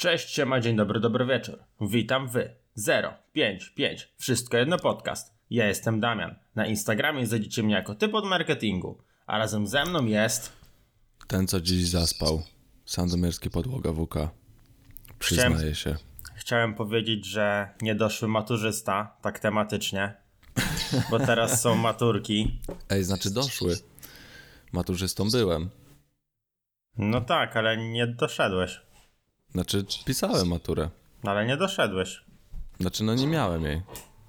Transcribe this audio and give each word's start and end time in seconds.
Cześć, 0.00 0.30
siema, 0.34 0.60
dzień 0.60 0.76
dobry, 0.76 1.00
dobry 1.00 1.26
wieczór. 1.26 1.58
Witam 1.80 2.28
wy. 2.28 2.56
055. 3.32 4.08
Wszystko 4.18 4.56
jedno 4.56 4.78
podcast. 4.78 5.34
Ja 5.50 5.66
jestem 5.68 6.00
Damian. 6.00 6.34
Na 6.54 6.66
Instagramie 6.66 7.26
znajdziecie 7.26 7.62
mnie 7.62 7.74
jako 7.74 7.94
typ 7.94 8.14
od 8.14 8.24
marketingu. 8.26 9.02
A 9.26 9.38
razem 9.38 9.66
ze 9.66 9.84
mną 9.84 10.06
jest... 10.06 10.52
Ten, 11.26 11.46
co 11.46 11.60
dziś 11.60 11.88
zaspał. 11.88 12.42
Sandomierski 12.84 13.50
podłoga 13.50 13.92
WK. 13.92 14.14
Przyznaję 15.18 15.50
Chciałem- 15.56 15.74
się. 15.74 15.96
Chciałem 16.34 16.74
powiedzieć, 16.74 17.26
że 17.26 17.68
niedoszły 17.82 18.28
maturzysta, 18.28 19.16
tak 19.22 19.38
tematycznie. 19.38 20.14
Bo 21.10 21.18
teraz 21.18 21.62
są 21.62 21.74
maturki. 21.88 22.60
Ej, 22.90 23.04
znaczy 23.04 23.30
doszły. 23.30 23.76
Maturzystą 24.72 25.30
byłem. 25.30 25.70
No 26.98 27.20
tak, 27.20 27.56
ale 27.56 27.76
nie 27.76 28.06
doszedłeś. 28.06 28.80
Znaczy 29.52 29.84
pisałem 30.04 30.48
maturę. 30.48 30.90
Ale 31.22 31.46
nie 31.46 31.56
doszedłeś. 31.56 32.24
Znaczy 32.80 33.04
no 33.04 33.14
nie 33.14 33.26
miałem 33.26 33.62
jej. 33.64 33.82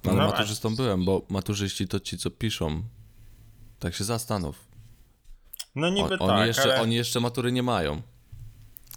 Ale 0.04 0.16
No 0.16 0.26
maturzystą 0.26 0.76
byłem, 0.76 1.04
bo 1.04 1.22
maturzyści 1.28 1.88
to 1.88 2.00
ci, 2.00 2.18
co 2.18 2.30
piszą. 2.30 2.82
Tak 3.78 3.94
się 3.94 4.04
zastanów. 4.04 4.64
No 5.74 5.90
niby 5.90 6.18
oni, 6.18 6.28
tak, 6.38 6.46
jeszcze, 6.46 6.62
ale 6.62 6.80
oni 6.80 6.94
jeszcze 6.94 7.20
matury 7.20 7.52
nie 7.52 7.62
mają. 7.62 8.02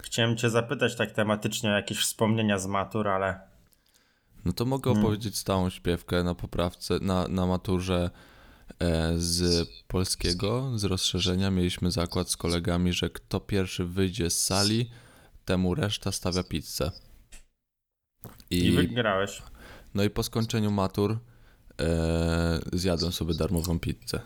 chciałem 0.03 0.37
cię 0.37 0.49
zapytać 0.49 0.95
tak 0.95 1.11
tematycznie 1.11 1.69
o 1.69 1.73
jakieś 1.73 1.99
wspomnienia 1.99 2.59
z 2.59 2.67
matur, 2.67 3.07
ale... 3.07 3.39
No 4.45 4.53
to 4.53 4.65
mogę 4.65 4.91
Hmm. 4.91 5.05
opowiedzieć 5.05 5.37
stałą 5.37 5.69
śpiewkę 5.69 6.23
na 6.23 6.35
poprawce, 6.35 6.99
na, 7.01 7.27
na 7.27 7.45
maturze 7.45 8.09
e, 8.79 9.13
z 9.17 9.67
polskiego, 9.87 10.71
z 10.75 10.83
rozszerzenia. 10.83 11.51
Mieliśmy 11.51 11.91
zakład 11.91 12.29
z 12.29 12.37
kolegami, 12.37 12.93
że 12.93 13.09
kto 13.09 13.39
pierwszy 13.39 13.85
wyjdzie 13.85 14.29
z 14.29 14.41
sali, 14.41 14.89
temu 15.45 15.75
reszta 15.75 16.11
stawia 16.11 16.43
pizzę. 16.43 16.91
I 18.49 18.65
I, 18.65 18.71
wygrałeś. 18.71 19.41
no 19.93 20.03
i 20.03 20.09
po 20.09 20.23
skończeniu 20.23 20.71
matur 20.71 21.19
e, 21.81 22.59
zjadłem 22.73 23.11
sobie 23.11 23.33
darmową 23.33 23.79
pizzę. 23.79 24.21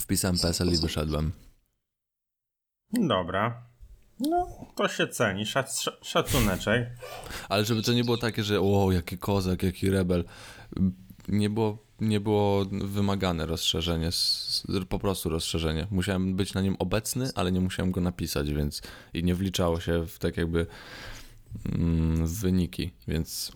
Wpisałem 0.00 0.38
PESEL 0.38 0.72
i 0.72 0.76
wyszedłem. 0.76 1.32
Dobra. 2.92 3.62
No, 4.20 4.66
to 4.76 4.88
się 4.88 5.08
ceni. 5.08 5.46
Szac, 5.46 5.70
sz- 5.86 6.06
szacuneczek. 6.08 6.88
Ale 7.48 7.64
żeby 7.64 7.82
to 7.82 7.92
nie 7.92 8.04
było 8.04 8.16
takie, 8.16 8.44
że 8.44 8.60
o, 8.60 8.92
jaki 8.92 9.18
kozak, 9.18 9.62
jaki 9.62 9.90
rebel. 9.90 10.24
Nie 11.28 11.50
było, 11.50 11.78
nie 12.00 12.20
było 12.20 12.64
wymagane 12.70 13.46
rozszerzenie, 13.46 14.10
po 14.88 14.98
prostu 14.98 15.28
rozszerzenie. 15.28 15.86
Musiałem 15.90 16.36
być 16.36 16.54
na 16.54 16.60
nim 16.60 16.76
obecny, 16.78 17.30
ale 17.34 17.52
nie 17.52 17.60
musiałem 17.60 17.92
go 17.92 18.00
napisać, 18.00 18.52
więc 18.52 18.82
i 19.14 19.24
nie 19.24 19.34
wliczało 19.34 19.80
się 19.80 20.06
w 20.06 20.18
tak 20.18 20.36
jakby 20.36 20.66
mm, 21.64 22.26
w 22.26 22.40
wyniki, 22.40 22.90
więc 23.08 23.52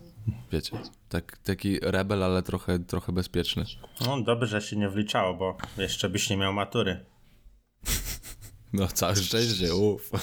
wiecie, 0.51 0.77
tak, 1.09 1.37
taki 1.37 1.79
rebel, 1.81 2.23
ale 2.23 2.43
trochę, 2.43 2.79
trochę 2.79 3.11
bezpieczny. 3.11 3.65
No, 4.05 4.21
dobrze, 4.21 4.47
że 4.47 4.61
się 4.61 4.75
nie 4.75 4.89
wliczało, 4.89 5.33
bo 5.33 5.57
jeszcze 5.77 6.09
byś 6.09 6.29
nie 6.29 6.37
miał 6.37 6.53
matury. 6.53 7.05
No 8.73 8.87
całe 8.87 9.15
szczęście, 9.15 9.75
uff. 9.75 10.11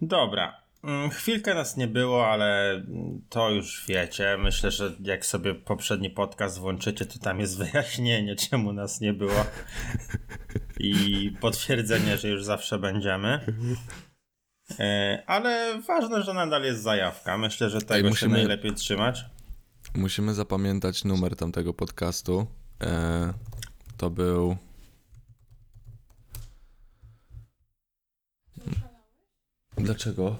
Dobra. 0.00 0.63
Mm, 0.84 1.10
Chwilkę 1.10 1.54
nas 1.54 1.76
nie 1.76 1.88
było, 1.88 2.26
ale 2.26 2.82
to 3.28 3.50
już 3.50 3.84
wiecie. 3.88 4.36
Myślę, 4.38 4.70
że 4.70 4.96
jak 5.00 5.26
sobie 5.26 5.54
poprzedni 5.54 6.10
podcast 6.10 6.58
włączycie, 6.58 7.06
to 7.06 7.18
tam 7.18 7.40
jest 7.40 7.58
wyjaśnienie, 7.64 8.36
czemu 8.36 8.72
nas 8.72 9.00
nie 9.00 9.12
było. 9.12 9.44
I 10.80 11.30
potwierdzenie, 11.40 12.18
że 12.18 12.28
już 12.28 12.44
zawsze 12.44 12.78
będziemy. 12.78 13.40
E, 14.78 15.22
Ale 15.26 15.80
ważne, 15.82 16.22
że 16.22 16.34
nadal 16.34 16.62
jest 16.64 16.82
zajawka. 16.82 17.38
Myślę, 17.38 17.70
że 17.70 17.80
tego 17.82 18.08
musimy- 18.08 18.30
się 18.30 18.36
najlepiej 18.36 18.72
trzymać. 18.74 19.24
Musimy 19.94 20.34
zapamiętać 20.34 21.04
numer 21.04 21.36
tamtego 21.36 21.74
podcastu. 21.74 22.46
E, 22.82 23.32
to 23.96 24.10
był. 24.10 24.56
Dlaczego? 29.78 30.36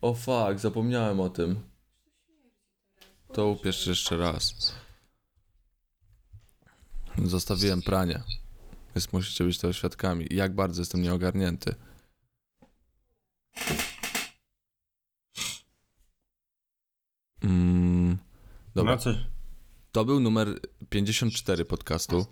O 0.00 0.14
fuck, 0.14 0.58
zapomniałem 0.58 1.20
o 1.20 1.30
tym. 1.30 1.60
To 3.32 3.48
upiesz 3.48 3.86
jeszcze 3.86 4.16
raz. 4.16 4.74
Zostawiłem 7.24 7.82
pranie. 7.82 8.22
Więc 8.94 9.12
musicie 9.12 9.44
być 9.44 9.58
tego 9.58 9.72
świadkami. 9.72 10.26
Jak 10.30 10.54
bardzo 10.54 10.80
jestem 10.80 11.02
nieogarnięty. 11.02 11.74
Mm, 17.42 18.18
dobra. 18.74 18.98
To 19.92 20.04
był 20.04 20.20
numer 20.20 20.60
54 20.88 21.64
podcastu 21.64 22.26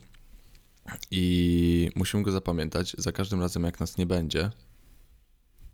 i 1.11 1.91
musimy 1.97 2.23
go 2.23 2.33
zapamiętać. 2.33 2.95
Za 2.99 3.13
każdym 3.13 3.41
razem, 3.41 3.63
jak 3.65 3.81
nas 3.81 3.97
nie 3.97 4.07
będzie, 4.07 4.51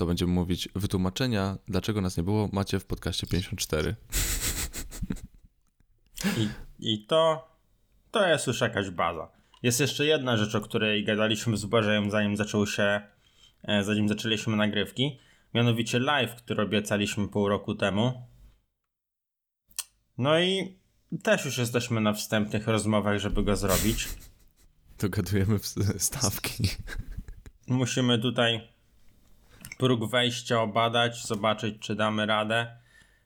to 0.00 0.06
będziemy 0.06 0.32
mówić 0.32 0.68
wytłumaczenia, 0.74 1.58
dlaczego 1.68 2.00
nas 2.00 2.16
nie 2.16 2.22
było, 2.22 2.48
macie 2.52 2.78
w 2.80 2.84
podcaście 2.86 3.26
54. 3.26 3.96
I, 6.36 6.48
I 6.78 7.06
to, 7.06 7.48
to 8.10 8.28
jest 8.28 8.46
już 8.46 8.60
jakaś 8.60 8.90
baza. 8.90 9.28
Jest 9.62 9.80
jeszcze 9.80 10.06
jedna 10.06 10.36
rzecz, 10.36 10.54
o 10.54 10.60
której 10.60 11.04
gadaliśmy 11.04 11.56
z 11.56 11.64
Błażejem, 11.64 12.10
zanim 12.10 12.36
zaczął 12.36 12.66
się, 12.66 13.00
e, 13.62 13.84
zanim 13.84 14.08
zaczęliśmy 14.08 14.56
nagrywki. 14.56 15.18
Mianowicie 15.54 15.98
live, 15.98 16.34
który 16.34 16.62
obiecaliśmy 16.62 17.28
pół 17.28 17.48
roku 17.48 17.74
temu. 17.74 18.22
No 20.18 20.40
i 20.40 20.78
też 21.22 21.44
już 21.44 21.58
jesteśmy 21.58 22.00
na 22.00 22.12
wstępnych 22.12 22.68
rozmowach, 22.68 23.18
żeby 23.18 23.42
go 23.42 23.56
zrobić. 23.56 24.08
Dogadujemy 24.98 25.58
stawki. 25.98 26.68
Musimy 27.66 28.18
tutaj 28.18 28.68
próg 29.80 30.10
wejścia 30.10 30.62
obadać, 30.62 31.26
zobaczyć, 31.26 31.78
czy 31.78 31.94
damy 31.94 32.26
radę. 32.26 32.76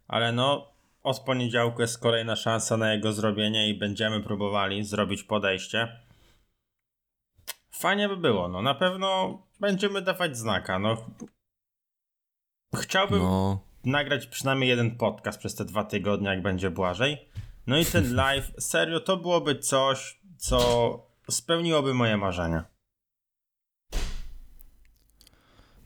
Ale 0.08 0.32
no, 0.32 0.72
od 1.02 1.20
poniedziałku 1.20 1.82
jest 1.82 1.98
kolejna 1.98 2.36
szansa 2.36 2.76
na 2.76 2.92
jego 2.92 3.12
zrobienie 3.12 3.68
i 3.68 3.78
będziemy 3.78 4.20
próbowali 4.20 4.84
zrobić 4.84 5.22
podejście. 5.22 6.00
Fajnie 7.70 8.08
by 8.08 8.16
było, 8.16 8.48
no 8.48 8.62
na 8.62 8.74
pewno 8.74 9.38
będziemy 9.60 10.02
dawać 10.02 10.36
znaka. 10.36 10.78
No, 10.78 10.96
chciałbym 12.76 13.18
No, 13.18 13.60
nagrać 13.84 14.26
przynajmniej 14.26 14.68
jeden 14.68 14.96
podcast 14.96 15.38
przez 15.38 15.54
te 15.54 15.64
dwa 15.64 15.84
tygodnie, 15.84 16.28
jak 16.28 16.42
będzie 16.42 16.70
Błażej. 16.70 17.28
No 17.66 17.78
i 17.78 17.84
ten 17.84 18.14
live, 18.24 18.52
serio, 18.58 19.00
to 19.00 19.16
byłoby 19.16 19.58
coś, 19.58 20.20
co 20.36 20.58
spełniłoby 21.30 21.94
moje 21.94 22.16
marzenia. 22.16 22.73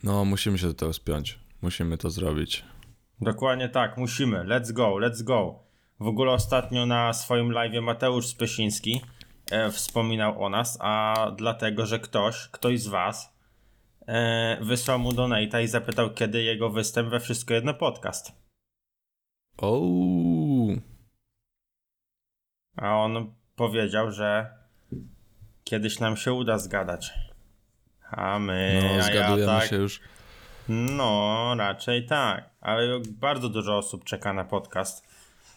No, 0.02 0.24
musimy 0.24 0.58
się 0.58 0.66
do 0.66 0.74
tego 0.74 0.92
spiąć. 0.92 1.38
Musimy 1.62 1.98
to 1.98 2.10
zrobić. 2.10 2.64
Dokładnie 3.20 3.68
tak, 3.68 3.96
musimy. 3.96 4.44
Let's 4.44 4.72
go, 4.72 4.88
let's 4.88 5.22
go. 5.22 5.58
W 6.00 6.06
ogóle 6.06 6.32
ostatnio 6.32 6.86
na 6.86 7.12
swoim 7.12 7.52
live 7.52 7.82
Mateusz 7.82 8.26
Spysiński 8.26 9.00
e, 9.50 9.70
wspominał 9.70 10.44
o 10.44 10.48
nas, 10.48 10.78
a 10.80 11.14
dlatego, 11.36 11.86
że 11.86 11.98
ktoś, 11.98 12.48
ktoś 12.48 12.80
z 12.80 12.88
was 12.88 13.36
e, 14.06 14.58
wysłał 14.60 14.98
mu 14.98 15.12
donate'a 15.12 15.62
i 15.62 15.66
zapytał, 15.66 16.10
kiedy 16.10 16.42
jego 16.42 16.70
występ 16.70 17.08
we 17.08 17.20
Wszystko 17.20 17.54
Jedno 17.54 17.74
podcast. 17.74 18.32
Ouu. 19.56 20.80
A 22.76 22.96
on 22.96 23.34
powiedział, 23.56 24.10
że 24.10 24.54
kiedyś 25.64 25.98
nam 25.98 26.16
się 26.16 26.32
uda 26.32 26.58
zgadać. 26.58 27.27
A 28.10 28.38
my, 28.38 28.80
No, 28.82 28.88
a 28.88 28.92
ja 28.92 29.02
zgadujemy 29.02 29.52
tak, 29.60 29.70
się 29.70 29.76
już. 29.76 30.00
No, 30.68 31.54
raczej 31.58 32.06
tak, 32.06 32.50
ale 32.60 32.82
bardzo 33.10 33.48
dużo 33.48 33.76
osób 33.78 34.04
czeka 34.04 34.32
na 34.32 34.44
podcast. 34.44 35.06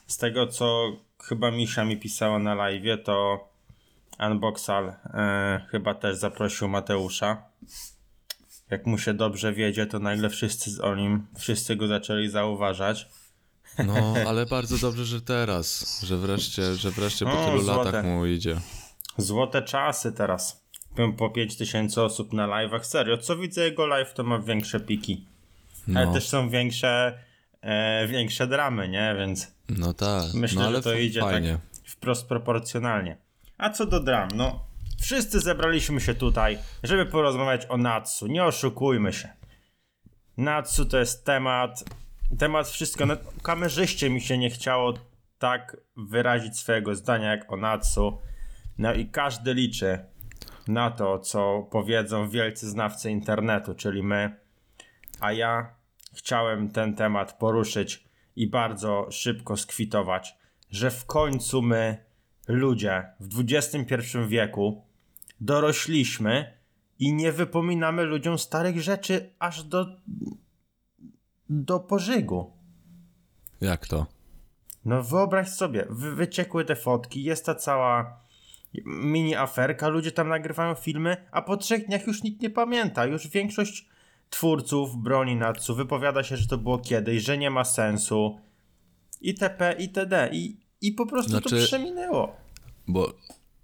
Z 0.08 0.18
tego 0.18 0.48
co 0.48 0.92
chyba 1.24 1.52
Misia 1.52 1.86
mi 1.86 1.98
pisała 1.98 2.40
na 2.40 2.56
live, 2.56 3.04
to 3.04 3.48
Unboxal 4.20 4.88
e, 5.14 5.66
chyba 5.72 5.94
też 5.94 6.18
zaprosił 6.18 6.68
Mateusza. 6.68 7.44
Jak 8.70 8.86
mu 8.86 8.98
się 8.98 9.14
dobrze 9.14 9.54
wiedzie, 9.54 9.86
to 9.86 10.00
nagle 10.00 10.30
wszyscy 10.30 10.72
z- 10.72 10.80
o 10.80 10.96
nim, 10.96 11.28
wszyscy 11.38 11.76
go 11.76 11.88
zaczęli 11.88 12.30
zauważać. 12.30 13.08
No, 13.86 14.14
ale 14.28 14.46
bardzo 14.46 14.78
dobrze, 14.78 15.06
że 15.06 15.22
teraz, 15.22 16.02
że 16.04 16.18
wreszcie, 16.18 16.76
że 16.76 16.92
wreszcie 16.92 17.26
po 17.26 17.42
O, 17.42 17.46
tylu 17.46 17.62
złote. 17.62 17.84
latach 17.86 18.06
mu 18.06 18.26
idzie. 18.26 18.58
Złote 19.18 19.62
czasy 19.62 20.12
teraz. 20.12 20.61
Po 21.18 21.30
5000 21.30 22.04
osób 22.04 22.34
na 22.34 22.48
live'ach. 22.48 22.84
Serio, 22.84 23.18
co 23.18 23.38
widzę 23.38 23.64
jego 23.64 23.88
live, 23.88 24.14
to 24.14 24.24
ma 24.24 24.40
większe 24.40 24.80
piki. 24.80 25.26
Ale 25.96 26.06
No, 26.06 26.14
też 26.14 26.30
są 26.30 26.50
większe, 26.50 27.20
e, 27.62 28.08
większe 28.08 28.48
dramy, 28.48 28.90
nie? 28.90 29.16
Więc 29.18 29.52
no 29.70 29.94
tak. 29.94 30.34
Myślę, 30.34 30.62
no, 30.62 30.68
ale 30.68 30.78
że 30.78 30.84
to 30.84 30.94
idzie 30.94 31.22
fajnie. 31.22 31.52
tak 31.52 31.92
wprost 31.92 32.28
proporcjonalnie. 32.28 33.18
A 33.58 33.70
co 33.70 33.86
do 33.86 34.00
dram, 34.00 34.30
no 34.36 34.72
Wszyscy 35.02 35.40
zebraliśmy 35.40 36.02
się 36.02 36.16
tutaj, 36.16 36.58
żeby 36.84 37.06
porozmawiać 37.06 37.66
o 37.70 37.78
Natsu. 37.78 38.28
Nie 38.28 38.44
oszukujmy 38.44 39.14
się. 39.14 39.30
Natsu 40.38 40.86
to 40.86 40.98
jest 40.98 41.26
temat. 41.26 41.84
Temat 42.40 42.70
wszystko. 42.70 43.06
No, 43.06 43.18
kamerzyście 43.44 44.10
mi 44.10 44.22
się 44.22 44.38
nie 44.38 44.50
chciało 44.50 44.94
tak 45.40 45.78
wyrazić 45.98 46.60
swojego 46.60 46.96
zdania 46.96 47.32
jak 47.32 47.52
o 47.52 47.58
Natsu. 47.58 48.18
No 48.78 48.94
i 48.94 49.06
każdy 49.06 49.54
liczy 49.54 50.00
na 50.68 50.92
to, 50.92 51.20
co 51.20 51.68
powiedzą 51.72 52.30
wielcy 52.30 52.70
znawcy 52.70 53.12
internetu, 53.12 53.76
czyli 53.76 54.04
my. 54.04 54.36
A 55.20 55.32
ja 55.32 55.76
chciałem 56.14 56.70
ten 56.70 56.96
temat 56.96 57.38
poruszyć 57.38 58.04
i 58.36 58.48
bardzo 58.48 59.08
szybko 59.12 59.58
skwitować, 59.58 60.36
że 60.70 60.92
w 60.92 61.06
końcu 61.06 61.62
my, 61.62 62.06
ludzie 62.48 63.04
w 63.20 63.44
XXI 63.48 64.18
wieku, 64.28 64.86
dorośliśmy 65.42 66.58
i 67.00 67.14
nie 67.14 67.32
wypominamy 67.32 68.04
ludziom 68.04 68.38
starych 68.38 68.82
rzeczy 68.82 69.34
aż 69.40 69.64
do, 69.64 69.86
do 71.50 71.80
pożygu. 71.80 72.52
Jak 73.62 73.88
to? 73.88 74.06
No 74.86 75.04
wyobraź 75.04 75.50
sobie, 75.50 75.86
wy, 75.90 76.16
wyciekły 76.16 76.66
te 76.66 76.76
fotki, 76.76 77.24
jest 77.24 77.46
ta 77.46 77.56
cała 77.56 78.21
mini 78.86 79.36
aferka, 79.36 79.88
ludzie 79.88 80.12
tam 80.12 80.30
nagrywają 80.30 80.76
filmy, 80.76 81.18
a 81.32 81.42
po 81.42 81.58
trzech 81.58 81.86
dniach 81.88 82.08
już 82.08 82.24
nikt 82.24 82.42
nie 82.42 82.50
pamięta. 82.50 83.06
Już 83.06 83.28
większość 83.28 83.90
twórców 84.30 84.98
broni 84.98 85.36
Natsu 85.36 85.76
wypowiada 85.76 86.24
się, 86.24 86.38
że 86.38 86.48
to 86.48 86.58
było 86.58 86.80
kiedyś, 86.80 87.24
że 87.24 87.38
nie 87.38 87.50
ma 87.50 87.66
sensu 87.66 88.40
itp. 89.22 89.76
itd. 89.80 90.30
I, 90.34 90.58
i 90.82 90.92
po 90.92 91.06
prostu 91.06 91.32
to 91.32 91.50
Znaczy- 91.50 91.66
przeminęło. 91.66 92.36
Bo 92.88 93.14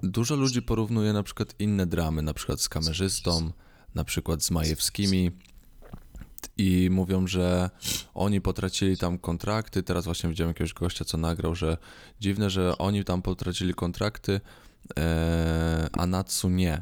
dużo 0.03 0.35
ludzi 0.35 0.61
porównuje 0.61 1.13
na 1.13 1.23
przykład 1.23 1.55
inne 1.59 1.85
dramy, 1.85 2.21
na 2.21 2.33
przykład 2.33 2.61
z 2.61 2.69
kamerzystą, 2.69 3.51
na 3.95 4.03
przykład 4.03 4.43
z 4.43 4.51
Majewskimi 4.51 5.31
i 6.57 6.89
mówią, 6.91 7.27
że 7.27 7.69
oni 8.13 8.41
potracili 8.41 8.97
tam 8.97 9.17
kontrakty. 9.17 9.83
Teraz 9.83 10.05
właśnie 10.05 10.29
widziałem 10.29 10.49
jakiegoś 10.49 10.73
gościa, 10.73 11.05
co 11.05 11.17
nagrał, 11.17 11.55
że 11.55 11.77
dziwne, 12.19 12.49
że 12.49 12.77
oni 12.77 13.03
tam 13.03 13.21
potracili 13.21 13.73
kontrakty, 13.73 14.41
e, 14.99 15.89
a 15.93 16.07
Natsu 16.07 16.49
nie. 16.49 16.81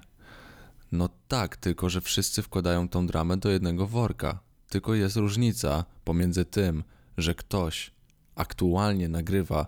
No 0.91 1.09
tak, 1.27 1.57
tylko 1.57 1.89
że 1.89 2.01
wszyscy 2.01 2.41
wkładają 2.41 2.89
tą 2.89 3.07
dramę 3.07 3.37
do 3.37 3.49
jednego 3.49 3.87
worka. 3.87 4.39
Tylko 4.69 4.93
jest 4.95 5.15
różnica 5.15 5.85
pomiędzy 6.03 6.45
tym, 6.45 6.83
że 7.17 7.35
ktoś 7.35 7.91
aktualnie 8.35 9.09
nagrywa 9.09 9.67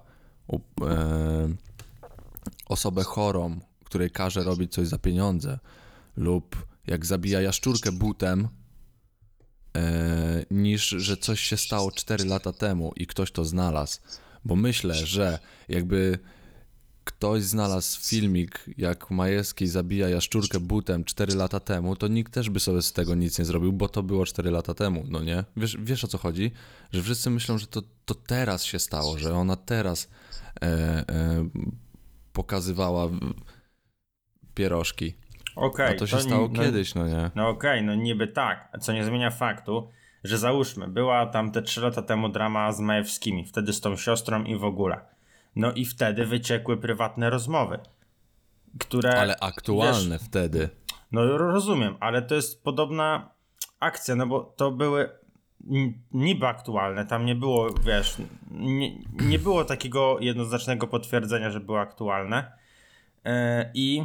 e, 0.82 1.56
osobę 2.66 3.04
chorą, 3.04 3.60
której 3.84 4.12
każe 4.12 4.44
robić 4.44 4.74
coś 4.74 4.88
za 4.88 4.98
pieniądze, 4.98 5.60
lub 6.18 6.68
jak 6.88 7.06
zabija 7.06 7.42
jaszczurkę 7.42 7.92
butem, 7.92 8.48
e, 9.76 10.46
niż 10.52 10.90
że 10.90 11.18
coś 11.18 11.40
się 11.40 11.58
stało 11.58 11.92
4 11.92 12.26
lata 12.26 12.54
temu 12.54 12.92
i 12.96 13.08
ktoś 13.08 13.32
to 13.32 13.46
znalazł. 13.46 14.00
Bo 14.46 14.56
myślę, 14.56 14.94
że 14.94 15.40
jakby 15.70 16.20
ktoś 17.08 17.44
znalazł 17.44 18.02
filmik, 18.02 18.66
jak 18.78 19.12
Majewski 19.12 19.68
zabija 19.68 20.10
jaszczurkę 20.10 20.60
butem 20.60 21.04
4 21.04 21.36
lata 21.36 21.60
temu, 21.60 21.96
to 21.96 22.08
nikt 22.08 22.34
też 22.34 22.50
by 22.50 22.60
sobie 22.60 22.82
z 22.82 22.94
tego 22.94 23.16
nic 23.16 23.40
nie 23.40 23.46
zrobił, 23.46 23.74
bo 23.74 23.90
to 23.90 24.04
było 24.04 24.26
4 24.26 24.52
lata 24.52 24.74
temu, 24.74 25.04
no 25.10 25.24
nie? 25.24 25.44
Wiesz, 25.58 25.78
wiesz 25.80 26.04
o 26.04 26.08
co 26.08 26.18
chodzi? 26.18 26.52
Że 26.92 27.04
wszyscy 27.04 27.30
myślą, 27.30 27.58
że 27.58 27.68
to, 27.68 27.82
to 28.06 28.16
teraz 28.16 28.64
się 28.64 28.80
stało, 28.80 29.18
że 29.18 29.34
ona 29.34 29.56
teraz 29.56 30.10
e, 30.62 30.66
e, 30.66 31.04
pokazywała 32.34 33.08
pierożki. 34.54 35.14
Okej, 35.56 35.96
A 35.96 36.00
to 36.00 36.08
się 36.08 36.18
ni- 36.18 36.24
stało 36.24 36.50
no, 36.54 36.64
kiedyś, 36.64 36.96
no 36.96 37.08
nie? 37.08 37.32
No 37.36 37.50
okej, 37.50 37.84
no 37.84 37.96
niby 37.96 38.28
tak, 38.28 38.78
co 38.82 38.94
nie 38.94 39.06
zmienia 39.06 39.32
faktu, 39.32 39.90
że 40.24 40.38
załóżmy, 40.38 40.88
była 40.88 41.26
tam 41.26 41.52
te 41.52 41.62
3 41.62 41.82
lata 41.82 42.02
temu 42.02 42.30
drama 42.30 42.72
z 42.72 42.80
Majewskimi, 42.80 43.46
wtedy 43.46 43.74
z 43.74 43.82
tą 43.82 43.96
siostrą 43.98 44.44
i 44.44 44.58
w 44.58 44.64
ogóle. 44.64 45.17
No 45.58 45.72
i 45.72 45.86
wtedy 45.86 46.26
wyciekły 46.26 46.78
prywatne 46.78 47.30
rozmowy, 47.30 47.80
które... 48.80 49.20
Ale 49.20 49.40
aktualne 49.40 50.20
wtedy. 50.20 50.70
No 51.12 51.38
rozumiem, 51.38 51.98
ale 52.00 52.22
to 52.22 52.36
jest 52.36 52.64
podobna 52.64 53.30
akcja, 53.80 54.16
no 54.16 54.28
bo 54.28 54.54
to 54.58 54.72
były 54.72 55.10
niby 56.12 56.48
aktualne, 56.48 57.06
tam 57.06 57.26
nie 57.26 57.36
było, 57.36 57.74
wiesz, 57.86 58.16
nie, 58.52 58.92
nie 59.12 59.40
było 59.40 59.66
takiego 59.66 60.18
jednoznacznego 60.20 60.88
potwierdzenia, 60.88 61.52
że 61.52 61.60
były 61.60 61.80
aktualne 61.80 62.52
e, 63.26 63.72
i 63.74 64.04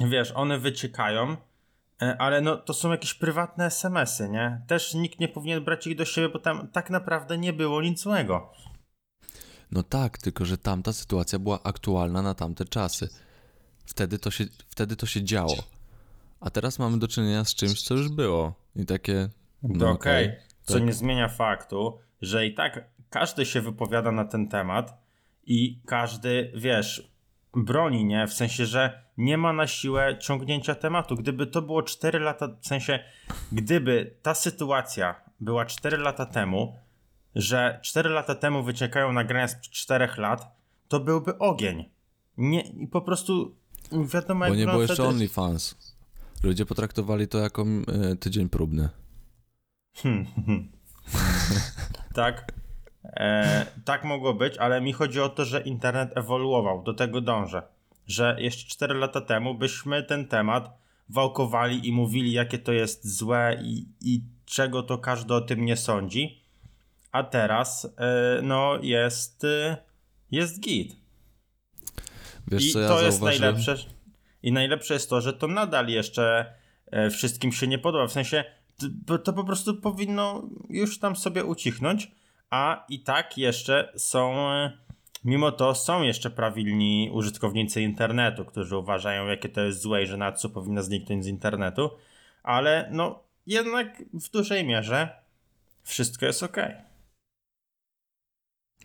wiesz, 0.00 0.32
one 0.32 0.58
wyciekają, 0.58 1.36
e, 2.02 2.16
ale 2.18 2.40
no 2.40 2.56
to 2.56 2.74
są 2.74 2.90
jakieś 2.90 3.14
prywatne 3.14 3.66
SMS-y, 3.66 4.28
nie? 4.28 4.60
Też 4.66 4.94
nikt 4.94 5.20
nie 5.20 5.28
powinien 5.28 5.64
brać 5.64 5.86
ich 5.86 5.96
do 5.96 6.04
siebie, 6.04 6.28
bo 6.28 6.38
tam 6.38 6.68
tak 6.68 6.90
naprawdę 6.90 7.38
nie 7.38 7.52
było 7.52 7.82
nic 7.82 8.00
złego. 8.00 8.52
No 9.72 9.82
tak, 9.82 10.18
tylko 10.18 10.44
że 10.44 10.58
tamta 10.58 10.92
sytuacja 10.92 11.38
była 11.38 11.62
aktualna 11.62 12.22
na 12.22 12.34
tamte 12.34 12.64
czasy. 12.64 13.08
Wtedy 13.86 14.18
to 14.18 14.30
się, 14.30 14.44
wtedy 14.68 14.96
to 14.96 15.06
się 15.06 15.24
działo. 15.24 15.56
A 16.40 16.50
teraz 16.50 16.78
mamy 16.78 16.98
do 16.98 17.08
czynienia 17.08 17.44
z 17.44 17.54
czymś, 17.54 17.82
co 17.82 17.94
już 17.94 18.08
było. 18.08 18.54
I 18.76 18.86
takie. 18.86 19.28
No 19.62 19.90
okej, 19.90 20.26
okej. 20.26 20.40
co 20.62 20.74
tak. 20.74 20.82
nie 20.82 20.92
zmienia 20.92 21.28
faktu, 21.28 21.98
że 22.22 22.46
i 22.46 22.54
tak 22.54 22.90
każdy 23.10 23.46
się 23.46 23.60
wypowiada 23.60 24.12
na 24.12 24.24
ten 24.24 24.48
temat 24.48 25.02
i 25.46 25.80
każdy, 25.86 26.52
wiesz, 26.54 27.12
broni, 27.54 28.04
nie? 28.04 28.26
W 28.26 28.32
sensie, 28.32 28.66
że 28.66 29.02
nie 29.16 29.38
ma 29.38 29.52
na 29.52 29.66
siłę 29.66 30.18
ciągnięcia 30.20 30.74
tematu. 30.74 31.14
Gdyby 31.14 31.46
to 31.46 31.62
było 31.62 31.82
4 31.82 32.18
lata, 32.18 32.48
w 32.60 32.66
sensie, 32.66 32.98
gdyby 33.52 34.16
ta 34.22 34.34
sytuacja 34.34 35.14
była 35.40 35.64
4 35.64 35.96
lata 35.96 36.26
temu, 36.26 36.76
że 37.38 37.80
4 37.82 38.10
lata 38.10 38.34
temu 38.34 38.62
wyciekają 38.62 39.12
nagrania 39.12 39.48
sprzed 39.48 39.72
4 39.72 40.08
lat, 40.16 40.56
to 40.88 41.00
byłby 41.00 41.38
ogień. 41.38 41.84
Nie, 42.36 42.60
i 42.60 42.86
po 42.86 43.00
prostu 43.00 43.56
wiadomo, 43.92 44.40
Bo 44.40 44.46
jak 44.46 44.58
nie 44.58 44.66
było 44.66 44.80
jeszcze 44.80 44.94
wtedy- 44.94 45.08
OnlyFans. 45.08 45.94
Ludzie 46.42 46.66
potraktowali 46.66 47.28
to 47.28 47.38
jako 47.38 47.64
e, 48.12 48.16
tydzień 48.16 48.48
próbny. 48.48 48.88
Tak. 52.14 52.52
E, 53.04 53.66
tak 53.84 54.04
mogło 54.04 54.34
być, 54.34 54.58
ale 54.58 54.80
mi 54.80 54.92
chodzi 54.92 55.20
o 55.20 55.28
to, 55.28 55.44
że 55.44 55.60
internet 55.60 56.16
ewoluował. 56.16 56.82
Do 56.82 56.94
tego 56.94 57.20
dążę. 57.20 57.62
Że 58.06 58.36
jeszcze 58.38 58.68
4 58.70 58.94
lata 58.94 59.20
temu 59.20 59.54
byśmy 59.54 60.02
ten 60.02 60.28
temat 60.28 60.78
wałkowali 61.08 61.88
i 61.88 61.92
mówili, 61.92 62.32
jakie 62.32 62.58
to 62.58 62.72
jest 62.72 63.16
złe 63.16 63.60
i, 63.62 63.88
i 64.00 64.22
czego 64.44 64.82
to 64.82 64.98
każdy 64.98 65.34
o 65.34 65.40
tym 65.40 65.64
nie 65.64 65.76
sądzi. 65.76 66.37
A 67.12 67.22
teraz, 67.22 67.94
e, 67.96 68.42
no, 68.42 68.78
jest, 68.82 69.44
e, 69.44 69.76
jest 70.30 70.60
git. 70.60 70.96
Wiesz 72.46 72.66
I 72.66 72.72
co 72.72 72.80
ja 72.80 72.88
to 72.88 73.02
jest 73.02 73.18
zauważyłem? 73.18 73.54
najlepsze. 73.54 73.76
I 74.42 74.52
najlepsze 74.52 74.94
jest 74.94 75.10
to, 75.10 75.20
że 75.20 75.32
to 75.32 75.46
nadal 75.48 75.88
jeszcze 75.88 76.54
e, 76.86 77.10
wszystkim 77.10 77.52
się 77.52 77.66
nie 77.66 77.78
podoba. 77.78 78.06
W 78.06 78.12
sensie 78.12 78.44
to 79.24 79.32
po 79.32 79.44
prostu 79.44 79.80
powinno 79.80 80.48
już 80.70 80.98
tam 80.98 81.16
sobie 81.16 81.44
ucichnąć, 81.44 82.10
a 82.50 82.84
i 82.88 83.00
tak 83.00 83.38
jeszcze 83.38 83.92
są, 83.96 84.34
mimo 85.24 85.52
to 85.52 85.74
są 85.74 86.02
jeszcze 86.02 86.30
prawilni 86.30 87.10
użytkownicy 87.12 87.82
internetu, 87.82 88.44
którzy 88.44 88.76
uważają, 88.76 89.26
jakie 89.26 89.48
to 89.48 89.60
jest 89.60 89.80
złe 89.80 90.02
i 90.02 90.06
że 90.06 90.16
Natsu 90.16 90.50
powinna 90.50 90.82
zniknąć 90.82 91.24
z 91.24 91.28
internetu, 91.28 91.90
ale 92.42 92.88
no 92.92 93.22
jednak 93.46 94.02
w 94.14 94.30
dużej 94.30 94.64
mierze 94.64 95.08
wszystko 95.82 96.26
jest 96.26 96.42
ok. 96.42 96.56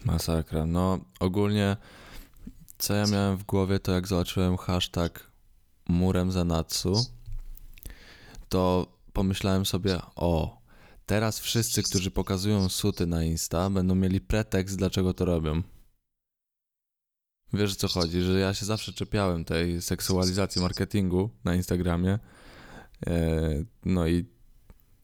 Masakra. 0.06 0.66
No 0.66 1.00
ogólnie 1.20 1.78
co 2.78 2.94
ja 2.94 3.06
miałem 3.08 3.38
w 3.38 3.44
głowie, 3.44 3.80
to 3.80 3.92
jak 3.92 4.08
zobaczyłem 4.08 4.58
hashtag 4.58 5.32
murem 5.88 6.32
za 6.32 6.44
Natsu, 6.44 7.06
to 8.50 8.88
pomyślałem 9.14 9.66
sobie, 9.66 10.00
o, 10.16 10.62
teraz 11.06 11.40
wszyscy, 11.40 11.84
którzy 11.84 12.12
pokazują 12.12 12.70
suty 12.70 13.06
na 13.08 13.24
Insta, 13.24 13.70
będą 13.70 13.96
mieli 13.96 14.22
pretekst, 14.22 14.78
dlaczego 14.78 15.14
to 15.14 15.26
robią. 15.26 15.64
Wiesz 17.54 17.72
o 17.72 17.76
co 17.76 17.88
chodzi, 17.88 18.22
że 18.22 18.40
ja 18.40 18.54
się 18.54 18.66
zawsze 18.66 18.94
czepiałem 18.94 19.46
tej 19.46 19.82
seksualizacji 19.82 20.62
marketingu 20.62 21.30
na 21.44 21.56
Instagramie. 21.56 22.20
E, 23.08 23.20
no 23.86 24.08
i 24.08 24.26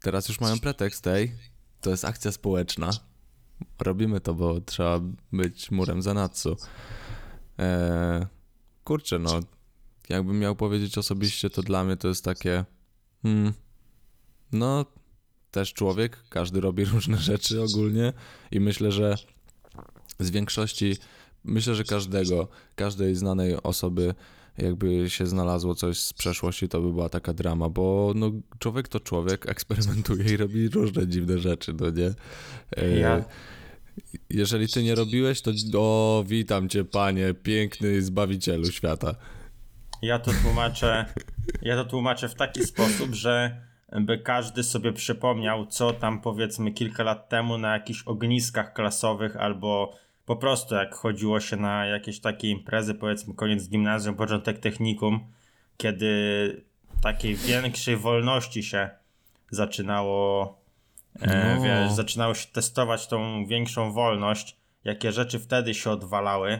teraz 0.01 0.29
już 0.29 0.41
mają 0.41 0.60
pretekst, 0.60 1.08
ej, 1.08 1.36
to 1.82 1.89
jest 1.89 2.06
akcja 2.06 2.32
społeczna. 2.32 3.09
Robimy 3.80 4.20
to, 4.20 4.34
bo 4.34 4.62
trzeba 4.62 5.00
być 5.32 5.72
murem 5.72 6.01
za 6.01 6.13
Natsu. 6.13 6.58
E, 7.60 8.28
kurczę, 8.84 9.20
no, 9.20 9.39
jakbym 10.10 10.39
miał 10.39 10.56
powiedzieć 10.56 10.98
osobiście, 10.98 11.50
to 11.50 11.62
dla 11.62 11.84
mnie 11.84 11.98
to 11.98 12.08
jest 12.08 12.25
takie. 12.25 12.66
Hmm, 13.24 13.54
no, 14.51 14.86
też 15.51 15.74
człowiek, 15.74 16.18
każdy 16.30 16.62
robi 16.62 16.86
różne 16.96 17.18
rzeczy 17.18 17.63
ogólnie 17.63 18.13
i 18.51 18.60
myślę, 18.60 18.92
że 18.92 19.16
z 20.20 20.30
większości, 20.32 20.98
myślę, 21.44 21.75
że 21.75 21.84
każdego, 21.84 22.48
każdej 22.75 23.16
znanej 23.16 23.63
osoby 23.63 24.13
jakby 24.62 25.10
się 25.10 25.25
znalazło 25.28 25.75
coś 25.75 26.00
z 26.00 26.13
przeszłości, 26.13 26.68
to 26.70 26.82
by 26.82 26.92
była 26.92 27.10
taka 27.10 27.34
drama, 27.34 27.70
bo 27.70 28.13
no, 28.16 28.32
człowiek 28.60 28.88
to 28.88 29.00
człowiek, 29.00 29.50
eksperymentuje 29.50 30.34
i 30.34 30.38
robi 30.38 30.70
różne 30.70 31.08
dziwne 31.08 31.38
rzeczy, 31.39 31.74
no 31.80 31.89
nie? 31.89 32.12
E, 32.78 33.00
Ja- 33.00 33.24
Jeżeli 34.30 34.68
ty 34.68 34.84
nie 34.84 34.96
robiłeś, 34.96 35.42
to 35.42 35.51
o, 35.78 36.24
witam 36.28 36.70
cię, 36.70 36.86
panie, 36.86 37.34
piękny 37.34 38.01
zbawicielu 38.01 38.66
świata. 38.66 39.16
Ja 40.01 40.20
to 40.20 40.32
tłumaczę, 40.44 41.06
ja 41.62 41.75
to 41.75 41.86
tłumaczę 41.86 42.30
w 42.30 42.36
taki 42.36 42.63
sposób, 42.63 43.13
że 43.16 43.62
by 44.01 44.18
każdy 44.18 44.63
sobie 44.63 44.94
przypomniał, 44.94 45.66
co 45.66 45.94
tam 45.94 46.22
powiedzmy 46.22 46.72
kilka 46.72 47.04
lat 47.04 47.30
temu 47.30 47.58
na 47.58 47.74
jakichś 47.74 48.04
ogniskach 48.04 48.74
klasowych 48.74 49.36
albo 49.38 49.98
po 50.29 50.36
prostu 50.36 50.75
jak 50.75 50.95
chodziło 50.95 51.39
się 51.39 51.57
na 51.57 51.86
jakieś 51.86 52.19
takie 52.19 52.50
imprezy, 52.50 52.93
powiedzmy 52.95 53.33
koniec 53.33 53.69
gimnazjum, 53.69 54.15
początek 54.15 54.59
technikum, 54.59 55.19
kiedy 55.77 56.63
takiej 57.01 57.36
większej 57.36 57.98
wolności 57.98 58.63
się 58.63 58.89
zaczynało, 59.51 60.57
e, 61.21 61.55
No. 61.55 61.62
wiesz, 61.63 61.91
zaczynało 61.91 62.33
się 62.33 62.48
testować 62.48 63.07
tą 63.07 63.45
większą 63.45 63.91
wolność, 63.91 64.57
jakie 64.83 65.12
rzeczy 65.12 65.39
wtedy 65.39 65.74
się 65.74 65.91
odwalały. 65.91 66.59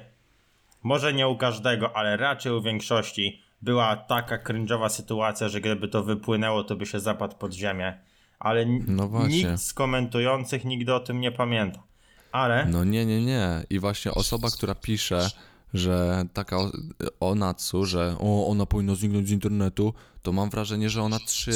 Może 0.84 1.14
nie 1.14 1.28
u 1.28 1.38
każdego, 1.38 1.98
ale 1.98 2.18
raczej 2.18 2.52
u 2.52 2.62
większości 2.62 3.42
była 3.62 3.96
taka 3.96 4.38
cringe'owa 4.38 4.90
sytuacja, 4.90 5.50
że 5.50 5.62
gdyby 5.62 5.88
to 5.88 6.04
wypłynęło, 6.04 6.64
to 6.64 6.76
by 6.76 6.86
się 6.86 7.00
zapadł 7.00 7.36
pod 7.36 7.54
ziemię. 7.54 8.00
Ale 8.40 8.66
No 8.88 9.28
nikt 9.28 9.62
z 9.62 9.74
komentujących 9.74 10.66
nigdy 10.66 10.94
o 10.94 11.00
tym 11.00 11.20
nie 11.20 11.32
pamięta. 11.32 11.89
Ale 12.32 12.66
No 12.66 12.84
nie, 12.84 13.06
nie, 13.06 13.26
nie. 13.26 13.64
I 13.70 13.80
właśnie 13.80 14.12
osoba, 14.12 14.50
która 14.52 14.76
pisze, 14.76 15.30
że 15.74 16.26
taka 16.34 16.58
o, 16.58 16.72
o 17.20 17.36
Natsu, 17.36 17.86
że 17.86 18.16
o, 18.20 18.48
ona 18.48 18.66
powinna 18.66 18.96
zniknąć 18.96 19.28
z 19.28 19.32
internetu, 19.32 19.94
to 20.22 20.32
mam 20.32 20.50
wrażenie, 20.50 20.90
że 20.90 21.02
ona 21.02 21.20
3, 21.20 21.52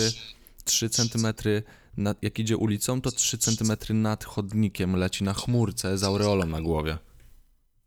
3 0.64 0.90
centymetry, 0.90 1.64
nad, 1.98 2.24
jak 2.24 2.40
idzie 2.40 2.58
ulicą, 2.58 3.02
to 3.02 3.12
3 3.12 3.38
centymetry 3.38 3.96
nad 3.96 4.24
chodnikiem 4.24 4.96
leci 4.96 5.24
na 5.24 5.34
chmurce 5.34 5.98
z 5.98 6.04
aureolą 6.04 6.46
na 6.46 6.62
głowie. 6.62 6.98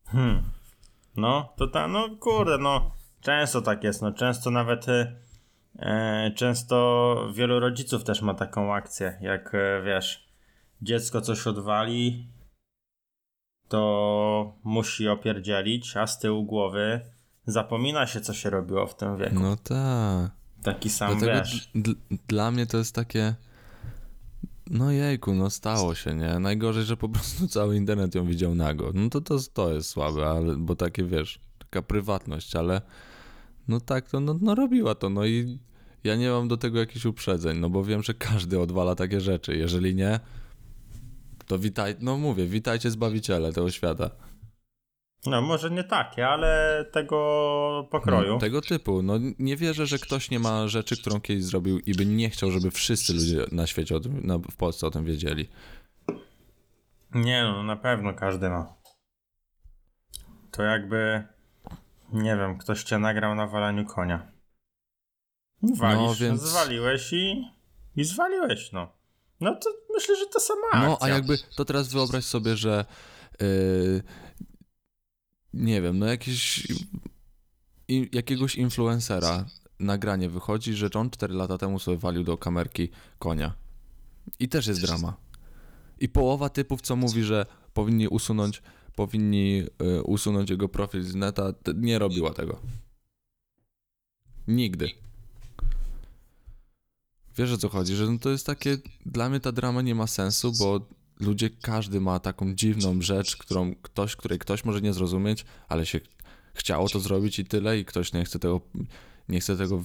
Hmm. 0.07 0.43
No, 1.17 1.53
to 1.57 1.67
ta, 1.67 1.89
no 1.89 2.09
kurde, 2.21 2.59
no 2.59 2.91
często 3.21 3.63
tak 3.63 3.85
jest, 3.85 4.03
no 4.03 4.13
często 4.13 4.51
nawet 4.51 4.89
y, 4.89 5.17
e, 5.79 6.31
często 6.37 7.17
wielu 7.35 7.61
rodziców 7.61 8.05
też 8.05 8.23
ma 8.23 8.35
taką 8.35 8.75
akcję, 8.75 9.19
jak 9.21 9.55
e, 9.55 9.83
wiesz, 9.83 10.27
dziecko 10.83 11.21
coś 11.21 11.47
odwali, 11.47 12.29
to 13.69 14.53
musi 14.65 15.09
opierdzielić, 15.09 15.97
a 15.97 16.07
z 16.07 16.19
tyłu 16.19 16.45
głowy 16.45 17.01
zapomina 17.47 18.07
się, 18.07 18.21
co 18.21 18.35
się 18.35 18.51
robiło 18.51 18.87
w 18.87 18.97
tym 18.97 19.17
wieku. 19.17 19.35
No 19.35 19.57
tak. 19.57 20.31
Taki 20.63 20.91
sam, 20.91 21.19
Dlatego 21.19 21.33
wiesz, 21.39 21.71
dla 22.29 22.51
mnie 22.51 22.67
to 22.67 22.79
jest 22.79 22.95
takie. 22.95 23.35
No 24.71 24.91
jejku, 24.91 25.35
no 25.35 25.51
stało 25.51 25.95
się, 25.95 26.15
nie? 26.15 26.39
Najgorzej, 26.39 26.85
że 26.85 26.97
po 26.97 27.09
prostu 27.15 27.49
cały 27.49 27.77
internet 27.77 28.15
ją 28.15 28.27
widział 28.27 28.55
nago. 28.55 28.91
No 28.95 29.11
to 29.11 29.21
to, 29.21 29.39
to 29.53 29.73
jest 29.73 29.89
słabe, 29.89 30.27
ale, 30.27 30.57
bo 30.57 30.77
takie, 30.77 31.05
wiesz, 31.05 31.41
taka 31.59 31.83
prywatność, 31.83 32.57
ale 32.57 32.81
no 33.69 33.81
tak, 33.81 34.11
to 34.11 34.21
no, 34.21 34.39
no 34.41 34.55
robiła 34.55 34.95
to, 34.95 35.11
no 35.11 35.27
i 35.27 35.59
ja 36.05 36.17
nie 36.17 36.31
mam 36.31 36.49
do 36.49 36.57
tego 36.57 36.79
jakichś 36.79 37.05
uprzedzeń, 37.05 37.59
no 37.59 37.71
bo 37.71 37.85
wiem, 37.85 38.03
że 38.03 38.15
każdy 38.15 38.61
odwala 38.61 38.95
takie 38.95 39.21
rzeczy. 39.21 39.57
Jeżeli 39.57 39.95
nie, 39.95 40.21
to 41.47 41.59
witaj, 41.59 41.97
no 42.01 42.17
mówię, 42.17 42.47
witajcie 42.47 42.91
zbawiciele 42.91 43.53
tego 43.53 43.71
świata. 43.71 44.11
no 45.27 45.43
może 45.43 45.71
nie 45.71 45.85
takie, 45.85 46.29
ale 46.29 46.85
tego 46.93 47.89
pokroju. 47.91 48.33
No, 48.33 48.39
tego 48.39 48.61
typu. 48.61 49.03
No 49.03 49.15
nie 49.39 49.57
wierzę, 49.57 49.87
że 49.87 49.99
ktoś 49.99 50.31
nie 50.31 50.39
ma 50.39 50.69
rzeczy, 50.69 50.97
którą 50.97 51.21
kiedyś 51.21 51.45
zrobił 51.45 51.79
i 51.79 51.95
by 51.95 52.07
nie 52.07 52.31
chciał, 52.31 52.51
żeby 52.51 52.71
wszyscy 52.71 53.13
ludzie 53.13 53.45
na 53.53 53.67
świecie, 53.67 54.01
tym, 54.01 54.27
na, 54.27 54.39
w 54.39 54.57
Polsce 54.57 54.87
o 54.87 54.91
tym 54.91 55.05
wiedzieli. 55.05 55.49
Nie 57.15 57.43
no, 57.43 57.63
na 57.63 57.77
pewno 57.77 58.15
każdy 58.15 58.49
ma. 58.51 58.75
To 60.51 60.63
jakby, 60.63 61.25
nie 62.13 62.37
wiem, 62.37 62.59
ktoś 62.59 62.83
cię 62.85 62.99
nagrał 62.99 63.35
na 63.35 63.47
walaniu 63.47 63.85
konia. 63.85 64.33
Walisz, 65.63 65.99
No, 66.01 66.15
więc- 66.15 66.43
zwaliłeś 66.43 67.13
i, 67.13 67.45
i 67.97 68.05
zwaliłeś, 68.05 68.73
no. 68.73 68.96
No 69.41 69.55
to 69.55 69.71
myślę, 69.95 70.17
że 70.17 70.27
to 70.27 70.41
sama 70.41 70.67
akcja. 70.73 70.89
No, 70.89 70.99
a 71.01 71.09
jakby, 71.09 71.39
to 71.57 71.65
teraz 71.65 71.89
wyobraź 71.89 72.25
sobie, 72.25 72.57
że 72.57 72.85
yy, 73.41 74.03
nie 75.55 75.83
wiem, 75.83 75.99
no 75.99 76.07
jakiś 76.07 76.67
i, 77.89 78.09
jakiegoś 78.13 78.55
influencera 78.55 79.45
nagranie 79.79 80.29
wychodzi, 80.29 80.75
że 80.75 80.91
on 80.95 81.11
4 81.11 81.35
lata 81.35 81.59
temu 81.59 81.79
sobie 81.79 81.97
walił 81.97 82.25
do 82.25 82.39
kamerki 82.39 82.89
konia. 83.19 83.55
I 84.39 84.49
też 84.49 84.67
jest 84.67 84.81
drama. 84.83 85.17
I 86.01 86.09
połowa 86.09 86.49
typów, 86.49 86.83
co 86.83 86.97
mówi, 86.97 87.23
że 87.23 87.47
powinni 87.75 88.09
usunąć, 88.09 88.63
powinni 88.95 89.63
y, 89.83 90.03
usunąć 90.03 90.51
jego 90.51 90.69
profil 90.69 91.03
z 91.03 91.15
neta, 91.15 91.53
nie 91.75 91.99
robiła 91.99 92.35
tego. 92.35 92.61
Nigdy. 94.49 94.91
Wiesz 97.37 97.53
o 97.53 97.59
co 97.59 97.69
chodzi, 97.69 97.95
że 97.95 98.07
no 98.07 98.19
to 98.19 98.31
jest 98.31 98.47
takie, 98.47 98.79
dla 99.07 99.29
mnie 99.29 99.41
ta 99.41 99.53
drama 99.53 99.83
nie 99.83 99.95
ma 99.95 100.07
sensu, 100.07 100.53
bo 100.59 100.81
ludzie, 101.21 101.51
każdy 101.51 102.01
ma 102.01 102.19
taką 102.19 102.55
dziwną 102.55 103.03
rzecz, 103.03 103.37
którą 103.37 103.75
ktoś, 103.75 104.17
której 104.17 104.39
ktoś 104.39 104.65
może 104.65 104.81
nie 104.81 104.93
zrozumieć, 104.93 105.45
ale 105.69 105.87
się 105.87 106.01
chciało 106.55 106.89
to 106.89 107.01
zrobić 107.01 107.39
i 107.39 107.45
tyle 107.45 107.79
i 107.79 107.85
ktoś 107.85 108.13
nie 108.13 108.25
chce 108.25 108.39
tego, 108.39 108.61
nie 109.29 109.41
chce 109.41 109.57
tego 109.57 109.83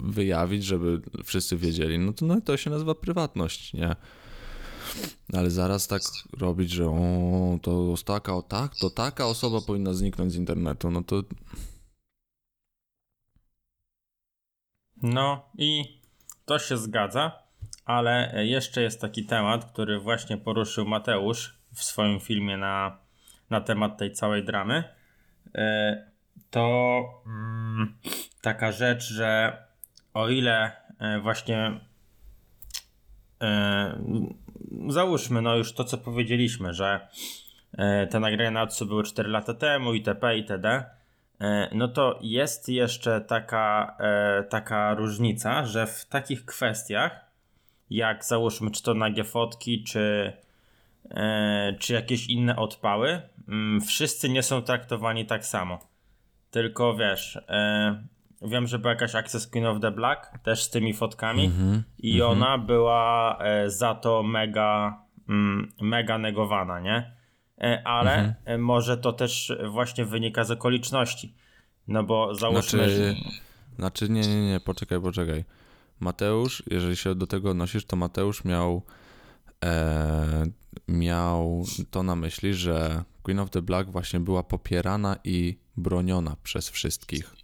wyjawić, 0.00 0.64
żeby 0.64 1.02
wszyscy 1.24 1.56
wiedzieli, 1.56 1.98
no 1.98 2.12
to, 2.12 2.26
no 2.26 2.40
to 2.40 2.56
się 2.56 2.70
nazywa 2.70 2.94
prywatność, 2.94 3.72
nie? 3.72 3.96
Ale 5.32 5.50
zaraz 5.50 5.86
tak 5.86 6.02
robić, 6.32 6.70
że 6.70 6.86
o, 6.86 7.58
to 7.62 7.94
taka, 8.04 8.34
o 8.34 8.42
tak, 8.42 8.76
to 8.76 8.90
taka 8.90 9.26
osoba 9.26 9.60
powinna 9.60 9.94
zniknąć 9.94 10.32
z 10.32 10.36
internetu, 10.36 10.90
no 10.90 11.02
to 11.02 11.22
No 15.02 15.48
i 15.58 16.00
to 16.46 16.58
się 16.58 16.76
zgadza, 16.76 17.32
ale 17.84 18.32
jeszcze 18.46 18.82
jest 18.82 19.00
taki 19.00 19.24
temat, 19.24 19.64
który 19.64 19.98
właśnie 20.00 20.36
poruszył 20.36 20.86
Mateusz 20.86 21.58
w 21.74 21.84
swoim 21.84 22.20
filmie 22.20 22.56
na, 22.56 22.98
na 23.50 23.60
temat 23.60 23.98
tej 23.98 24.12
całej 24.12 24.44
dramy. 24.44 24.84
E, 25.54 26.06
To 26.50 26.98
mm, 27.26 27.94
taka 28.40 28.72
rzecz, 28.72 29.04
że 29.12 29.58
o 30.14 30.28
ile 30.28 30.72
e, 30.98 31.20
właśnie 31.20 31.80
e, 33.42 33.98
załóżmy, 34.88 35.42
no 35.42 35.56
już 35.56 35.72
to 35.72 35.84
co 35.84 35.98
powiedzieliśmy, 35.98 36.74
że 36.74 37.08
te 38.10 38.20
nagrania 38.20 38.50
na 38.50 38.66
były 38.88 39.04
4 39.04 39.28
lata 39.28 39.54
temu 39.54 39.94
itp. 39.94 40.36
itd. 40.36 40.95
E, 41.40 41.68
No 41.74 41.88
to 41.88 42.18
jest 42.22 42.68
jeszcze 42.68 43.20
taka, 43.20 43.96
e, 44.00 44.42
taka 44.42 44.94
różnica, 44.94 45.64
że 45.64 45.86
w 45.86 46.04
takich 46.04 46.44
kwestiach, 46.44 47.24
jak 47.90 48.24
załóżmy, 48.24 48.70
czy 48.70 48.82
to 48.82 48.94
nagie 48.94 49.24
fotki, 49.24 49.84
czy, 49.84 50.32
e, 51.10 51.76
czy 51.78 51.92
jakieś 51.92 52.26
inne 52.26 52.56
odpały, 52.56 53.22
mm, 53.48 53.80
wszyscy 53.80 54.28
nie 54.28 54.42
są 54.42 54.62
traktowani 54.62 55.26
tak 55.26 55.46
samo. 55.46 55.78
Tylko 56.50 56.94
wiesz, 56.96 57.38
wiem, 58.42 58.66
że 58.66 58.78
była 58.78 58.92
jakaś 58.92 59.14
akcja 59.14 59.40
z 59.40 59.46
Queen 59.46 59.66
of 59.66 59.80
the 59.80 59.90
Black, 59.90 60.38
też 60.42 60.62
z 60.62 60.70
tymi 60.70 60.94
fotkami, 60.94 61.50
i 61.98 62.22
ona 62.22 62.58
była 62.58 63.38
za 63.66 63.94
to 63.94 64.22
mega, 64.22 65.00
mm, 65.28 65.72
mega 65.80 66.18
negowana, 66.18 66.80
nie? 66.80 67.15
E, 67.60 67.82
ale 67.86 68.34
e, 68.44 68.58
może 68.58 68.96
to 68.96 69.12
też 69.12 69.52
właśnie 69.70 70.04
wynika 70.04 70.44
z 70.44 70.50
okoliczności. 70.50 71.34
No 71.88 72.04
bo 72.04 72.34
załóżmy, 72.34 72.78
Znaczy, 72.78 73.16
znaczy 73.76 74.08
nie, 74.08 74.20
nie, 74.20 74.50
nie, 74.50 74.60
poczekaj, 74.60 75.00
poczekaj. 75.00 75.44
Mateusz, 76.00 76.62
jeżeli 76.66 76.96
się 76.96 77.14
do 77.14 77.26
tego 77.26 77.50
odnosisz, 77.50 77.84
to 77.84 77.96
Mateusz 77.96 78.44
miał 78.44 78.82
e, 79.64 80.46
miał 80.88 81.64
to 81.90 82.02
na 82.02 82.16
myśli, 82.16 82.54
że 82.54 83.04
Queen 83.22 83.38
of 83.38 83.50
the 83.50 83.62
Black 83.62 83.90
właśnie 83.90 84.20
była 84.20 84.42
popierana 84.42 85.16
i 85.24 85.58
broniona 85.76 86.36
przez 86.42 86.70
wszystkich. 86.70 87.36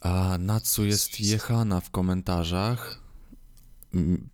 A 0.00 0.38
Natsu 0.38 0.84
jest 0.84 1.20
jechana 1.20 1.80
w 1.80 1.90
komentarzach, 1.90 3.02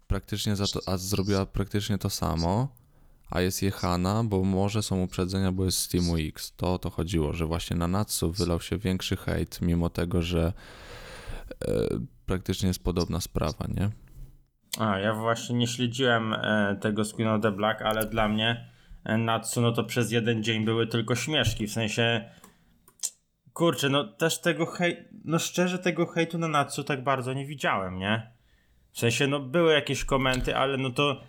praktycznie 0.06 0.56
za 0.56 0.66
to, 0.66 0.80
a 0.86 0.96
zrobiła 0.96 1.46
praktycznie 1.46 1.98
to 1.98 2.10
samo, 2.10 2.68
a 3.32 3.40
jest 3.40 3.62
jechana, 3.62 4.24
bo 4.24 4.44
może 4.44 4.82
są 4.82 5.02
uprzedzenia, 5.02 5.52
bo 5.52 5.64
jest 5.64 5.78
z 5.78 5.88
Teamu 5.88 6.16
X. 6.16 6.52
To 6.56 6.74
o 6.74 6.78
to 6.78 6.90
chodziło, 6.90 7.32
że 7.32 7.46
właśnie 7.46 7.76
na 7.76 7.88
Natsu 7.88 8.32
wylał 8.32 8.60
się 8.60 8.78
większy 8.78 9.16
hejt, 9.16 9.62
mimo 9.62 9.90
tego, 9.90 10.22
że 10.22 10.52
e, 11.64 11.72
praktycznie 12.26 12.68
jest 12.68 12.84
podobna 12.84 13.20
sprawa, 13.20 13.66
nie? 13.76 13.90
A, 14.78 14.98
ja 14.98 15.14
właśnie 15.14 15.56
nie 15.56 15.66
śledziłem 15.66 16.32
e, 16.32 16.78
tego 16.80 17.02
Queen 17.16 17.28
of 17.28 17.42
the 17.42 17.52
Black, 17.52 17.82
ale 17.82 18.06
dla 18.06 18.28
mnie 18.28 18.70
e, 19.04 19.18
Natsu, 19.18 19.60
no 19.60 19.72
to 19.72 19.84
przez 19.84 20.12
jeden 20.12 20.42
dzień 20.42 20.64
były 20.64 20.86
tylko 20.86 21.14
śmieszki, 21.14 21.66
w 21.66 21.72
sensie 21.72 22.30
kurczę, 23.52 23.88
no 23.88 24.04
też 24.04 24.40
tego 24.40 24.66
hej... 24.66 25.08
no 25.24 25.38
szczerze 25.38 25.78
tego 25.78 26.06
hejtu 26.06 26.38
na 26.38 26.48
Natsu 26.48 26.84
tak 26.84 27.04
bardzo 27.04 27.32
nie 27.32 27.46
widziałem, 27.46 27.98
nie? 27.98 28.32
W 28.92 28.98
sensie, 28.98 29.26
no 29.26 29.40
były 29.40 29.72
jakieś 29.72 30.04
komenty, 30.04 30.56
ale 30.56 30.76
no 30.76 30.90
to 30.90 31.20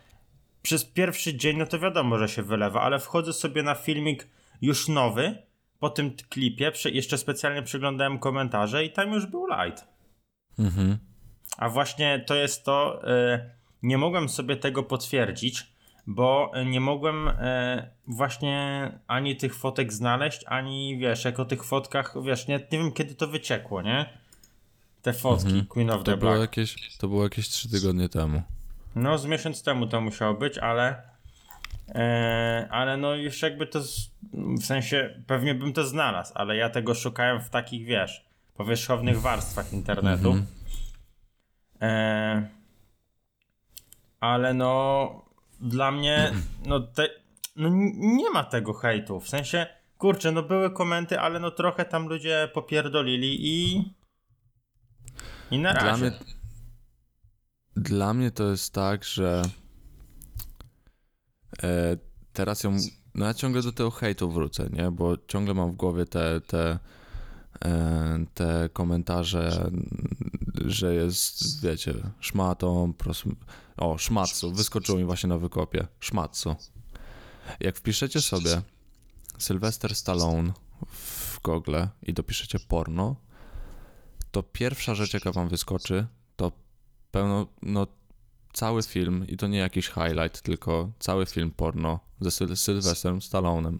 przez 0.63 0.85
pierwszy 0.85 1.37
dzień, 1.37 1.57
no 1.57 1.65
to 1.65 1.79
wiadomo, 1.79 2.17
że 2.17 2.29
się 2.29 2.43
wylewa, 2.43 2.81
ale 2.81 2.99
wchodzę 2.99 3.33
sobie 3.33 3.63
na 3.63 3.75
filmik 3.75 4.27
już 4.61 4.87
nowy, 4.87 5.37
po 5.79 5.89
tym 5.89 6.15
klipie, 6.29 6.71
jeszcze 6.85 7.17
specjalnie 7.17 7.63
przeglądałem 7.63 8.19
komentarze 8.19 8.85
i 8.85 8.91
tam 8.91 9.13
już 9.13 9.25
był 9.25 9.47
light. 9.47 9.87
Mhm. 10.59 10.97
A 11.57 11.69
właśnie 11.69 12.23
to 12.27 12.35
jest 12.35 12.65
to, 12.65 13.01
y, 13.33 13.49
nie 13.83 13.97
mogłem 13.97 14.29
sobie 14.29 14.55
tego 14.55 14.83
potwierdzić, 14.83 15.73
bo 16.07 16.51
nie 16.65 16.79
mogłem 16.79 17.27
y, 17.27 17.33
właśnie 18.07 18.91
ani 19.07 19.35
tych 19.37 19.55
fotek 19.55 19.93
znaleźć, 19.93 20.43
ani 20.47 20.97
wiesz, 20.97 21.25
jak 21.25 21.39
o 21.39 21.45
tych 21.45 21.63
fotkach, 21.63 22.15
wiesz, 22.23 22.47
nie, 22.47 22.55
nie 22.71 22.77
wiem 22.77 22.91
kiedy 22.91 23.15
to 23.15 23.27
wyciekło, 23.27 23.81
nie? 23.81 24.17
Te 25.01 25.13
fotki 25.13 25.65
Queen 25.65 25.89
of 25.89 26.03
To 26.03 26.11
the 26.11 26.17
Black. 26.17 26.39
jakieś, 26.39 26.97
to 26.97 27.07
było 27.07 27.23
jakieś 27.23 27.49
trzy 27.49 27.69
tygodnie 27.69 28.09
temu. 28.09 28.41
No, 28.95 29.17
z 29.17 29.25
miesiąc 29.25 29.63
temu 29.63 29.87
to 29.87 30.01
musiało 30.01 30.33
być, 30.33 30.57
ale. 30.57 31.01
E, 31.89 32.67
ale 32.71 32.97
no, 32.97 33.15
już 33.15 33.41
jakby 33.41 33.67
to. 33.67 33.81
Z, 33.81 34.11
w 34.33 34.65
sensie, 34.65 35.21
pewnie 35.27 35.55
bym 35.55 35.73
to 35.73 35.83
znalazł, 35.83 36.33
ale 36.35 36.55
ja 36.57 36.69
tego 36.69 36.95
szukałem 36.95 37.41
w 37.41 37.49
takich, 37.49 37.85
wiesz, 37.85 38.25
powierzchownych 38.53 39.21
warstwach 39.21 39.73
internetu. 39.73 40.35
E, 41.81 42.47
ale 44.19 44.53
no, 44.53 45.25
dla 45.61 45.91
mnie, 45.91 46.31
no, 46.65 46.79
te, 46.79 47.09
no, 47.55 47.69
nie 47.95 48.29
ma 48.29 48.43
tego 48.43 48.73
hejtu. 48.73 49.19
W 49.19 49.29
sensie, 49.29 49.67
kurczę, 49.97 50.31
no 50.31 50.43
były 50.43 50.71
komenty, 50.71 51.19
ale 51.19 51.39
no 51.39 51.51
trochę 51.51 51.85
tam 51.85 52.07
ludzie 52.07 52.49
popierdolili 52.53 53.37
i. 53.41 53.83
I 55.51 55.59
na 55.59 55.73
razie. 55.73 55.85
Dla 55.85 55.97
mnie, 55.97 56.32
dla 57.75 58.13
mnie 58.13 58.31
to 58.31 58.51
jest 58.51 58.73
tak, 58.73 59.03
że 59.03 59.41
e, 61.63 61.97
teraz 62.33 62.63
ją. 62.63 62.77
No 63.15 63.25
ja 63.25 63.33
ciągle 63.33 63.61
do 63.61 63.71
tego 63.71 63.91
hejtu 63.91 64.31
wrócę, 64.31 64.69
nie? 64.73 64.91
Bo 64.91 65.17
ciągle 65.27 65.53
mam 65.53 65.71
w 65.71 65.75
głowie 65.75 66.05
te, 66.05 66.41
te, 66.41 66.79
e, 67.65 68.25
te 68.33 68.69
komentarze, 68.73 69.71
że 70.65 70.95
jest, 70.95 71.61
wiecie, 71.63 71.93
szmatą, 72.19 72.93
pros... 72.93 73.23
o, 73.77 73.97
szmatsu, 73.97 74.51
wyskoczyło 74.51 74.97
mi 74.97 75.05
właśnie 75.05 75.29
na 75.29 75.37
wykopie, 75.37 75.87
szmatsu. 75.99 76.55
Jak 77.59 77.77
wpiszecie 77.77 78.21
sobie 78.21 78.61
Sylvester 79.37 79.95
Stallone 79.95 80.53
w 80.87 81.39
Google 81.43 81.77
i 82.03 82.13
dopiszecie 82.13 82.59
porno, 82.59 83.15
to 84.31 84.43
pierwsza 84.43 84.95
rzecz, 84.95 85.13
jaka 85.13 85.31
wam 85.31 85.49
wyskoczy, 85.49 86.07
pełno, 87.13 87.47
no 87.61 87.87
cały 88.53 88.83
film 88.83 89.25
i 89.27 89.37
to 89.37 89.47
nie 89.47 89.57
jakiś 89.57 89.87
highlight, 89.87 90.41
tylko 90.41 90.91
cały 90.99 91.25
film 91.25 91.51
porno 91.51 91.99
ze 92.21 92.31
Syl 92.31 92.57
Sylwestrem 92.57 93.21
Stallonem. 93.21 93.79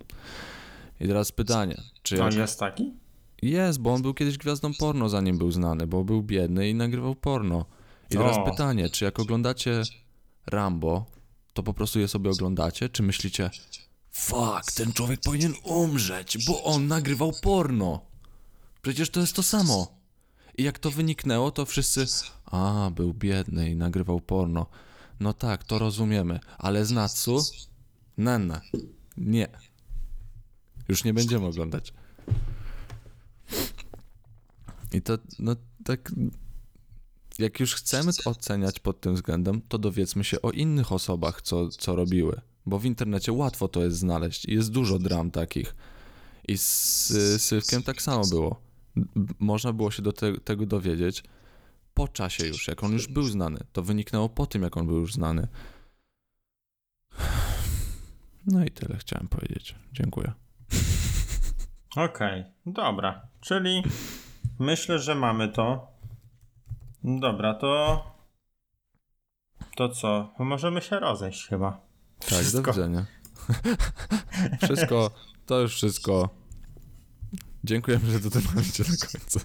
I 1.00 1.08
teraz 1.08 1.32
pytanie, 1.32 1.82
czy 2.04 2.16
jak... 2.16 2.34
jest 2.34 2.60
taki? 2.60 2.94
Jest, 3.42 3.80
bo 3.80 3.94
on 3.94 4.02
był 4.02 4.14
kiedyś 4.14 4.38
gwiazdą 4.38 4.72
porno, 4.80 5.10
zanim 5.10 5.38
był 5.38 5.52
znany, 5.52 5.88
bo 5.88 6.04
był 6.04 6.24
biedny 6.24 6.70
i 6.70 6.76
nagrywał 6.76 7.16
porno. 7.16 7.66
I 8.10 8.14
teraz 8.14 8.38
O. 8.38 8.44
pytanie, 8.44 8.90
czy 8.90 9.06
jak 9.06 9.20
oglądacie 9.20 9.82
Rambo, 10.46 11.06
to 11.54 11.64
po 11.64 11.74
prostu 11.74 12.00
je 12.00 12.08
sobie 12.08 12.30
oglądacie, 12.30 12.90
czy 12.90 13.04
myślicie 13.04 13.50
fuck, 14.12 14.72
ten 14.76 14.94
człowiek 14.94 15.20
powinien 15.20 15.54
umrzeć, 15.64 16.46
bo 16.46 16.64
on 16.64 16.88
nagrywał 16.88 17.32
porno. 17.42 18.02
Przecież 18.82 19.10
to 19.10 19.20
jest 19.20 19.36
to 19.36 19.44
samo. 19.44 20.03
I 20.58 20.64
jak 20.64 20.80
to 20.80 20.92
wyniknęło, 20.92 21.52
to 21.52 21.66
wszyscy 21.66 22.06
a, 22.46 22.92
był 22.96 23.14
biedny 23.14 23.70
i 23.70 23.76
nagrywał 23.76 24.22
porno. 24.22 24.66
No 25.20 25.34
tak, 25.34 25.64
to 25.64 25.80
rozumiemy, 25.80 26.40
ale 26.58 26.86
z 26.86 26.92
Natsu? 26.92 27.40
Nenne. 28.18 28.62
Nie. 29.18 29.48
Już 30.88 31.04
nie 31.04 31.14
będziemy 31.14 31.46
oglądać. 31.46 31.94
I 34.94 35.02
to, 35.02 35.18
no 35.40 35.56
tak, 35.86 36.12
jak 37.40 37.60
już 37.60 37.76
chcemy 37.76 38.12
oceniać 38.26 38.80
pod 38.80 39.02
tym 39.02 39.16
względem, 39.16 39.62
to 39.62 39.78
dowiedzmy 39.78 40.24
się 40.24 40.42
o 40.42 40.52
innych 40.52 40.92
osobach, 40.92 41.42
co, 41.42 41.70
co 41.70 41.96
robiły. 41.96 42.42
Bo 42.66 42.80
w 42.80 42.86
internecie 42.86 43.34
łatwo 43.34 43.68
to 43.68 43.84
jest 43.84 43.98
znaleźć. 43.98 44.46
i 44.46 44.54
Jest 44.54 44.72
dużo 44.72 45.00
dram 45.00 45.32
takich. 45.32 45.76
I 46.48 46.58
z 46.58 47.12
y, 47.12 47.40
Sylwkiem 47.40 47.84
tak 47.84 48.02
samo 48.02 48.28
było. 48.28 48.62
Można 49.40 49.74
było 49.74 49.92
się 49.92 50.02
do 50.02 50.12
te, 50.12 50.38
tego 50.40 50.66
dowiedzieć 50.66 51.24
po 51.94 52.08
czasie 52.08 52.48
już, 52.48 52.68
jak 52.68 52.84
on 52.84 52.94
już 52.94 53.08
był 53.08 53.24
znany. 53.24 53.60
To 53.74 53.82
wyniknęło 53.82 54.30
po 54.30 54.46
tym, 54.46 54.62
jak 54.62 54.78
on 54.78 54.88
był 54.88 55.00
już 55.00 55.14
znany. 55.14 55.48
No 58.46 58.66
i 58.66 58.72
tyle 58.72 58.98
chciałem 58.98 59.28
powiedzieć. 59.28 59.76
Dziękuję. 59.94 60.34
Okej, 61.96 62.44
dobra. 62.66 63.28
Czyli 63.42 63.84
myślę, 64.60 65.00
że 65.00 65.16
mamy 65.16 65.50
to. 65.50 65.88
Dobra, 67.04 67.54
to. 67.54 68.04
To 69.76 69.90
co? 69.90 70.34
Możemy 70.40 70.82
się 70.82 71.00
rozejść 71.00 71.48
chyba. 71.48 71.72
Tak, 72.20 72.30
do 72.30 72.36
Wszystko. 72.36 72.72
widzenia. 72.72 73.06
wszystko, 74.64 75.12
to 75.46 75.60
już 75.60 75.76
wszystko. 75.76 76.30
Dziękujemy, 77.64 78.06
że 78.12 78.20
dotrwaliście 78.20 78.84
do 78.84 78.90
końca. 78.90 79.40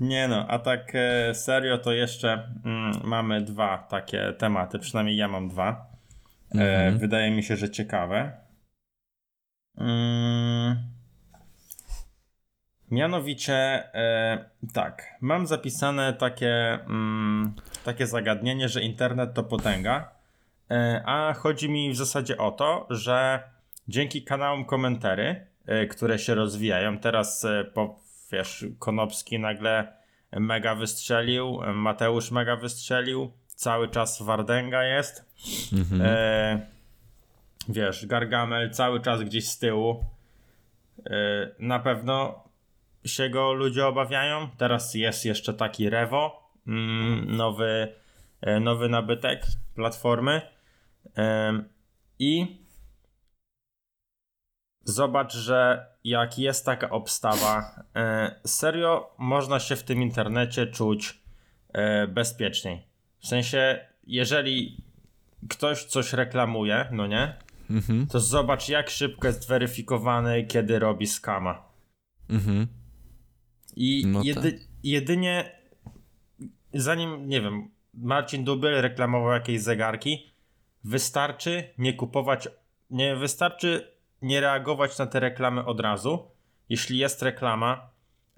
Nie 0.00 0.28
no, 0.28 0.46
a 0.48 0.58
tak 0.58 0.92
e, 0.94 1.34
serio 1.34 1.78
to 1.78 1.92
jeszcze 1.92 2.52
mm, 2.64 3.00
mamy 3.04 3.42
dwa 3.42 3.78
takie 3.78 4.32
tematy, 4.38 4.78
przynajmniej 4.78 5.16
ja 5.16 5.28
mam 5.28 5.48
dwa. 5.48 5.86
E, 6.54 6.58
Mhm. 6.58 6.98
wydaje 6.98 7.30
mi 7.30 7.42
się, 7.42 7.56
że 7.56 7.70
ciekawe. 7.70 8.32
Mm, 9.78 10.76
mianowicie, 12.90 13.54
e, 13.94 14.44
tak, 14.74 15.02
mam 15.20 15.46
zapisane 15.46 16.12
takie, 16.12 16.78
mm, 16.86 17.54
takie 17.84 18.06
zagadnienie, 18.06 18.68
że 18.68 18.82
internet 18.82 19.34
to 19.34 19.44
potęga, 19.44 20.10
e, 20.70 21.02
a 21.06 21.34
chodzi 21.34 21.70
mi 21.70 21.90
w 21.92 21.96
zasadzie 21.96 22.38
o 22.38 22.50
to, 22.50 22.86
że 22.90 23.42
dzięki 23.88 24.22
kanałom 24.24 24.64
komentary, 24.64 25.24
e, 25.26 25.46
które 25.90 26.18
się 26.18 26.34
rozwijają, 26.34 26.98
teraz 26.98 27.44
e, 27.44 27.64
po, 27.74 28.00
wiesz, 28.32 28.66
Konopski 28.78 29.38
nagle 29.38 29.92
mega 30.32 30.74
wystrzelił, 30.74 31.60
Mateusz 31.74 32.30
mega 32.30 32.56
wystrzelił, 32.56 33.32
cały 33.46 33.88
czas 33.88 34.22
Wardęga 34.22 34.84
jest. 34.84 35.24
Mhm. 35.72 36.02
E, 36.04 36.66
wiesz, 37.68 38.06
Gargamel 38.06 38.70
cały 38.70 39.00
czas 39.00 39.22
gdzieś 39.22 39.48
z 39.48 39.58
tyłu. 39.58 40.04
E, 41.10 41.48
na 41.58 41.78
pewno 41.78 42.44
się 43.04 43.30
go 43.30 43.52
ludzie 43.52 43.86
obawiają. 43.86 44.48
Teraz 44.56 44.94
jest 44.94 45.24
jeszcze 45.24 45.54
taki 45.54 45.90
Revo, 45.90 46.50
mm, 46.66 47.36
nowy, 47.36 47.92
e, 48.40 48.60
nowy 48.60 48.88
nabytek 48.88 49.42
platformy. 49.74 50.40
E, 51.16 51.52
I 52.18 52.58
zobacz, 54.88 55.34
że 55.34 55.86
jak 56.04 56.38
jest 56.38 56.66
taka 56.66 56.90
obstawa, 56.90 57.84
e, 57.96 58.40
serio 58.46 59.14
można 59.18 59.60
się 59.60 59.76
w 59.76 59.82
tym 59.82 60.02
internecie 60.02 60.66
czuć 60.66 61.20
e, 61.72 62.06
bezpieczniej. 62.06 62.86
W 63.18 63.26
sensie, 63.26 63.78
jeżeli 64.06 64.82
ktoś 65.48 65.84
coś 65.84 66.12
reklamuje, 66.12 66.88
no 66.92 67.06
nie? 67.06 67.36
Mhm. 67.70 68.06
To 68.06 68.20
zobacz, 68.20 68.68
jak 68.68 68.90
szybko 68.90 69.26
jest 69.26 69.48
weryfikowany, 69.48 70.44
kiedy 70.44 70.78
robi 70.78 71.06
skama. 71.06 71.68
Mhm. 72.30 72.66
I 73.76 74.06
No 74.06 74.20
jedy, 74.24 74.52
tak. 74.52 74.60
jedynie 74.82 75.58
zanim, 76.74 77.28
nie 77.28 77.40
wiem, 77.40 77.70
Marcin 77.94 78.44
Dubiel 78.44 78.82
reklamował 78.82 79.32
jakieś 79.32 79.60
zegarki, 79.60 80.32
wystarczy 80.84 81.64
nie 81.78 81.92
kupować, 81.94 82.48
nie 82.90 83.16
wystarczy 83.16 83.97
nie 84.22 84.40
reagować 84.40 84.98
na 84.98 85.06
te 85.06 85.20
reklamy 85.20 85.64
od 85.64 85.80
razu. 85.80 86.28
Jeśli 86.68 86.98
jest 86.98 87.22
reklama, 87.22 87.90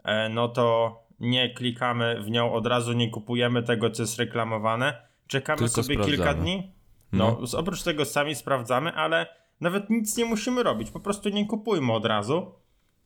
e, 0.04 0.28
no 0.28 0.48
to 0.48 0.96
nie 1.20 1.54
klikamy 1.54 2.20
w 2.22 2.30
nią 2.30 2.52
od 2.52 2.66
razu, 2.66 2.92
nie 2.92 3.10
kupujemy 3.10 3.62
tego, 3.62 3.90
co 3.90 4.02
jest 4.02 4.18
reklamowane. 4.18 5.02
Czekamy 5.26 5.58
Tylko 5.58 5.82
sobie 5.82 5.96
kilka 5.96 6.10
sprawdzamy. 6.22 6.42
dni. 6.42 6.72
No, 7.12 7.46
z- 7.46 7.54
oprócz 7.54 7.82
tego 7.82 8.04
sami 8.04 8.34
sprawdzamy, 8.34 8.92
ale 8.92 9.26
nawet 9.60 9.90
nic 9.90 10.16
nie 10.16 10.24
musimy 10.24 10.62
robić. 10.62 10.90
Po 10.90 11.00
prostu 11.00 11.28
nie 11.28 11.46
kupujmy 11.46 11.92
od 11.92 12.04
razu. 12.04 12.54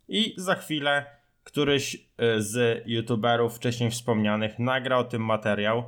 I 0.09 0.35
za 0.37 0.55
chwilę 0.55 1.07
któryś 1.45 1.95
y, 1.95 2.43
z 2.43 2.83
youtuberów 2.87 3.57
wcześniej 3.57 3.91
wspomnianych 3.91 4.59
nagrał 4.59 5.01
o 5.01 5.05
tym 5.05 5.23
materiał 5.25 5.85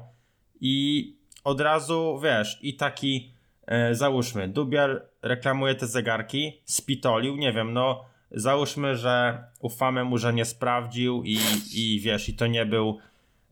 i 0.60 1.16
od 1.44 1.60
razu, 1.60 2.20
wiesz, 2.22 2.58
i 2.62 2.76
taki 2.76 3.32
e, 3.66 3.94
załóżmy, 3.94 4.48
Dubiel 4.48 5.02
reklamuje 5.22 5.74
te 5.74 5.86
zegarki, 5.86 6.60
spitolił, 6.64 7.36
nie 7.36 7.52
wiem, 7.52 7.72
no 7.72 8.04
załóżmy, 8.30 8.96
że 8.96 9.44
ufamy 9.60 10.04
mu, 10.04 10.18
że 10.18 10.32
nie 10.32 10.44
sprawdził 10.44 11.22
i, 11.24 11.38
i 11.74 12.00
wiesz, 12.00 12.28
i 12.28 12.34
to 12.34 12.46
nie 12.46 12.66
był, 12.66 12.98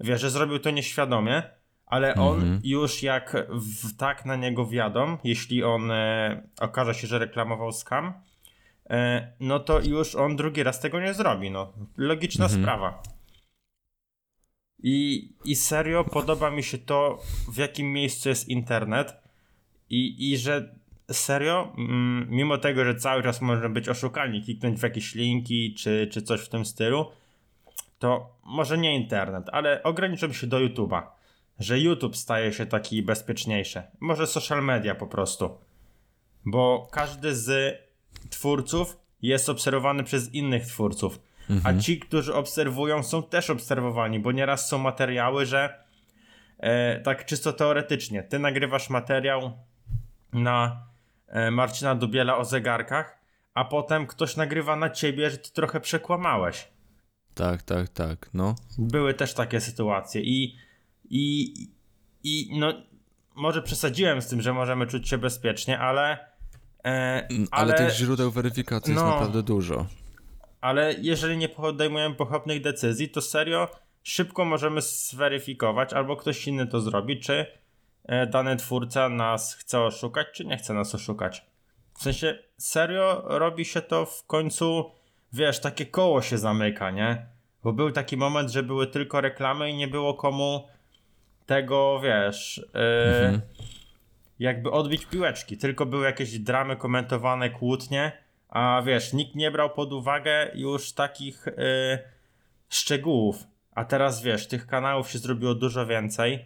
wiesz, 0.01 0.21
że 0.21 0.31
zrobił 0.31 0.59
to 0.59 0.71
nieświadomie, 0.71 1.43
ale 1.87 2.15
on 2.15 2.35
Mhm. 2.35 2.61
już 2.65 3.03
jak 3.03 3.47
w, 3.51 3.97
tak 3.97 4.25
na 4.25 4.37
niego 4.37 4.67
wiadom, 4.67 5.19
jeśli 5.25 5.65
on 5.65 5.91
e, 5.91 6.43
okaże 6.61 6.95
się, 6.95 7.07
że 7.07 7.19
reklamował 7.19 7.73
scam, 7.73 8.13
e, 8.91 9.29
no 9.41 9.61
to 9.61 9.81
już 9.81 10.15
on 10.15 10.37
drugi 10.37 10.63
raz 10.63 10.81
tego 10.81 11.01
nie 11.01 11.15
zrobi, 11.15 11.51
no. 11.51 11.73
Logiczna 11.97 12.45
Mhm. 12.45 12.63
sprawa. 12.63 13.03
I, 14.83 15.29
I 15.45 15.57
serio 15.57 16.05
podoba 16.05 16.51
mi 16.51 16.63
się 16.63 16.79
to, 16.79 17.23
w 17.53 17.57
jakim 17.57 17.93
miejscu 17.93 18.29
jest 18.29 18.49
internet 18.49 19.24
i, 19.91 20.33
i 20.33 20.39
że 20.39 20.75
serio, 21.13 21.73
mm, 21.79 22.27
mimo 22.31 22.59
tego, 22.59 22.85
że 22.85 22.95
cały 22.95 23.23
czas 23.23 23.41
można 23.41 23.69
być 23.69 23.89
oszukani, 23.89 24.43
kliknąć 24.43 24.81
w 24.81 24.83
jakieś 24.83 25.15
linki 25.15 25.75
czy, 25.75 26.09
czy 26.13 26.23
coś 26.23 26.41
w 26.41 26.49
tym 26.49 26.65
stylu, 26.65 27.11
to 27.99 28.37
może 28.45 28.79
nie 28.79 28.97
internet, 28.97 29.45
ale 29.53 29.83
ograniczam 29.83 30.35
się 30.35 30.47
do 30.47 30.59
YouTube'a. 30.59 31.03
Że 31.59 31.81
YouTube 31.81 32.17
staje 32.17 32.53
się 32.53 32.67
taki 32.67 33.03
bezpieczniejszy. 33.03 33.83
Może 34.01 34.27
social 34.27 34.65
media 34.65 34.95
po 34.95 35.07
prostu. 35.07 35.59
Bo 36.45 36.89
każdy 36.93 37.35
z 37.35 37.79
twórców 38.31 38.97
jest 39.23 39.49
obserwowany 39.49 40.05
przez 40.05 40.35
innych 40.35 40.67
twórców. 40.67 41.21
A 41.65 41.75
ci, 41.75 42.01
którzy 42.01 42.35
obserwują, 42.35 43.03
są 43.03 43.23
też 43.23 43.51
obserwowani, 43.51 44.21
bo 44.21 44.33
nieraz 44.33 44.69
są 44.69 44.79
materiały, 44.79 45.47
że 45.47 45.85
e, 46.59 47.01
tak 47.01 47.25
czysto 47.25 47.53
teoretycznie, 47.53 48.23
ty 48.23 48.39
nagrywasz 48.39 48.91
materiał 48.91 49.53
na 50.35 50.87
e, 51.29 51.51
Marcina 51.51 51.95
Dubiela 51.95 52.37
o 52.37 52.45
zegarkach, 52.45 53.19
a 53.55 53.65
potem 53.65 54.07
ktoś 54.07 54.37
nagrywa 54.37 54.77
na 54.77 54.91
ciebie, 54.91 55.31
że 55.31 55.39
ty 55.39 55.53
trochę 55.53 55.81
przekłamałeś. 55.81 56.69
Tak, 57.35 57.63
tak, 57.63 57.89
tak, 57.89 58.31
no. 58.35 58.55
Były 58.79 59.15
też 59.15 59.35
takie 59.35 59.61
sytuacje 59.61 60.21
i, 60.23 60.57
i, 61.11 61.53
i 62.23 62.59
no, 62.59 62.73
może 63.35 63.63
przesadziłem 63.63 64.23
z 64.23 64.27
tym, 64.29 64.43
że 64.43 64.53
możemy 64.53 64.87
czuć 64.87 65.09
się 65.09 65.19
bezpiecznie, 65.19 65.79
ale. 65.79 66.19
E, 66.85 67.27
Mm, 67.31 67.47
Ale, 67.51 67.75
ale, 67.75 67.87
tych 67.87 67.97
źródeł 67.97 68.31
weryfikacji 68.31 68.95
no. 68.95 69.01
jest 69.01 69.13
naprawdę 69.15 69.43
dużo. 69.43 69.87
ale 70.61 70.95
jeżeli 71.01 71.37
nie 71.37 71.49
podejmujemy 71.49 72.15
pochopnych 72.15 72.63
decyzji, 72.63 73.09
to 73.09 73.21
serio 73.21 73.69
szybko 74.03 74.45
możemy 74.45 74.81
zweryfikować, 74.83 75.93
albo 75.93 76.17
ktoś 76.17 76.47
inny 76.49 76.67
to 76.67 76.81
zrobi, 76.81 77.21
czy 77.21 77.47
dany 78.27 78.57
twórca 78.57 79.09
nas 79.09 79.55
chce 79.55 79.81
oszukać, 79.81 80.27
czy 80.33 80.45
nie 80.45 80.57
chce 80.57 80.75
nas 80.75 80.95
oszukać. 80.95 81.47
W 81.99 82.03
sensie, 82.03 82.39
serio 82.59 83.23
robi 83.27 83.65
się 83.65 83.83
to 83.83 84.07
w 84.07 84.27
końcu, 84.27 84.91
wiesz, 85.33 85.61
takie 85.61 85.87
koło 85.87 86.23
się 86.23 86.39
zamyka, 86.39 86.91
nie? 86.91 87.27
Bo 87.63 87.73
był 87.73 87.91
taki 87.91 88.17
moment, 88.17 88.51
że 88.51 88.63
były 88.63 88.87
tylko 88.87 89.21
reklamy 89.21 89.71
i 89.71 89.77
nie 89.77 89.89
było 89.89 90.15
komu 90.15 90.69
tego, 91.47 92.01
wiesz, 92.01 92.67
e, 92.75 93.41
jakby 94.39 94.71
odbić 94.71 95.07
piłeczki. 95.07 95.59
Tylko 95.59 95.87
były 95.87 96.05
jakieś 96.05 96.39
dramy 96.39 96.77
komentowane, 96.77 97.51
kłótnie, 97.51 98.13
a 98.49 98.83
wiesz, 98.87 99.13
nikt 99.13 99.35
nie 99.35 99.51
brał 99.51 99.71
pod 99.71 99.93
uwagę 99.93 100.51
już 100.55 100.93
takich 100.93 101.49
e, 101.49 101.53
szczegółów. 102.69 103.45
A 103.75 103.85
teraz 103.85 104.23
wiesz, 104.23 104.47
tych 104.47 104.67
kanałów 104.67 105.11
się 105.11 105.19
zrobiło 105.19 105.55
dużo 105.55 105.87
więcej, 105.87 106.35
e, 106.35 106.45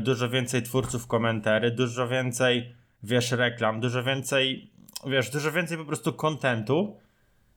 dużo 0.00 0.28
więcej 0.28 0.62
twórców 0.62 1.06
komentarzy, 1.06 1.70
dużo 1.70 2.08
więcej, 2.08 2.74
wiesz, 3.02 3.32
reklam, 3.32 3.80
dużo 3.80 4.02
więcej, 4.02 4.70
wiesz, 5.06 5.30
dużo 5.30 5.52
więcej 5.52 5.78
po 5.78 5.84
prostu 5.84 6.12
kontentu. 6.12 6.96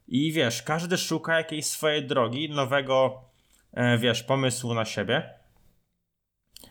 I 0.07 0.31
wiesz, 0.31 0.63
każdy 0.63 0.97
szuka 0.97 1.38
jakiejś 1.38 1.65
swojej 1.65 2.07
drogi, 2.07 2.49
nowego, 2.49 3.21
e, 3.73 3.97
wiesz, 3.97 4.23
pomysłu 4.23 4.73
na 4.73 4.86
siebie. 4.86 5.29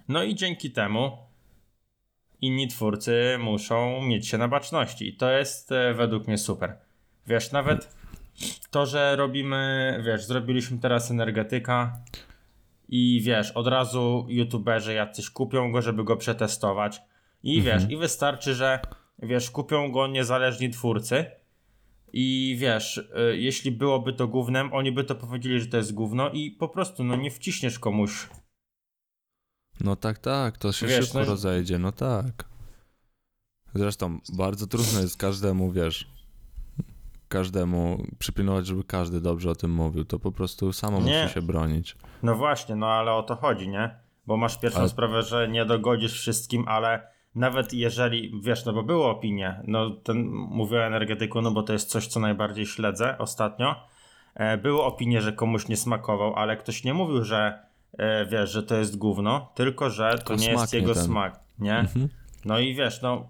No 0.08 0.22
i 0.22 0.34
dzięki 0.34 0.70
temu 0.70 1.18
inni 2.40 2.68
twórcy 2.68 3.36
muszą 3.40 4.02
mieć 4.02 4.28
się 4.28 4.38
na 4.38 4.48
baczności. 4.48 5.08
I 5.08 5.16
to 5.16 5.30
jest 5.30 5.72
e, 5.72 5.94
według 5.94 6.26
mnie 6.26 6.38
super. 6.38 6.78
Wiesz, 7.26 7.52
nawet 7.52 7.96
to, 8.70 8.86
że 8.86 9.16
robimy, 9.16 10.02
wiesz, 10.06 10.24
zrobiliśmy 10.24 10.78
teraz 10.78 11.10
energetyka 11.10 11.98
i 12.92 13.20
wiesz, 13.24 13.50
od 13.50 13.66
razu 13.66 14.26
youtuberzy 14.28 14.94
jacyś 14.94 15.30
kupią 15.30 15.72
go, 15.72 15.82
żeby 15.82 16.04
go 16.04 16.16
przetestować. 16.16 17.02
I 17.42 17.62
wiesz, 17.62 17.82
i 17.90 17.96
wystarczy, 17.96 18.54
że 18.54 18.80
wiesz, 19.18 19.50
kupią 19.50 19.92
go 19.92 20.06
niezależni 20.06 20.70
twórcy. 20.70 21.24
I 22.12 22.56
wiesz, 22.58 22.96
y, 22.96 23.36
jeśli 23.36 23.72
byłoby 23.72 24.12
to 24.12 24.28
gównem, 24.28 24.72
oni 24.72 24.92
by 24.92 25.04
to 25.04 25.14
powiedzieli, 25.14 25.60
że 25.60 25.66
to 25.66 25.76
jest 25.76 25.94
gówno 25.94 26.30
i 26.30 26.50
po 26.50 26.68
prostu, 26.68 27.04
no 27.04 27.16
nie 27.16 27.30
wciśniesz 27.30 27.78
komuś. 27.78 28.28
No 29.80 29.96
tak, 29.96 30.18
tak, 30.18 30.58
to 30.58 30.72
się 30.72 30.86
Wiesz, 30.86 31.04
szybko 31.04 31.18
no- 31.18 31.24
rozejdzie, 31.24 31.78
no 31.78 31.92
tak. 31.92 32.44
Zresztą 33.74 34.18
bardzo 34.32 34.66
trudno 34.66 35.00
jest 35.00 35.16
każdemu, 35.16 35.72
wiesz, 35.72 36.10
każdemu 37.30 38.04
przypilnować, 38.18 38.66
żeby 38.66 38.84
każdy 38.84 39.20
dobrze 39.20 39.50
o 39.50 39.54
tym 39.54 39.70
mówił. 39.74 40.04
To 40.04 40.18
po 40.18 40.32
prostu 40.32 40.72
samo 40.72 41.00
Nie. 41.00 41.22
musi 41.22 41.34
się 41.34 41.42
bronić. 41.42 41.96
No 42.22 42.34
właśnie, 42.34 42.76
no 42.76 42.86
ale 42.86 43.12
o 43.12 43.22
to 43.22 43.36
chodzi, 43.36 43.68
nie? 43.68 43.90
Bo 44.26 44.36
masz 44.36 44.58
pierwszą 44.58 44.80
Ale- 44.80 44.88
sprawę, 44.88 45.22
że 45.22 45.48
nie 45.48 45.64
dogodzisz 45.64 46.12
wszystkim, 46.12 46.64
ale 46.68 47.06
nawet 47.34 47.72
jeżeli, 47.72 48.40
wiesz, 48.42 48.64
no 48.64 48.72
bo 48.72 48.82
były 48.82 49.04
opinie, 49.04 49.60
no 49.66 49.90
ten, 49.90 50.26
mówię 50.30 50.78
o 50.78 50.84
energetyku, 50.86 51.42
no 51.42 51.50
bo 51.50 51.62
to 51.62 51.72
jest 51.72 51.88
coś, 51.88 52.06
co 52.06 52.20
najbardziej 52.20 52.66
śledzę 52.66 53.18
ostatnio. 53.18 53.74
E, 54.34 54.58
były 54.58 54.82
opinie, 54.82 55.20
że 55.22 55.32
komuś 55.32 55.68
nie 55.68 55.76
smakował, 55.76 56.34
ale 56.34 56.56
ktoś 56.56 56.84
nie 56.84 56.94
mówił, 56.94 57.24
że 57.24 57.58
e, 57.98 58.26
wiesz, 58.26 58.50
że 58.50 58.62
to 58.62 58.74
jest 58.76 58.98
gówno, 58.98 59.52
tylko 59.54 59.90
że 59.90 60.10
Tylko 60.10 60.34
to 60.36 60.40
nie 60.40 60.50
jest 60.50 60.72
jego 60.74 60.94
ten. 60.94 61.02
smak, 61.02 61.40
nie? 61.58 61.78
Mhm. 61.78 62.08
No 62.44 62.58
i 62.58 62.74
wiesz, 62.74 63.02
no 63.02 63.28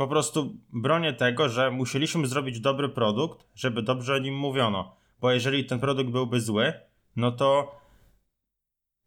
po 0.00 0.08
prostu 0.08 0.56
bronię 0.72 1.12
tego, 1.12 1.48
że 1.48 1.70
musieliśmy 1.70 2.26
zrobić 2.26 2.60
dobry 2.60 2.88
produkt, 2.88 3.46
żeby 3.54 3.82
dobrze 3.82 4.14
o 4.14 4.18
nim 4.18 4.36
mówiono. 4.36 4.96
Bo 5.20 5.30
jeżeli 5.30 5.64
ten 5.64 5.80
produkt 5.80 6.10
byłby 6.10 6.40
zły, 6.40 6.72
no 7.16 7.32
to 7.32 7.74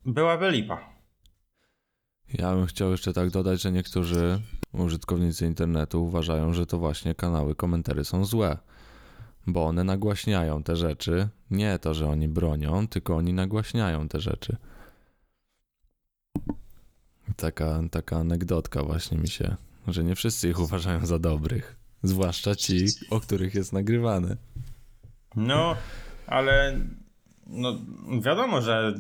byłaby 0.06 0.52
lipa. 0.52 0.90
Ja 2.34 2.56
bym 2.56 2.66
chciał 2.66 2.92
jeszcze 2.92 3.14
tak 3.14 3.30
dodać, 3.30 3.62
że 3.62 3.72
niektórzy 3.72 4.42
użytkownicy 4.74 5.46
internetu 5.46 6.06
uważają, 6.06 6.54
że 6.54 6.66
to 6.66 6.78
właśnie 6.78 7.16
kanały 7.16 7.56
komentarzy 7.56 8.04
są 8.04 8.26
złe. 8.26 8.58
Bo 9.48 9.66
one 9.66 9.84
nagłaśniają 9.84 10.64
te 10.64 10.76
rzeczy. 10.76 11.30
Nie 11.52 11.80
to, 11.80 11.94
że 11.94 12.10
oni 12.10 12.28
bronią, 12.28 12.88
tylko 12.88 13.16
oni 13.16 13.34
nagłaśniają 13.34 14.08
te 14.08 14.20
rzeczy. 14.20 14.58
Taka, 17.36 17.80
taka 17.92 18.18
anegdotka 18.18 18.84
właśnie 18.84 19.18
mi 19.18 19.28
się, 19.28 19.56
że 19.88 20.04
nie 20.04 20.16
wszyscy 20.16 20.50
ich 20.50 20.60
uważają 20.60 21.06
za 21.06 21.20
dobrych. 21.20 21.76
Zwłaszcza 22.04 22.56
ci, 22.56 22.86
o 23.10 23.20
których 23.20 23.56
jest 23.56 23.74
nagrywane. 23.74 24.38
No, 25.36 25.76
ale 26.28 26.80
no, 27.48 27.74
wiadomo, 28.22 28.62
że 28.62 28.94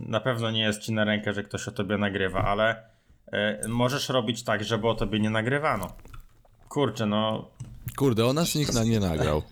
na 0.00 0.20
pewno 0.20 0.50
nie 0.50 0.62
jest 0.62 0.80
ci 0.80 0.92
na 0.92 1.04
rękę, 1.04 1.32
że 1.32 1.42
ktoś 1.42 1.68
o 1.68 1.72
tobie 1.72 1.98
nagrywa, 1.98 2.44
ale 2.44 2.82
e, 3.32 3.68
możesz 3.68 4.08
robić 4.08 4.42
tak, 4.42 4.64
żeby 4.64 4.88
o 4.88 4.94
tobie 4.94 5.20
nie 5.20 5.30
nagrywano. 5.30 5.92
Kurczę, 6.68 7.06
no, 7.06 7.50
Kurde, 7.96 8.26
o 8.26 8.32
nas 8.32 8.54
nikt 8.54 8.74
na 8.74 8.84
nie 8.84 9.00
nagrał. 9.00 9.42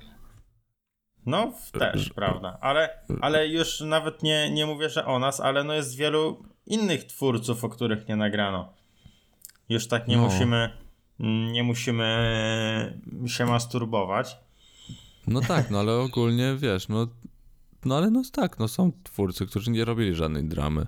no 1.27 1.53
też, 1.73 2.11
prawda. 2.11 2.59
Ale, 2.61 2.99
ale 3.21 3.49
już 3.49 3.81
nawet 3.81 4.23
nie, 4.23 4.51
nie 4.51 4.67
mówię, 4.67 4.91
że 4.91 5.05
o 5.07 5.19
nas, 5.19 5.41
ale 5.41 5.65
no 5.65 5.75
jest 5.75 5.97
wielu 5.97 6.43
innych 6.67 7.05
twórców, 7.05 7.65
o 7.65 7.69
których 7.69 8.09
nie 8.09 8.17
nagrano. 8.17 8.73
Już 9.69 9.89
tak 9.89 10.09
nie 10.09 10.17
No. 10.17 10.23
musimy, 10.23 10.71
nie 11.53 11.63
musimy 11.63 13.01
się 13.27 13.47
masturbować. 13.47 14.37
No 15.27 15.41
tak, 15.41 15.71
no 15.71 15.79
ale 15.81 15.93
ogólnie 15.95 16.55
wiesz, 16.57 16.89
no, 16.89 17.07
no 17.85 17.97
ale 17.97 18.11
no 18.11 18.23
tak, 18.33 18.59
no 18.59 18.69
są 18.69 18.93
twórcy, 19.03 19.47
którzy 19.47 19.71
nie 19.71 19.85
robili 19.85 20.15
żadnej 20.15 20.45
dramy. 20.45 20.87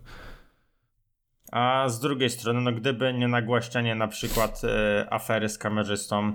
A 1.53 1.89
z 1.89 2.01
drugiej 2.01 2.31
strony, 2.31 2.61
no 2.61 2.73
gdyby 2.73 3.15
nie 3.15 3.29
nagłaśnianie 3.29 3.95
na 3.95 4.09
przykład 4.09 4.63
e, 4.65 5.07
afery 5.13 5.49
z 5.49 5.59
kamerzystą, 5.59 6.33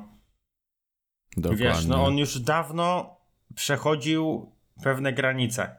Dokładnie. 1.38 1.66
wiesz, 1.66 1.86
no 1.86 2.06
on 2.06 2.18
już 2.18 2.40
dawno 2.40 3.16
przechodził 3.56 4.52
pewne 4.84 5.14
granice. 5.14 5.76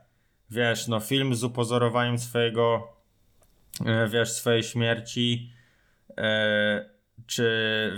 Wiesz, 0.51 0.89
no 0.89 1.01
film 1.01 1.35
z 1.35 1.45
upozorowaniem 1.45 2.19
swojego, 2.19 2.89
e, 3.87 4.09
wiesz, 4.09 4.33
swojej 4.33 4.63
śmierci, 4.63 5.53
e, 5.55 5.60
czy 7.27 7.47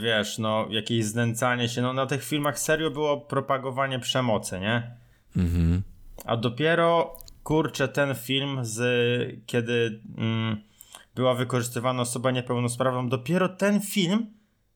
wiesz, 0.02 0.38
no 0.38 0.66
jakieś 0.70 1.04
znęcanie 1.04 1.68
się, 1.68 1.82
no 1.82 1.92
na 1.92 2.06
tych 2.06 2.24
filmach 2.24 2.58
serio 2.58 2.90
było 2.90 3.20
propagowanie 3.20 3.98
przemocy, 3.98 4.60
nie? 4.60 4.96
Mhm. 5.36 5.82
A 6.24 6.36
dopiero, 6.36 7.16
kurczę, 7.42 7.88
ten 7.88 8.14
film 8.14 8.58
z 8.62 8.80
kiedy 9.46 10.00
mm, 10.18 10.62
była 11.14 11.34
wykorzystywana 11.34 12.02
osoba 12.02 12.30
niepełnosprawna, 12.30 13.08
dopiero 13.08 13.48
ten 13.48 13.80
film 13.80 14.26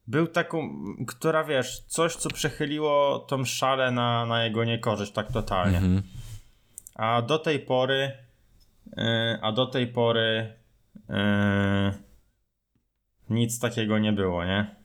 był 0.07 0.27
taką, 0.27 0.70
która 1.07 1.44
wiesz, 1.44 1.81
coś 1.81 2.16
co 2.16 2.31
przechyliło 2.31 3.18
tą 3.18 3.44
szalę 3.44 3.90
na, 3.90 4.27
na 4.27 4.44
jego 4.44 4.64
niekorzyść 4.64 5.12
tak 5.12 5.33
totalnie. 5.33 5.79
Mhm. 5.79 6.03
A 6.94 7.22
do 7.22 7.38
tej 7.38 7.59
pory, 7.59 8.12
yy, 8.96 9.38
a 9.42 9.53
do 9.53 9.66
tej 9.66 9.87
pory 9.87 10.53
yy, 11.09 12.06
nic 13.31 13.59
takiego 13.59 13.99
nie 13.99 14.12
było, 14.12 14.45
nie? 14.45 14.77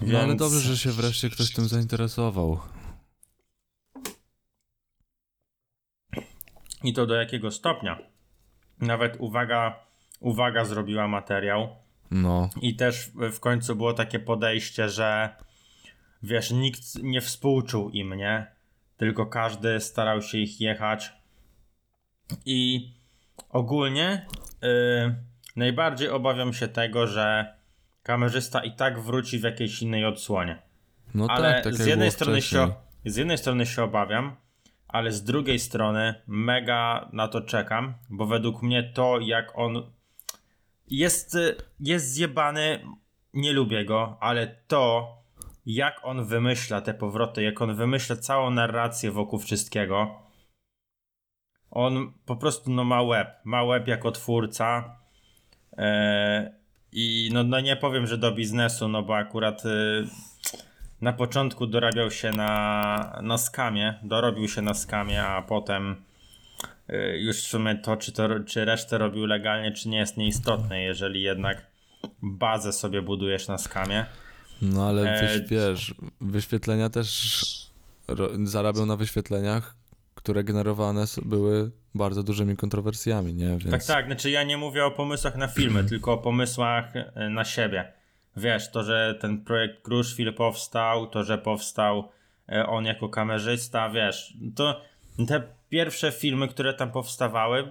No 0.00 0.18
ale 0.18 0.26
Więc- 0.28 0.38
dobrze, 0.38 0.60
że 0.60 0.76
się 0.76 0.90
wreszcie 0.90 1.30
ktoś 1.30 1.52
tym 1.52 1.68
zainteresował. 1.68 2.60
I 6.84 6.92
to 6.92 7.06
do 7.06 7.14
jakiego 7.14 7.50
stopnia? 7.50 7.98
Nawet 8.78 9.16
uwaga, 9.18 9.86
uwaga 10.20 10.64
zrobiła 10.64 11.08
materiał. 11.08 11.68
No, 12.10 12.50
I 12.60 12.76
też 12.76 13.10
w 13.32 13.40
końcu 13.40 13.76
było 13.76 13.92
takie 13.92 14.18
podejście, 14.18 14.88
że 14.88 15.36
wiesz, 16.22 16.50
nikt 16.50 16.80
nie 17.02 17.20
współczuł 17.20 17.90
im, 17.90 18.14
nie? 18.14 18.46
Tylko 18.96 19.26
każdy 19.26 19.80
starał 19.80 20.22
się 20.22 20.38
ich 20.38 20.60
jechać. 20.60 21.12
I 22.44 22.90
ogólnie 23.48 24.26
yy, 24.62 25.14
najbardziej 25.56 26.08
obawiam 26.08 26.52
się 26.52 26.68
tego, 26.68 27.06
że 27.06 27.54
kamerzysta 28.02 28.64
i 28.64 28.72
tak 28.72 29.00
wróci 29.00 29.38
w 29.38 29.42
jakiejś 29.42 29.82
innej 29.82 30.04
odsłonie. 30.04 30.62
no 31.14 31.26
Ale 31.28 31.54
tak, 31.54 31.64
tak 31.64 31.74
z 31.74 31.86
jednej 31.86 32.10
strony 32.10 32.40
wcześniej. 32.40 32.66
się, 32.66 32.74
z 33.04 33.16
jednej 33.16 33.38
strony 33.38 33.66
się 33.66 33.82
obawiam, 33.82 34.36
ale 34.88 35.12
z 35.12 35.24
drugiej 35.24 35.58
strony 35.58 36.14
mega 36.26 37.08
na 37.12 37.28
to 37.28 37.40
czekam, 37.40 37.94
bo 38.10 38.26
według 38.26 38.62
mnie 38.62 38.82
to 38.82 39.18
jak 39.20 39.58
on 39.58 39.90
jest, 40.88 41.36
jest 41.80 42.12
zjebany, 42.12 42.80
nie 43.34 43.52
lubię 43.52 43.84
go, 43.84 44.16
ale 44.20 44.46
to 44.66 45.16
jak 45.66 46.00
on 46.02 46.24
wymyśla 46.24 46.80
te 46.80 46.94
powroty, 46.94 47.42
jak 47.42 47.62
on 47.62 47.74
wymyśla 47.74 48.16
całą 48.16 48.50
narrację 48.50 49.10
wokół 49.10 49.38
wszystkiego, 49.38 50.22
on 51.70 52.12
po 52.26 52.36
prostu 52.36 52.70
no 52.70 52.84
ma 52.84 53.02
łeb, 53.02 53.28
ma 53.44 53.62
łeb 53.62 53.88
jako 53.88 54.12
twórca 54.12 54.96
i 56.92 57.30
no, 57.32 57.44
no 57.44 57.60
nie 57.60 57.76
powiem, 57.76 58.06
że 58.06 58.18
do 58.18 58.32
biznesu, 58.32 58.88
no 58.88 59.02
bo 59.02 59.16
akurat 59.16 59.64
y, 59.64 59.68
na 61.00 61.12
początku 61.12 61.66
dorabiał 61.66 62.10
się 62.10 62.30
na, 62.30 63.20
na 63.22 63.38
skamie, 63.38 63.94
dorobił 64.02 64.48
się 64.48 64.62
na 64.62 64.74
skamie, 64.74 65.22
a 65.22 65.42
potem 65.42 65.96
y, 66.90 67.18
już 67.18 67.36
w 67.36 67.46
sumie 67.46 67.74
to 67.74 67.96
czy, 67.96 68.12
to, 68.12 68.40
czy 68.40 68.64
resztę 68.64 68.98
robił 68.98 69.26
legalnie, 69.26 69.72
czy 69.72 69.88
nie 69.88 69.98
jest 69.98 70.16
nieistotne, 70.16 70.82
jeżeli 70.82 71.22
jednak 71.22 71.66
bazę 72.22 72.72
sobie 72.72 73.02
budujesz 73.02 73.48
na 73.48 73.58
skamie. 73.58 74.06
No 74.62 74.88
ale 74.88 75.20
E, 75.20 75.40
wiesz, 75.40 75.94
wyświetlenia 76.20 76.90
też 76.90 77.66
zarabiał 78.44 78.86
na 78.86 78.96
wyświetleniach, 78.96 79.74
które 80.26 80.44
generowane 80.44 81.04
były 81.24 81.70
bardzo 81.94 82.22
dużymi 82.22 82.56
kontrowersjami, 82.56 83.34
nie? 83.34 83.48
Więc... 83.48 83.70
Tak, 83.70 83.84
tak, 83.84 84.06
znaczy 84.06 84.30
ja 84.30 84.42
nie 84.42 84.56
mówię 84.56 84.84
o 84.84 84.90
pomysłach 84.90 85.36
na 85.36 85.48
filmy, 85.48 85.84
tylko 85.90 86.12
o 86.12 86.18
pomysłach 86.18 86.96
y, 86.96 87.30
na 87.30 87.44
siebie. 87.44 87.92
Wiesz, 88.36 88.70
to, 88.70 88.82
że 88.82 89.18
ten 89.20 89.44
projekt 89.44 89.82
Crushville 89.82 90.32
powstał, 90.32 91.06
to, 91.06 91.24
że 91.24 91.38
powstał 91.38 92.08
y, 92.52 92.66
on 92.66 92.84
jako 92.84 93.08
kamerzysta, 93.08 93.90
wiesz, 93.90 94.36
to 94.54 94.80
te 95.28 95.42
pierwsze 95.68 96.12
filmy, 96.12 96.48
które 96.48 96.74
tam 96.74 96.90
powstawały, 96.90 97.68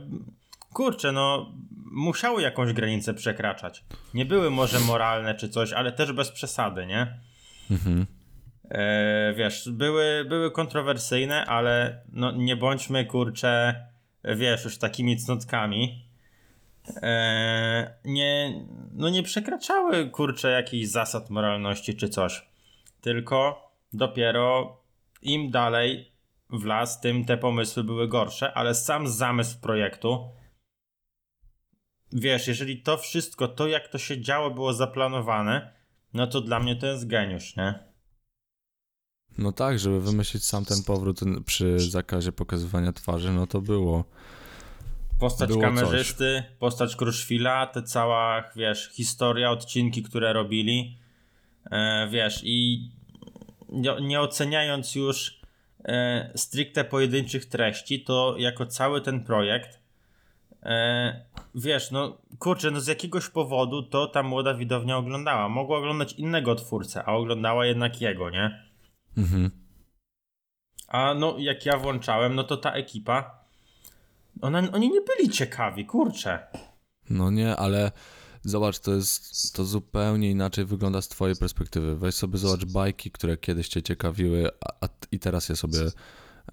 kurczę, 0.74 1.12
no 1.12 1.52
musiały 1.92 2.42
jakąś 2.42 2.74
granicę 2.74 3.14
przekraczać. 3.14 3.84
Nie 4.14 4.26
były 4.26 4.50
może 4.50 4.80
moralne 4.80 5.36
czy 5.36 5.50
coś, 5.50 5.74
ale 5.74 5.92
też 5.92 6.12
bez 6.12 6.32
przesady, 6.32 6.86
nie? 6.86 7.20
Mhm. 7.72 8.06
E, 8.70 9.34
wiesz, 9.34 9.70
były, 9.70 10.26
były 10.30 10.52
kontrowersyjne, 10.52 11.46
ale 11.46 12.02
no, 12.12 12.32
nie 12.32 12.56
bądźmy 12.56 13.06
kurcze, 13.06 13.86
wiesz, 14.24 14.64
już 14.66 14.78
takimi 14.78 15.18
cnotkami. 15.18 16.06
E, 17.02 17.96
nie, 18.06 18.66
no 18.94 19.10
nie 19.10 19.24
przekraczały 19.24 20.10
kurcze 20.10 20.52
jakichś 20.52 20.88
zasad 20.88 21.30
moralności 21.30 21.96
czy 21.96 22.10
coś. 22.10 22.48
Tylko 23.02 23.70
dopiero 23.94 24.78
im 25.22 25.52
dalej 25.52 26.12
w 26.50 26.66
las, 26.66 27.02
tym 27.02 27.26
te 27.26 27.38
pomysły 27.38 27.84
były 27.84 28.08
gorsze, 28.08 28.54
ale 28.54 28.76
sam 28.76 29.08
zamysł 29.08 29.62
projektu. 29.62 30.30
Wiesz, 32.12 32.48
jeżeli 32.48 32.82
to 32.82 32.98
wszystko, 32.98 33.48
to 33.48 33.68
jak 33.68 33.88
to 33.88 33.98
się 33.98 34.22
działo, 34.22 34.52
było 34.52 34.74
zaplanowane, 34.74 35.74
no 36.14 36.28
to 36.28 36.42
dla 36.42 36.60
mnie 36.60 36.76
to 36.76 36.88
jest 36.88 37.08
geniusz, 37.08 37.56
nie? 37.56 37.95
No 39.38 39.52
tak, 39.52 39.80
żeby 39.80 40.02
wymyślić 40.02 40.44
sam 40.44 40.66
ten 40.66 40.84
powrót 40.84 41.20
przy 41.46 41.80
zakazie 41.80 42.32
pokazywania 42.32 42.94
twarzy, 42.94 43.32
no 43.32 43.48
to 43.48 43.62
było. 43.62 44.04
Postać 45.20 45.50
Było 45.50 45.62
kamerzysty, 45.62 46.44
postać 46.60 46.96
Kruszwila, 46.96 47.68
te 47.68 47.84
cała, 47.84 48.44
wiesz, 48.56 48.90
historia, 48.94 49.52
odcinki, 49.52 50.04
które 50.04 50.34
robili, 50.34 50.98
e, 51.72 52.08
wiesz, 52.12 52.42
i 52.44 52.90
nie, 53.70 53.96
nie 54.02 54.22
oceniając 54.22 54.96
już 54.96 55.40
e, 55.86 56.32
stricte 56.36 56.84
pojedynczych 56.84 57.46
treści, 57.46 58.04
to 58.04 58.36
jako 58.38 58.66
cały 58.66 59.02
ten 59.02 59.24
projekt, 59.24 59.80
e, 60.64 61.26
wiesz, 61.56 61.92
no 61.92 62.18
kurczę, 62.40 62.72
no 62.72 62.82
z 62.82 62.88
jakiegoś 62.88 63.30
powodu 63.30 63.84
to 63.84 64.08
ta 64.08 64.24
młoda 64.24 64.54
widownia 64.54 64.98
oglądała. 64.98 65.50
Mogła 65.50 65.78
oglądać 65.78 66.14
innego 66.14 66.56
twórcę, 66.56 67.04
a 67.04 67.14
oglądała 67.14 67.66
jednak 67.66 68.02
jego, 68.02 68.30
nie? 68.30 68.65
Mhm. 69.18 69.52
A 70.88 71.14
no, 71.14 71.36
jak 71.38 71.66
ja 71.66 71.78
włączałem, 71.78 72.36
no 72.36 72.44
to 72.44 72.58
ta 72.58 72.72
ekipa, 72.72 73.46
ona, 74.42 74.72
oni 74.72 74.92
nie 74.92 75.02
byli 75.02 75.30
ciekawi, 75.30 75.86
kurczę. 75.86 76.48
No 77.10 77.32
nie, 77.32 77.56
ale 77.56 77.92
zobacz, 78.42 78.80
to 78.80 78.94
jest, 78.94 79.56
to 79.56 79.66
zupełnie 79.66 80.32
inaczej 80.32 80.66
wygląda 80.66 81.02
z 81.02 81.08
twojej 81.08 81.36
perspektywy. 81.36 81.96
Weź 81.96 82.16
sobie 82.16 82.38
zobacz 82.38 82.66
bajki, 82.66 83.12
które 83.12 83.38
kiedyś 83.38 83.68
cię 83.68 83.84
ciekawiły 83.84 84.50
a, 84.66 84.86
a, 84.86 84.90
i 85.12 85.20
teraz 85.20 85.50
je 85.50 85.56
sobie 85.56 85.80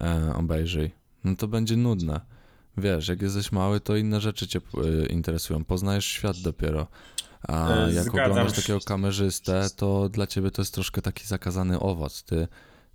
e, 0.01 0.33
obejrzyj. 0.35 0.91
No 1.23 1.35
to 1.35 1.47
będzie 1.47 1.77
nudne. 1.77 2.21
Wiesz, 2.77 3.07
jak 3.07 3.21
jesteś 3.21 3.51
mały, 3.51 3.79
to 3.79 3.95
inne 3.95 4.21
rzeczy 4.21 4.47
cię 4.47 4.59
e, 4.59 5.05
interesują. 5.05 5.65
Poznajesz 5.65 6.05
świat 6.05 6.37
dopiero. 6.37 6.87
A 7.47 7.69
E, 7.75 7.93
jak 7.93 8.03
zgadzam 8.03 8.31
oglądasz 8.31 8.55
się. 8.55 8.61
takiego 8.61 8.79
kamerzystę, 8.79 9.67
to 9.75 10.09
dla 10.09 10.27
ciebie 10.27 10.51
to 10.51 10.61
jest 10.61 10.73
troszkę 10.73 11.01
taki 11.01 11.25
zakazany 11.27 11.79
owoc. 11.79 12.23
Ty, 12.23 12.47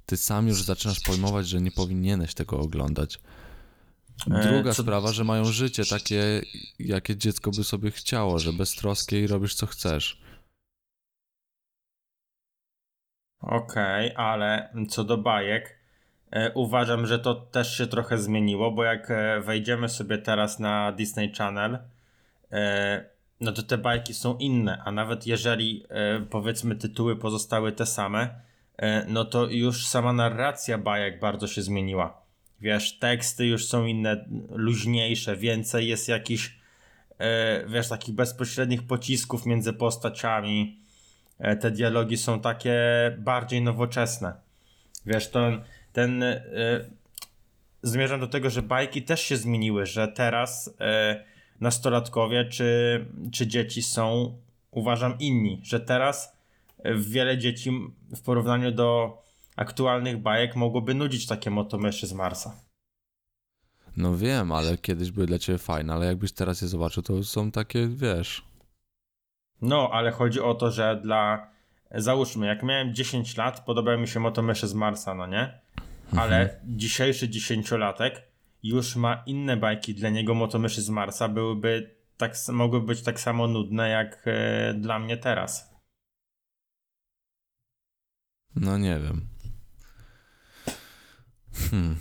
ty 0.07 0.17
sam 0.17 0.49
już 0.49 0.63
zaczynasz 0.63 1.01
pojmować, 1.01 1.49
że 1.49 1.61
nie 1.61 1.71
powinieneś 1.71 2.35
tego 2.35 2.59
oglądać. 2.61 3.19
E, 4.31 4.49
Druga 4.49 4.73
co- 4.75 4.83
sprawa, 4.83 5.13
że 5.13 5.25
mają 5.25 5.45
życie 5.45 5.83
takie, 5.91 6.43
jakie 6.79 7.17
dziecko 7.17 7.51
by 7.51 7.65
sobie 7.65 7.91
chciało, 7.91 8.39
że 8.39 8.53
beztroskie 8.53 9.21
i 9.23 9.27
robisz 9.27 9.55
co 9.55 9.67
chcesz. 9.67 10.21
Okej, 13.41 14.13
ale 14.17 14.75
co 14.91 15.05
do 15.05 15.19
bajek, 15.19 15.79
e, 16.31 16.53
uważam, 16.55 17.07
że 17.07 17.19
to 17.19 17.35
też 17.35 17.77
się 17.79 17.87
trochę 17.87 18.19
zmieniło, 18.19 18.73
bo 18.73 18.85
jak 18.85 19.11
e, 19.11 19.41
wejdziemy 19.41 19.89
sobie 19.89 20.19
teraz 20.19 20.59
na 20.59 20.93
Disney 20.93 21.33
Channel, 21.35 21.79
e, 22.53 23.11
no 23.41 23.53
to 23.53 23.63
te 23.63 23.79
bajki 23.79 24.15
są 24.15 24.37
inne, 24.37 24.83
a 24.85 24.93
nawet 24.93 25.27
jeżeli 25.27 25.85
e, 25.89 26.21
powiedzmy 26.21 26.77
tytuły 26.77 27.17
pozostały 27.17 27.73
te 27.73 27.87
same, 27.87 28.41
e, 28.77 29.05
no 29.09 29.25
to 29.25 29.47
już 29.47 29.87
sama 29.87 30.13
narracja 30.13 30.79
bajek 30.79 31.21
bardzo 31.21 31.47
się 31.47 31.63
zmieniła. 31.63 32.23
Wiesz, 32.61 32.99
teksty 32.99 33.47
już 33.47 33.67
są 33.67 33.87
inne, 33.87 34.25
luźniejsze, 34.51 35.37
więcej 35.37 35.89
jest 35.89 36.09
jakichś, 36.09 36.59
e, 37.19 37.67
wiesz, 37.69 37.89
takich 37.89 38.15
bezpośrednich 38.15 38.87
pocisków 38.87 39.47
między 39.47 39.73
postaciami. 39.73 40.79
Te 41.61 41.71
dialogi 41.71 42.17
są 42.17 42.41
takie 42.41 42.77
bardziej 43.19 43.63
nowoczesne. 43.63 44.33
Wiesz, 45.07 45.29
ten, 45.29 45.63
ten 45.93 46.25
zmierzam 47.83 48.21
do 48.21 48.27
tego, 48.27 48.51
że 48.51 48.63
bajki 48.63 49.03
też 49.03 49.23
się 49.23 49.37
zmieniły, 49.37 49.87
że 49.87 50.09
teraz 50.09 50.75
nastolatkowie 51.61 52.45
czy, 52.45 53.07
czy 53.33 53.47
dzieci 53.47 53.83
są, 53.83 54.37
uważam, 54.71 55.19
inni, 55.19 55.61
że 55.63 55.81
teraz 55.81 56.37
e, 56.79 56.95
wiele 56.95 57.39
dzieci 57.39 57.71
w 58.17 58.23
porównaniu 58.23 58.73
do 58.73 59.19
aktualnych 59.57 60.23
bajek 60.23 60.57
mogłoby 60.57 60.95
nudzić 60.95 61.27
takie 61.27 61.51
motomyszy 61.51 62.07
z 62.07 62.13
Marsa. 62.13 62.61
No 63.97 64.17
wiem, 64.17 64.53
ale 64.53 64.79
kiedyś 64.79 65.11
były 65.11 65.27
dla 65.27 65.39
ciebie 65.39 65.59
fajne, 65.59 65.95
ale 65.95 66.07
jakbyś 66.07 66.33
teraz 66.33 66.63
je 66.63 66.69
zobaczył, 66.69 67.03
to 67.03 67.25
są 67.25 67.51
takie, 67.51 67.89
wiesz... 67.89 68.49
No, 69.63 69.91
ale 69.93 70.11
chodzi 70.11 70.41
o 70.41 70.55
to, 70.55 70.71
że 70.71 71.01
dla. 71.03 71.51
Załóżmy, 71.95 72.47
jak 72.47 72.63
miałem 72.63 72.95
10 72.95 73.37
lat, 73.37 73.65
podobały 73.65 73.99
mi 73.99 74.09
się 74.09 74.21
motomysze 74.21 74.69
z 74.69 74.75
Marsa, 74.75 75.15
no 75.15 75.27
nie? 75.27 75.61
Ale 76.17 76.61
dzisiejszy 76.65 77.29
dziesięciolatek 77.29 78.28
już 78.63 78.97
ma 78.97 79.23
inne 79.27 79.57
bajki. 79.57 79.95
Dla 79.95 80.11
niego 80.11 80.35
motomyszy 80.35 80.83
z 80.83 80.91
Marsa 80.91 81.29
byłyby 81.29 81.97
tak, 82.17 82.35
mogłyby 82.53 82.87
być 82.87 83.03
tak 83.03 83.21
samo 83.21 83.47
nudne 83.47 83.89
jak 83.89 84.23
e, 84.27 84.75
dla 84.75 84.99
mnie 84.99 85.17
teraz. 85.17 85.75
No 88.57 88.79
nie 88.79 89.01
wiem. 89.01 89.29
Hmm. 91.53 91.97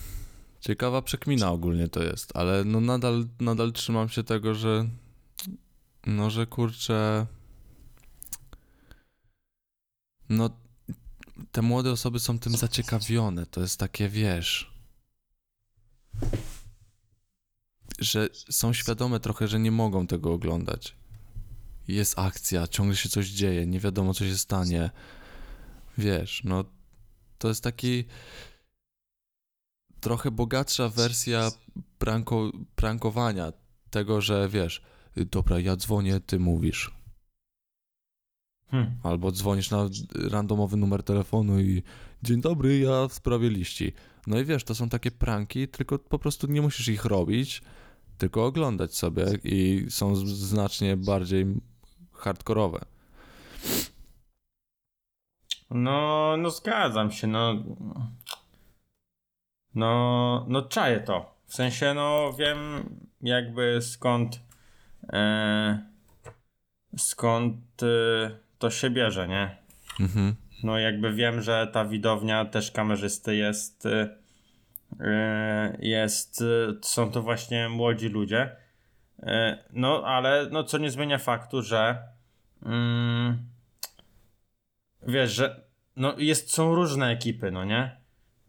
Ciekawa 0.59 1.01
przekmina 1.01 1.51
ogólnie 1.51 1.87
to 1.87 2.03
jest, 2.03 2.37
ale 2.37 2.63
no 2.63 2.81
nadal, 2.81 3.27
nadal 3.39 3.71
trzymam 3.71 4.09
się 4.09 4.23
tego, 4.23 4.55
że 4.55 4.85
no, 6.05 6.29
że 6.29 6.45
kurczę 6.45 7.25
no 10.29 10.49
te 11.51 11.61
młode 11.61 11.91
osoby 11.91 12.19
są 12.19 12.39
tym 12.39 12.57
zaciekawione. 12.57 13.45
To 13.45 13.61
jest 13.61 13.79
takie, 13.79 14.09
wiesz, 14.09 14.76
że 17.99 18.30
są 18.34 18.73
świadome 18.73 19.19
trochę, 19.19 19.47
że 19.47 19.60
nie 19.60 19.71
mogą 19.71 20.08
tego 20.08 20.34
oglądać. 20.34 20.95
Jest 21.88 22.19
akcja, 22.19 22.67
ciągle 22.67 22.95
się 22.95 23.10
coś 23.10 23.27
dzieje, 23.27 23.65
nie 23.65 23.80
wiadomo 23.80 24.13
co 24.13 24.25
się 24.25 24.38
stanie. 24.38 24.89
Wiesz, 25.97 26.41
no 26.43 26.63
to 27.38 27.47
jest 27.47 27.63
taki 27.63 28.06
trochę 29.99 30.32
bogatsza 30.32 30.89
wersja 30.89 31.51
pranko, 31.97 32.51
prankowania 32.75 33.53
tego, 33.89 34.21
że 34.21 34.49
wiesz, 34.49 34.82
dobra, 35.15 35.60
ja 35.60 35.75
dzwonię, 35.75 36.19
ty 36.19 36.39
mówisz. 36.39 36.91
Hmm. 38.71 38.97
Albo 39.03 39.32
dzwonisz 39.32 39.71
na 39.71 39.89
randomowy 40.15 40.77
numer 40.77 41.03
telefonu 41.03 41.60
i 41.60 41.84
dzień 42.23 42.41
dobry, 42.41 42.80
ja 42.80 43.08
w 43.08 43.13
sprawie 43.13 43.49
liści. 43.49 43.93
No 44.27 44.39
i 44.39 44.45
wiesz, 44.45 44.63
to 44.63 44.75
są 44.75 44.89
takie 44.89 45.11
pranki, 45.11 45.67
tylko 45.67 45.99
po 45.99 46.19
prostu 46.19 46.47
nie 46.47 46.61
musisz 46.61 46.87
ich 46.87 47.05
robić, 47.05 47.61
tylko 48.17 48.45
oglądać 48.45 48.95
sobie 48.95 49.25
i 49.43 49.85
są 49.89 50.15
znacznie 50.25 50.97
bardziej 50.97 51.45
hardkorowe. 52.13 52.85
No, 55.69 56.35
no 56.37 56.49
zgadzam 56.49 57.11
się, 57.11 57.27
no. 57.27 57.63
No, 59.75 60.45
no 60.47 60.61
czaję 60.61 60.99
to. 60.99 61.35
W 61.45 61.55
sensie, 61.55 61.93
no 61.93 62.33
wiem 62.39 62.57
jakby 63.21 63.79
skąd 63.81 64.39
e, 65.13 65.79
skąd 66.97 67.83
e, 67.83 67.87
to 68.59 68.69
się 68.69 68.89
bierze, 68.89 69.27
nie? 69.27 69.57
Mhm. 69.99 70.35
No 70.63 70.79
jakby 70.79 71.13
wiem, 71.13 71.41
że 71.41 71.67
ta 71.73 71.85
widownia 71.85 72.45
też 72.45 72.71
kamerzysty 72.71 73.35
jest 73.35 73.85
e, 73.85 74.09
e, 74.99 75.77
jest, 75.79 76.41
e, 76.41 76.73
są 76.81 77.11
to 77.11 77.21
właśnie 77.21 77.69
młodzi 77.69 78.09
ludzie. 78.09 78.55
No, 79.73 80.03
ale 80.05 80.47
no 80.51 80.63
co 80.63 80.77
nie 80.77 80.91
zmienia 80.91 81.17
faktu, 81.17 81.61
że 81.61 81.97
mm, 82.65 83.37
wiesz, 85.07 85.31
że 85.31 85.61
no 85.95 86.13
jest, 86.17 86.53
są 86.53 86.75
różne 86.75 87.09
ekipy, 87.11 87.51
no 87.51 87.65
nie? 87.65 87.97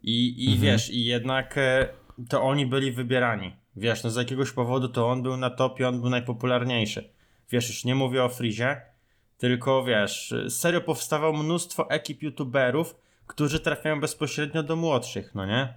I, 0.03 0.45
i 0.45 0.53
Mhm. 0.53 0.63
wiesz, 0.63 0.91
i 0.91 1.05
jednak 1.05 1.59
to 2.29 2.43
oni 2.43 2.67
byli 2.67 2.93
wybierani. 2.93 3.53
Wiesz, 3.77 4.05
no 4.05 4.11
z 4.11 4.17
jakiegoś 4.17 4.53
powodu 4.53 4.89
to 4.89 5.11
on 5.11 5.23
był 5.23 5.37
na 5.37 5.51
topie, 5.51 5.89
on 5.89 6.01
był 6.01 6.11
najpopularniejszy. 6.11 7.11
Wiesz, 7.51 7.69
już 7.69 7.85
nie 7.85 7.95
mówię 7.95 8.25
o 8.25 8.29
Frizie, 8.29 8.81
tylko 9.39 9.85
wiesz, 9.85 10.35
serio 10.49 10.81
powstawało 10.81 11.33
mnóstwo 11.33 11.91
ekip 11.91 12.23
youtuberów, 12.23 12.97
którzy 13.27 13.61
trafiają 13.61 14.01
bezpośrednio 14.01 14.63
do 14.63 14.77
młodszych, 14.77 15.35
no 15.35 15.47
nie? 15.47 15.75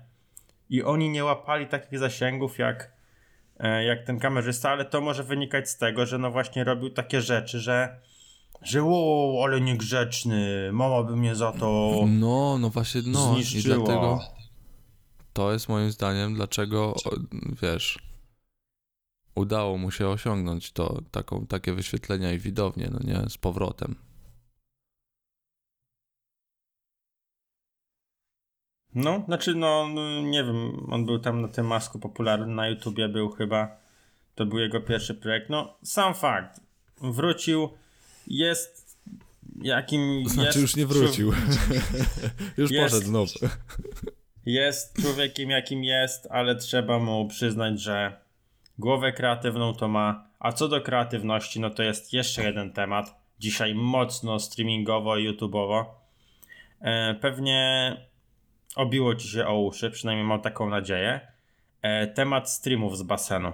I 0.69 0.83
oni 0.83 1.09
nie 1.09 1.23
łapali 1.23 1.67
takich 1.67 1.99
zasięgów 1.99 2.59
jak, 2.59 2.91
e, 3.59 3.83
jak 3.83 4.05
ten 4.05 4.19
kamerzysta, 4.19 4.69
ale 4.69 4.85
to 4.85 5.01
może 5.01 5.23
wynikać 5.23 5.69
z 5.69 5.77
tego, 5.77 6.05
że 6.05 6.17
no 6.17 6.31
właśnie 6.31 6.63
robił 6.63 6.89
takie 6.89 7.21
rzeczy, 7.21 7.59
że 7.59 7.99
że 8.63 8.83
wow, 8.83 9.43
ale 9.43 9.61
niegrzeczny, 9.61 10.69
mama 10.71 11.03
by 11.03 11.15
mnie 11.15 11.35
za 11.35 11.51
to 11.51 11.91
No, 12.07 12.57
no 12.57 12.69
właśnie, 12.69 13.01
no 13.05 13.37
i 13.39 13.43
zniszczyła. 13.43 13.75
dlatego 13.77 14.19
to 15.33 15.53
jest 15.53 15.69
moim 15.69 15.91
zdaniem, 15.91 16.33
dlaczego, 16.33 16.95
wiesz, 17.61 17.99
udało 19.41 19.77
mu 19.77 19.91
się 19.91 20.07
osiągnąć 20.07 20.71
to, 20.71 21.01
taką, 21.11 21.47
takie 21.47 21.73
wyświetlenia 21.73 22.33
i 22.33 22.39
widownie, 22.39 22.89
no 22.91 22.99
nie, 23.03 23.29
z 23.29 23.37
powrotem. 23.37 23.95
No, 28.95 29.23
znaczy 29.25 29.55
no, 29.55 29.87
no, 29.93 30.21
nie 30.21 30.43
wiem, 30.43 30.87
on 30.91 31.05
był 31.05 31.19
tam 31.19 31.41
na 31.41 31.47
tym 31.47 31.67
masku 31.67 31.99
popularny 31.99 32.55
na 32.55 32.67
YouTubie 32.67 33.09
był 33.09 33.29
chyba, 33.29 33.77
to 34.35 34.45
był 34.45 34.59
jego 34.59 34.81
pierwszy 34.81 35.15
projekt. 35.15 35.49
No, 35.49 35.77
sam 35.83 36.13
fakt, 36.13 36.59
wrócił, 37.01 37.69
jest 38.27 38.81
jakim 39.61 40.29
Znaczy 40.29 40.47
jest 40.47 40.61
już 40.61 40.75
nie 40.75 40.85
wrócił. 40.85 41.31
już 42.57 42.71
Jest. 42.71 42.93
poszedł 42.93 43.07
znowu. 43.07 43.31
Jest 44.45 45.01
człowiekiem 45.01 45.49
jakim 45.49 45.83
jest, 45.83 46.27
ale 46.31 46.55
trzeba 46.55 46.99
mu 46.99 47.27
przyznać, 47.27 47.81
że 47.81 48.20
głowę 48.81 49.13
kreatywną 49.13 49.73
to 49.73 49.87
ma. 49.87 50.27
A 50.39 50.51
co 50.51 50.67
do 50.67 50.81
kreatywności, 50.81 51.59
no 51.59 51.69
to 51.69 51.83
jest 51.83 52.13
jeszcze 52.13 52.43
jeden 52.43 52.73
temat. 52.73 53.21
Dzisiaj 53.39 53.75
mocno 53.75 54.39
streamingowo 54.39 55.17
i 55.17 55.23
YouTubeowo. 55.23 56.01
E, 56.81 57.13
pewnie 57.13 57.97
obiło 58.75 59.15
ci 59.15 59.27
się 59.27 59.47
o 59.47 59.61
uszy, 59.61 59.91
przynajmniej 59.91 60.27
mam 60.27 60.41
taką 60.41 60.69
nadzieję. 60.69 61.19
E, 61.81 62.07
temat 62.07 62.49
streamów 62.49 62.97
z 62.97 63.03
basenu. 63.03 63.51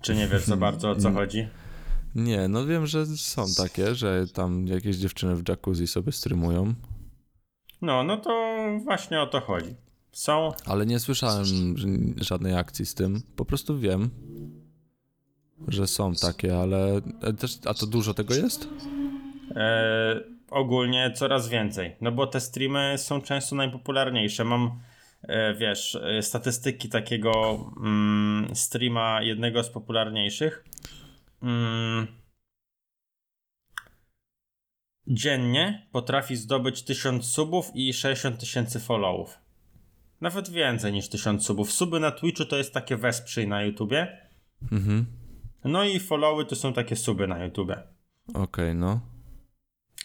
Czy 0.00 0.14
nie 0.14 0.28
wiesz 0.28 0.42
za 0.42 0.56
bardzo 0.66 0.90
o 0.90 0.96
co 0.96 1.12
chodzi? 1.12 1.48
Nie, 2.14 2.48
no 2.48 2.66
wiem, 2.66 2.86
że 2.86 3.06
są 3.06 3.44
takie, 3.56 3.94
że 3.94 4.26
tam 4.26 4.66
jakieś 4.66 4.96
dziewczyny 4.96 5.36
w 5.36 5.48
jacuzzi 5.48 5.86
sobie 5.86 6.12
streamują, 6.12 6.74
No, 7.82 8.02
no 8.02 8.16
to 8.16 8.56
właśnie 8.84 9.20
o 9.20 9.26
to 9.26 9.40
chodzi. 9.40 9.74
Są 10.12 10.52
ale 10.66 10.86
nie 10.86 11.00
słyszałem 11.00 11.46
żadnej 12.16 12.54
akcji 12.54 12.86
z 12.86 12.94
tym. 12.94 13.22
Po 13.36 13.44
prostu 13.44 13.78
wiem, 13.78 14.10
że 15.68 15.86
są 15.86 16.14
takie, 16.14 16.58
ale 16.58 17.00
e, 17.22 17.32
też, 17.32 17.58
a 17.64 17.74
to 17.74 17.86
dużo 17.86 18.14
tego 18.14 18.34
jest? 18.34 18.68
E, 19.56 20.20
ogólnie 20.50 21.12
coraz 21.14 21.48
więcej. 21.48 21.96
No 22.00 22.12
bo 22.12 22.26
te 22.26 22.40
streamy 22.40 22.94
są 22.98 23.20
często 23.20 23.56
najpopularniejsze. 23.56 24.44
Mam, 24.44 24.80
e, 25.22 25.54
wiesz, 25.54 25.94
e, 25.94 26.22
statystyki 26.22 26.88
takiego 26.88 27.64
mm, 27.76 28.56
streama 28.56 29.22
jednego 29.22 29.62
z 29.62 29.70
popularniejszych. 29.70 30.64
Mm, 31.42 32.06
dziennie 35.06 35.86
potrafi 35.92 36.36
zdobyć 36.36 36.82
1000 36.82 37.26
subów 37.26 37.70
i 37.74 37.92
60 37.92 38.40
tysięcy 38.40 38.80
followów. 38.80 39.38
Nawet 40.20 40.50
więcej 40.50 40.92
niż 40.92 41.08
1000 41.08 41.46
subów. 41.46 41.72
Suby 41.72 42.00
na 42.00 42.10
Twitchu 42.10 42.44
to 42.44 42.56
jest 42.56 42.74
takie 42.74 42.96
wesprzyj 42.96 43.48
na 43.48 43.62
YouTubie. 43.62 44.18
Mhm. 44.72 45.06
No 45.64 45.84
i 45.84 46.00
followy 46.00 46.44
to 46.44 46.56
są 46.56 46.72
takie 46.72 46.96
suby 46.96 47.26
na 47.26 47.44
YouTubie. 47.44 47.82
Okej, 48.34 48.74
no. 48.74 49.00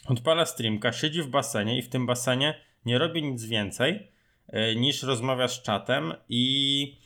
Odpala 0.06 0.45
streamka, 0.45 0.93
siedzi 0.93 1.21
w 1.21 1.28
basenie 1.28 1.78
i 1.78 1.82
w 1.82 1.89
tym 1.89 2.06
basenie 2.06 2.60
nie 2.86 2.97
robi 2.97 3.23
nic 3.23 3.45
więcej 3.45 4.12
e, 4.47 4.75
niż 4.75 5.04
rozmawia 5.04 5.47
z 5.47 5.62
czatem 5.62 6.13
i, 6.30 6.97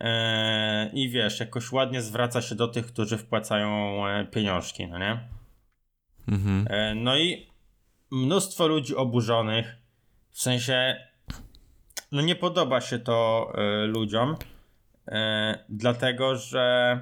e, 0.00 0.90
i 0.92 1.08
wiesz, 1.08 1.40
jakoś 1.40 1.72
ładnie 1.72 2.02
zwraca 2.02 2.42
się 2.42 2.54
do 2.54 2.68
tych, 2.68 2.86
którzy 2.86 3.18
wpłacają 3.18 4.06
e, 4.06 4.24
pieniążki, 4.24 4.86
no 4.86 4.98
nie? 4.98 5.28
Mhm. 6.28 6.66
No 7.04 7.18
i 7.18 7.46
mnóstwo 8.10 8.66
ludzi 8.66 8.96
oburzonych, 8.96 9.76
w 10.30 10.40
sensie 10.40 10.96
no 12.12 12.22
nie 12.22 12.36
podoba 12.36 12.80
się 12.80 12.98
to 12.98 13.48
e, 13.54 13.86
ludziom, 13.86 14.36
e, 15.08 15.64
dlatego 15.68 16.36
że 16.36 17.00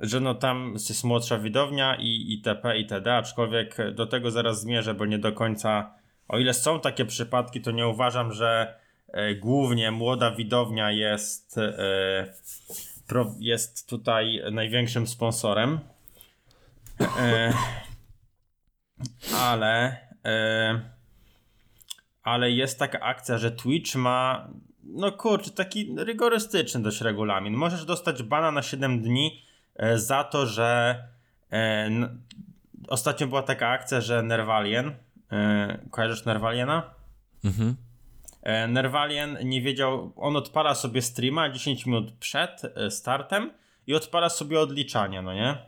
że 0.00 0.20
no 0.20 0.34
tam 0.34 0.72
jest 0.72 1.04
młodsza 1.04 1.38
widownia 1.38 1.96
i 2.00 2.32
itp. 2.32 2.78
itd. 2.78 3.16
Aczkolwiek 3.16 3.76
do 3.94 4.06
tego 4.06 4.30
zaraz 4.30 4.60
zmierzę, 4.60 4.94
bo 4.94 5.06
nie 5.06 5.18
do 5.18 5.32
końca, 5.32 5.94
o 6.28 6.38
ile 6.38 6.54
są 6.54 6.80
takie 6.80 7.04
przypadki, 7.04 7.60
to 7.60 7.70
nie 7.70 7.88
uważam, 7.88 8.32
że 8.32 8.74
e, 9.08 9.34
głównie 9.34 9.90
młoda 9.90 10.30
widownia 10.30 10.90
jest, 10.90 11.56
pro, 13.06 13.34
jest 13.38 13.88
tutaj 13.88 14.42
największym 14.52 15.06
sponsorem. 15.06 15.80
Ale 19.40 19.96
ale 22.28 22.50
jest 22.50 22.78
taka 22.78 23.00
akcja, 23.00 23.38
że 23.38 23.50
Twitch 23.50 23.94
ma 23.94 24.48
no 24.84 25.12
kurczę, 25.12 25.50
taki 25.50 25.94
rygorystyczny 25.96 26.82
dość 26.82 27.00
regulamin. 27.00 27.54
Możesz 27.54 27.84
dostać 27.84 28.22
bana 28.22 28.50
na 28.50 28.62
7 28.62 29.02
dni 29.02 29.42
e, 29.76 29.98
za 29.98 30.24
to, 30.24 30.46
że 30.46 30.98
e, 31.52 31.90
ostatnio 32.88 33.26
była 33.26 33.42
taka 33.42 33.68
akcja, 33.68 34.00
że 34.00 34.22
Nervalien 34.22 34.94
e, 35.32 35.78
kojarzysz 35.90 36.24
Nervaliena? 36.24 36.90
Mhm. 37.44 37.76
E, 38.42 38.68
Nervalien 38.68 39.38
nie 39.44 39.62
wiedział, 39.62 40.12
on 40.16 40.36
odpala 40.36 40.74
sobie 40.74 41.02
streama 41.02 41.50
10 41.50 41.86
minut 41.86 42.12
przed 42.12 42.62
e, 42.64 42.90
startem 42.90 43.52
i 43.86 43.94
odpala 43.94 44.28
sobie 44.28 44.60
odliczanie, 44.60 45.22
no 45.22 45.34
nie? 45.34 45.58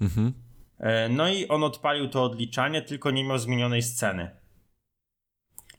Mhm. 0.00 0.32
E, 0.78 1.08
no 1.08 1.28
i 1.28 1.48
on 1.48 1.64
odpalił 1.64 2.08
to 2.08 2.24
odliczanie, 2.24 2.82
tylko 2.82 3.10
nie 3.10 3.24
miał 3.24 3.38
zmienionej 3.38 3.82
sceny. 3.82 4.39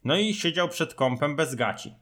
No 0.04 0.16
i 0.18 0.34
siedział 0.34 0.70
przed 0.70 0.94
kompem 0.94 1.36
bez 1.36 1.56
gaci. 1.56 1.94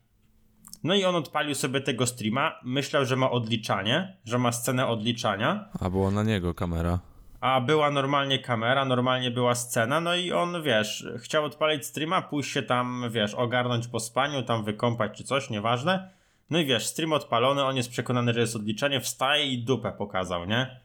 No 0.84 0.96
i 0.96 1.06
on 1.06 1.16
odpalił 1.16 1.56
sobie 1.56 1.82
tego 1.82 2.06
streama, 2.08 2.52
myślał, 2.64 3.06
że 3.06 3.16
ma 3.16 3.32
odliczanie, 3.32 4.18
że 4.26 4.38
ma 4.38 4.52
scenę 4.52 4.88
odliczania, 4.88 5.66
A 5.80 5.90
było 5.90 6.12
na 6.12 6.24
niego 6.24 6.54
kamera. 6.54 7.00
a 7.42 7.62
była 7.62 7.92
normalnie 7.92 8.40
kamera, 8.40 8.86
normalnie 8.86 9.32
była 9.32 9.56
scena, 9.56 10.02
no 10.02 10.16
i 10.16 10.32
on, 10.32 10.64
wiesz, 10.64 11.08
chciał 11.20 11.46
odpalić 11.46 11.86
streama, 11.86 12.22
pójść 12.22 12.52
się 12.52 12.64
tam, 12.64 13.06
wiesz, 13.12 13.34
ogarnąć 13.34 13.88
po 13.88 14.00
spaniu, 14.00 14.44
tam 14.44 14.64
wykąpać 14.64 15.18
czy 15.18 15.24
coś, 15.24 15.50
nieważne. 15.50 16.10
No 16.50 16.60
i 16.60 16.66
wiesz, 16.66 16.86
stream 16.86 17.14
odpalony, 17.14 17.64
on 17.64 17.76
jest 17.78 17.90
przekonany, 17.90 18.34
że 18.34 18.40
jest 18.40 18.56
odliczenie, 18.56 19.02
wstaje 19.02 19.46
i 19.46 19.64
dupę 19.64 19.92
pokazał, 19.92 20.46
nie? 20.46 20.80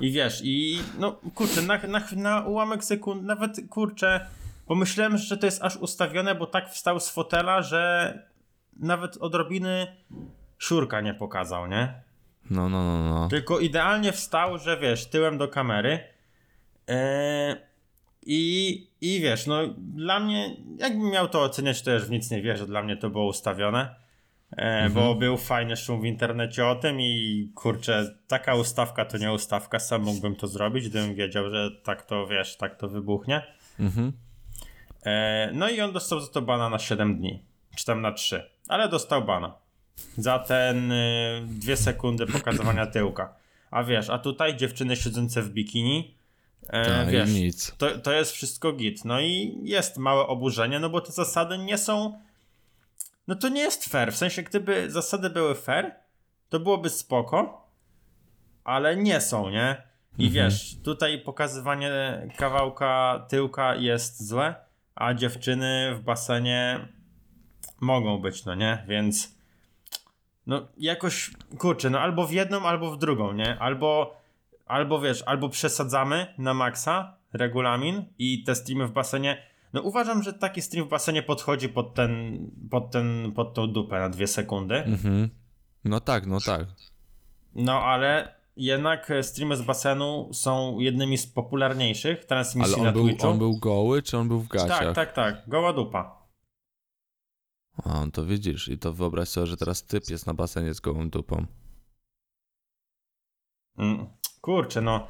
I 0.00 0.10
wiesz, 0.12 0.40
i 0.44 0.78
no 0.98 1.12
kurczę, 1.34 1.62
na, 1.62 1.78
na, 1.78 2.00
na 2.16 2.40
ułamek 2.40 2.84
sekund, 2.84 3.22
nawet 3.22 3.56
kurczę, 3.70 4.26
pomyślałem, 4.66 5.18
że 5.18 5.36
to 5.36 5.46
jest 5.46 5.62
aż 5.62 5.76
ustawione, 5.76 6.34
bo 6.34 6.46
tak 6.46 6.70
wstał 6.70 7.00
z 7.00 7.10
fotela, 7.10 7.62
że 7.62 8.18
nawet 8.80 9.16
odrobiny 9.16 9.86
siurka 10.58 11.00
nie 11.00 11.14
pokazał, 11.14 11.66
nie? 11.66 12.02
No, 12.50 12.68
no, 12.68 12.84
no, 12.84 13.04
no. 13.10 13.28
Tylko 13.28 13.60
idealnie 13.60 14.12
wstał, 14.12 14.58
że 14.58 14.76
wiesz, 14.76 15.06
tyłem 15.06 15.38
do 15.38 15.48
kamery. 15.48 16.00
Eee, 16.88 17.56
i, 18.26 18.86
I 19.00 19.20
wiesz, 19.20 19.46
no 19.46 19.60
dla 19.78 20.20
mnie, 20.20 20.56
jakbym 20.78 21.10
miał 21.10 21.28
to 21.28 21.42
oceniać, 21.42 21.82
to 21.82 21.90
już 21.90 22.04
w 22.04 22.10
nic 22.10 22.30
nie 22.30 22.42
wierzę, 22.42 22.66
dla 22.66 22.82
mnie 22.82 22.96
to 22.96 23.10
było 23.10 23.26
ustawione. 23.26 23.94
E, 24.56 24.90
Bo 24.90 25.14
był 25.14 25.36
fajny 25.36 25.76
szum 25.76 26.00
w 26.00 26.04
internecie 26.04 26.66
o 26.66 26.74
tym 26.74 27.00
i 27.00 27.48
kurczę, 27.54 28.18
taka 28.26 28.54
ustawka 28.54 29.04
to 29.04 29.18
nie 29.18 29.32
ustawka, 29.32 29.78
sam 29.78 30.02
mógłbym 30.02 30.36
to 30.36 30.46
zrobić, 30.46 30.88
gdybym 30.88 31.14
wiedział, 31.14 31.50
że 31.50 31.70
tak 31.82 32.02
to 32.02 32.26
wiesz, 32.26 32.56
tak 32.56 32.78
to 32.78 32.88
wybuchnie. 32.88 33.42
Mhm. 33.80 34.12
E, 35.04 35.50
no 35.52 35.68
i 35.68 35.80
on 35.80 35.92
dostał 35.92 36.20
za 36.20 36.26
to 36.32 36.42
bana 36.42 36.68
na 36.68 36.78
7 36.78 37.16
dni, 37.18 37.42
czy 37.76 37.84
tam 37.84 38.00
na 38.00 38.12
3, 38.12 38.50
ale 38.68 38.88
dostał 38.88 39.24
bana 39.24 39.54
za 40.18 40.38
ten 40.38 40.92
y, 40.92 41.42
dwie 41.46 41.76
sekundy 41.76 42.26
pokazywania 42.26 42.86
tyłka. 42.86 43.34
A 43.70 43.84
wiesz, 43.84 44.10
a 44.10 44.18
tutaj 44.18 44.56
dziewczyny 44.56 44.96
siedzące 44.96 45.42
w 45.42 45.50
bikini, 45.50 46.14
e, 46.68 46.84
Tak, 46.84 47.08
wiesz, 47.08 47.30
nic. 47.32 47.74
to, 47.78 47.98
to 47.98 48.12
jest 48.12 48.32
wszystko 48.32 48.72
git. 48.72 49.04
No 49.04 49.20
i 49.20 49.58
jest 49.62 49.96
małe 49.98 50.26
oburzenie, 50.26 50.80
no 50.80 50.90
bo 50.90 51.00
te 51.00 51.12
zasady 51.12 51.58
nie 51.58 51.78
są. 51.78 52.20
No 53.28 53.34
to 53.34 53.48
nie 53.48 53.60
jest 53.60 53.84
fair. 53.84 54.12
W 54.12 54.16
sensie, 54.16 54.42
gdyby 54.42 54.90
zasady 54.90 55.30
były 55.30 55.54
fair, 55.54 55.94
to 56.48 56.60
byłoby 56.60 56.90
spoko, 56.90 57.68
ale 58.64 58.96
nie 58.96 59.20
są, 59.20 59.50
nie? 59.50 59.82
I 60.18 60.30
wiesz, 60.30 60.76
tutaj 60.84 61.18
pokazywanie 61.18 61.90
kawałka 62.36 63.26
tyłka 63.28 63.74
jest 63.74 64.28
złe, 64.28 64.54
a 64.94 65.14
dziewczyny 65.14 65.94
w 65.94 66.00
basenie 66.00 66.88
mogą 67.80 68.18
być, 68.18 68.44
no 68.44 68.54
nie? 68.54 68.84
Więc 68.88 69.38
no 70.46 70.68
jakoś, 70.76 71.30
kurczę, 71.58 71.90
no 71.90 72.00
albo 72.00 72.26
w 72.26 72.32
jedną, 72.32 72.60
albo 72.60 72.90
w 72.90 72.98
drugą, 72.98 73.32
nie? 73.32 73.58
Albo, 73.58 74.16
albo 74.66 75.00
wiesz, 75.00 75.22
albo 75.26 75.48
przesadzamy 75.48 76.34
na 76.38 76.54
maksa 76.54 77.16
regulamin 77.32 78.04
i 78.18 78.44
te 78.44 78.54
streamy 78.54 78.86
w 78.86 78.92
basenie. 78.92 79.42
No 79.72 79.82
uważam, 79.82 80.22
że 80.22 80.32
taki 80.32 80.62
stream 80.62 80.86
w 80.86 80.90
basenie 80.90 81.22
podchodzi 81.22 81.68
pod 81.68 81.94
ten, 81.94 82.38
pod 82.70 82.90
ten, 82.90 83.32
pod 83.32 83.54
tą 83.54 83.72
dupę 83.72 83.98
na 83.98 84.08
dwie 84.08 84.26
sekundy. 84.26 84.74
Mhm. 84.74 85.30
No 85.84 86.00
tak, 86.00 86.26
no 86.26 86.40
tak. 86.40 86.66
No 87.54 87.80
ale 87.82 88.34
jednak 88.56 89.10
e, 89.10 89.22
streamy 89.22 89.56
z 89.56 89.62
basenu 89.62 90.30
są 90.32 90.78
jednymi 90.78 91.18
z 91.18 91.26
popularniejszych 91.26 92.24
transmisji 92.24 92.74
Ale 92.74 92.82
na 92.82 92.88
on 92.88 92.94
był, 92.94 93.08
Twitchu. 93.08 93.28
on 93.28 93.38
był 93.38 93.58
goły, 93.58 94.02
czy 94.02 94.18
on 94.18 94.28
był 94.28 94.40
w 94.40 94.48
gaciach? 94.48 94.78
tak, 94.78 94.94
tak, 94.94 95.12
tak. 95.12 95.48
Goła 95.48 95.72
dupa. 95.72 96.24
A, 97.84 98.06
to 98.12 98.24
widzisz. 98.24 98.68
I 98.68 98.78
to 98.78 98.92
wyobraź 98.92 99.28
sobie, 99.28 99.46
że 99.46 99.56
teraz 99.56 99.84
typ 99.86 100.10
jest 100.10 100.26
na 100.26 100.34
basenie 100.34 100.74
z 100.74 100.80
gołą 100.80 101.10
dupą. 101.10 101.46
Mm, 103.78 104.06
Kurczę, 104.40 104.80
no. 104.80 105.06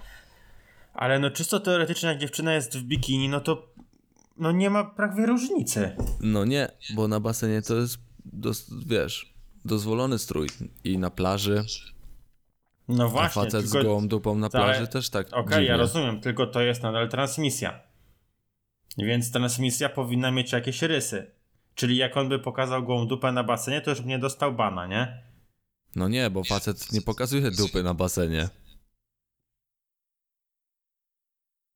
Ale 0.94 1.18
no 1.18 1.30
czysto 1.30 1.60
teoretycznie, 1.60 2.08
jak 2.08 2.18
dziewczyna 2.18 2.54
jest 2.54 2.78
w 2.78 2.82
bikini, 2.82 3.28
no 3.28 3.40
to 3.40 3.74
no 4.36 4.52
nie 4.52 4.70
ma 4.70 4.84
prawie 4.84 5.26
różnicy. 5.26 5.96
No 6.20 6.44
nie, 6.44 6.68
bo 6.94 7.08
na 7.08 7.20
basenie 7.20 7.62
to 7.62 7.74
jest, 7.74 7.98
dos, 8.24 8.70
wiesz, 8.86 9.34
dozwolony 9.64 10.18
strój. 10.18 10.48
I 10.84 10.98
na 10.98 11.10
plaży, 11.10 11.64
No 12.88 13.04
a 13.04 13.08
właśnie, 13.08 13.42
facet 13.42 13.62
tylko... 13.64 13.80
z 13.80 13.84
gołą 13.84 14.08
dupą 14.08 14.34
na 14.34 14.48
Ale- 14.52 14.64
plaży 14.64 14.88
też 14.88 15.10
tak 15.10 15.26
Okej, 15.32 15.44
dziwnie. 15.50 15.64
ja 15.66 15.76
rozumiem, 15.76 16.20
tylko 16.20 16.46
to 16.46 16.60
jest 16.60 16.82
nadal 16.82 17.08
transmisja. 17.08 17.80
Więc 18.98 19.32
transmisja 19.32 19.88
powinna 19.88 20.30
mieć 20.30 20.52
jakieś 20.52 20.82
rysy. 20.82 21.30
Czyli 21.74 21.96
jak 21.96 22.16
on 22.16 22.28
by 22.28 22.38
pokazał 22.38 22.84
gołą 22.84 23.06
dupę 23.06 23.32
na 23.32 23.44
basenie, 23.44 23.80
to 23.80 23.90
już 23.90 24.00
by 24.00 24.08
nie 24.08 24.18
dostał 24.18 24.52
bana, 24.54 24.86
nie? 24.86 25.22
No 25.96 26.08
nie, 26.08 26.30
bo 26.30 26.44
facet 26.44 26.92
nie 26.92 27.02
pokazuje 27.02 27.50
dupy 27.50 27.82
na 27.82 27.94
basenie. 27.94 28.48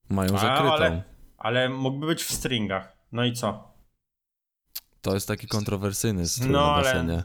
Mają 0.08 0.34
A, 0.34 0.38
zakrytą. 0.38 0.72
ale- 0.72 1.02
Ale 1.38 1.68
mógłby 1.68 2.06
być 2.06 2.22
w 2.22 2.32
stringach. 2.32 2.96
No 3.12 3.24
i 3.24 3.32
co? 3.32 3.74
To 5.02 5.14
jest 5.14 5.28
taki 5.28 5.46
kontrowersyjny 5.46 6.28
strój 6.28 6.50
No, 6.50 6.66
na 6.66 6.72
ale- 6.74 6.84
basenie. 6.84 7.22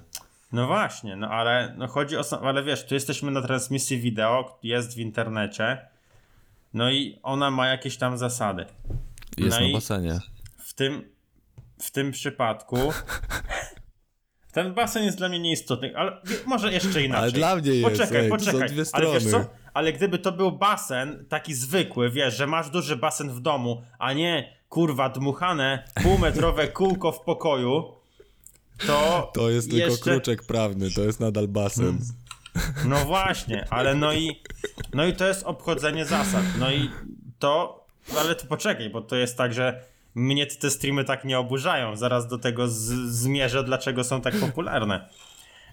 No 0.53 0.67
właśnie, 0.67 1.15
no 1.15 1.27
ale 1.29 1.73
no 1.77 1.87
chodzi 1.87 2.17
o. 2.17 2.23
sam- 2.23 2.45
Ale 2.45 2.63
wiesz, 2.63 2.85
tu 2.85 2.93
jesteśmy 2.93 3.31
na 3.31 3.41
transmisji 3.41 3.99
wideo, 3.99 4.59
jest 4.63 4.95
w 4.95 4.99
internecie. 4.99 5.77
No 6.73 6.91
i 6.91 7.19
ona 7.23 7.51
ma 7.51 7.67
jakieś 7.67 7.97
tam 7.97 8.17
zasady. 8.17 8.65
Jest 9.37 9.59
no 9.59 9.67
na 9.67 9.73
basenie. 9.73 10.19
W 10.57 10.73
tym, 10.73 11.09
w 11.79 11.91
tym 11.91 12.11
przypadku. 12.11 12.77
Ten 14.53 14.73
basen 14.73 15.03
jest 15.03 15.17
dla 15.17 15.29
mnie 15.29 15.39
nieistotny, 15.39 15.97
ale 15.97 16.21
może 16.45 16.73
jeszcze 16.73 17.03
inaczej. 17.03 17.23
Ale 17.23 17.31
dla 17.31 17.55
mnie 17.55 17.71
jest, 17.71 17.89
Poczekaj, 17.91 18.23
ej, 18.23 18.29
poczekaj. 18.29 18.69
dwie 18.69 18.83
Ale 18.93 19.05
wiesz 19.13 19.23
co? 19.23 19.29
strony. 19.29 19.45
Ale 19.73 19.93
gdyby 19.93 20.19
to 20.19 20.31
był 20.31 20.51
basen 20.51 21.25
taki 21.29 21.53
zwykły, 21.53 22.09
wiesz, 22.09 22.37
że 22.37 22.47
masz 22.47 22.69
duży 22.69 22.95
basen 22.95 23.29
w 23.29 23.39
domu, 23.39 23.81
a 23.99 24.13
nie 24.13 24.57
kurwa 24.69 25.09
dmuchane 25.09 25.83
półmetrowe 26.03 26.67
kółko 26.67 27.11
w 27.11 27.21
pokoju, 27.21 27.93
to. 28.87 29.31
To 29.33 29.49
jest 29.49 29.69
tylko 29.69 29.91
jeszcze... 29.91 30.11
kruczek 30.11 30.43
prawny, 30.43 30.91
to 30.91 31.01
jest 31.01 31.19
nadal 31.19 31.47
basen. 31.47 31.99
No 32.85 33.05
właśnie, 33.05 33.67
ale 33.69 33.95
no 33.95 34.13
i. 34.13 34.41
No 34.93 35.05
i 35.05 35.13
to 35.13 35.27
jest 35.27 35.43
obchodzenie 35.43 36.05
zasad. 36.05 36.43
No 36.59 36.71
i 36.71 36.89
to. 37.39 37.85
Ale 38.17 38.35
to 38.35 38.45
poczekaj, 38.45 38.89
bo 38.89 39.01
to 39.01 39.15
jest 39.15 39.37
tak, 39.37 39.53
że 39.53 39.83
mnie 40.15 40.47
te 40.47 40.69
streamy 40.69 41.03
tak 41.03 41.25
nie 41.25 41.39
oburzają. 41.39 41.95
Zaraz 41.95 42.27
do 42.27 42.37
tego 42.37 42.67
zmierzę, 43.07 43.63
dlaczego 43.63 44.03
są 44.03 44.21
tak 44.21 44.35
popularne. 44.35 45.09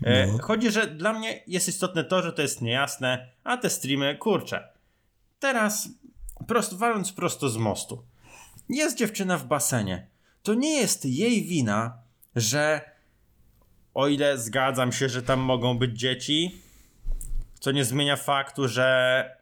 E, 0.03 0.27
No. 0.27 0.39
Chodzi, 0.39 0.71
że 0.71 0.87
dla 0.87 1.13
mnie 1.13 1.43
jest 1.47 1.69
istotne 1.69 2.05
to, 2.05 2.23
że 2.23 2.33
to 2.33 2.43
jest 2.43 2.63
niejasne, 2.63 3.29
a 3.45 3.57
te 3.57 3.71
streamy, 3.71 4.17
kurczę. 4.17 4.69
Teraz, 5.39 5.89
prosto, 6.47 6.77
waląc 6.77 7.13
prosto 7.13 7.49
z 7.49 7.57
mostu. 7.57 8.03
Jest 8.69 8.97
dziewczyna 8.99 9.39
w 9.39 9.45
basenie. 9.47 10.07
To 10.43 10.55
nie 10.55 10.81
jest 10.81 11.05
jej 11.05 11.45
wina, 11.45 11.99
że 12.37 12.90
o 13.95 14.09
ile 14.09 14.39
zgadzam 14.39 14.93
się, 14.93 15.09
że 15.09 15.23
tam 15.23 15.41
mogą 15.41 15.79
być 15.79 15.99
dzieci, 15.99 16.63
co 17.61 17.73
nie 17.73 17.85
zmienia 17.85 18.17
faktu, 18.17 18.69
że 18.69 19.41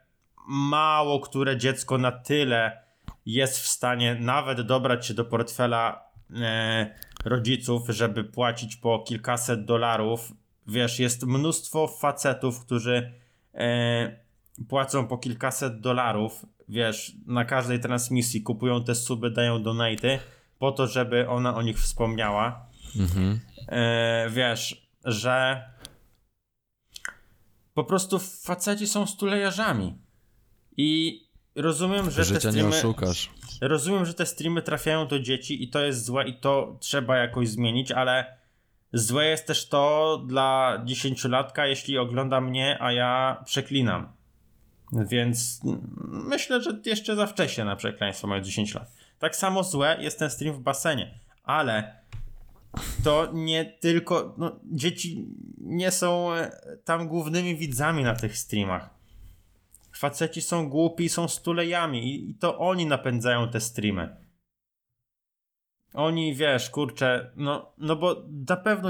mało 0.48 1.20
które 1.20 1.56
dziecko 1.56 1.98
na 1.98 2.12
tyle 2.12 2.82
jest 3.26 3.58
w 3.58 3.68
stanie 3.68 4.14
nawet 4.20 4.60
dobrać 4.60 5.06
się 5.06 5.14
do 5.14 5.24
portfela 5.24 6.10
e, 6.34 6.94
rodziców, 7.24 7.88
żeby 7.88 8.24
płacić 8.24 8.76
po 8.76 8.98
kilkaset 8.98 9.64
dolarów. 9.64 10.32
Wiesz, 10.66 10.98
jest 10.98 11.26
mnóstwo 11.26 11.88
facetów, 11.88 12.60
którzy 12.60 13.12
e, 13.54 14.16
płacą 14.68 15.06
po 15.06 15.18
kilkaset 15.18 15.80
dolarów, 15.80 16.46
wiesz, 16.68 17.12
na 17.26 17.44
każdej 17.44 17.80
transmisji, 17.80 18.42
kupują 18.42 18.84
te 18.84 18.94
suby, 18.94 19.30
dają 19.30 19.62
donaty 19.62 20.18
po 20.58 20.72
to, 20.72 20.86
żeby 20.86 21.28
ona 21.28 21.54
o 21.54 21.62
nich 21.62 21.78
wspomniała. 21.78 22.67
Mhm. 22.96 23.40
E, 23.68 24.30
wiesz, 24.30 24.88
że 25.04 25.64
po 27.74 27.84
prostu 27.84 28.18
faceci 28.18 28.86
są 28.86 29.06
stulejarzami. 29.06 29.98
I 30.76 31.20
rozumiem, 31.54 32.10
że 32.10 32.16
te 32.16 32.24
Życia 32.24 32.48
nie 32.48 32.52
streamy, 32.52 32.76
oszukasz. 32.76 33.30
rozumiem, 33.60 34.06
że 34.06 34.14
te 34.14 34.26
streamy 34.26 34.62
trafiają 34.62 35.06
do 35.06 35.20
dzieci 35.20 35.62
i 35.64 35.70
to 35.70 35.80
jest 35.80 36.04
złe 36.04 36.28
i 36.28 36.40
to 36.40 36.76
trzeba 36.80 37.16
jakoś 37.16 37.48
zmienić, 37.48 37.92
ale 37.92 38.38
złe 38.92 39.26
jest 39.26 39.46
też 39.46 39.68
to 39.68 40.16
dla 40.26 40.82
dziesięciolatka, 40.84 41.66
jeśli 41.66 41.98
ogląda 41.98 42.40
mnie, 42.40 42.76
a 42.80 42.92
ja 42.92 43.42
przeklinam. 43.46 44.12
Więc 44.92 45.60
myślę, 46.02 46.62
że 46.62 46.80
jeszcze 46.86 47.16
za 47.16 47.26
wcześnie 47.26 47.64
na 47.64 47.76
przekleństwo 47.76 48.26
mają 48.26 48.42
10 48.42 48.74
lat. 48.74 48.92
Tak 49.18 49.36
samo 49.36 49.64
złe 49.64 49.96
jest 50.00 50.18
ten 50.18 50.30
stream 50.30 50.54
w 50.54 50.60
basenie, 50.60 51.18
ale 51.44 52.00
to 53.04 53.30
nie 53.32 53.64
tylko. 53.64 54.34
No, 54.38 54.60
dzieci 54.64 55.26
nie 55.58 55.90
są 55.90 56.32
e, 56.32 56.50
tam 56.84 57.08
głównymi 57.08 57.56
widzami 57.56 58.04
na 58.04 58.14
tych 58.14 58.38
streamach. 58.38 58.90
faceci 59.96 60.42
są 60.42 60.68
głupi 60.68 61.08
są 61.08 61.28
stulejami 61.28 62.14
i, 62.14 62.30
i 62.30 62.34
to 62.34 62.58
oni 62.58 62.86
napędzają 62.86 63.48
te 63.48 63.60
streamy. 63.60 64.16
Oni, 65.94 66.34
wiesz, 66.34 66.70
kurczę, 66.70 67.30
no, 67.36 67.72
no 67.78 67.96
bo 67.96 68.22
na 68.48 68.56
pewno 68.56 68.88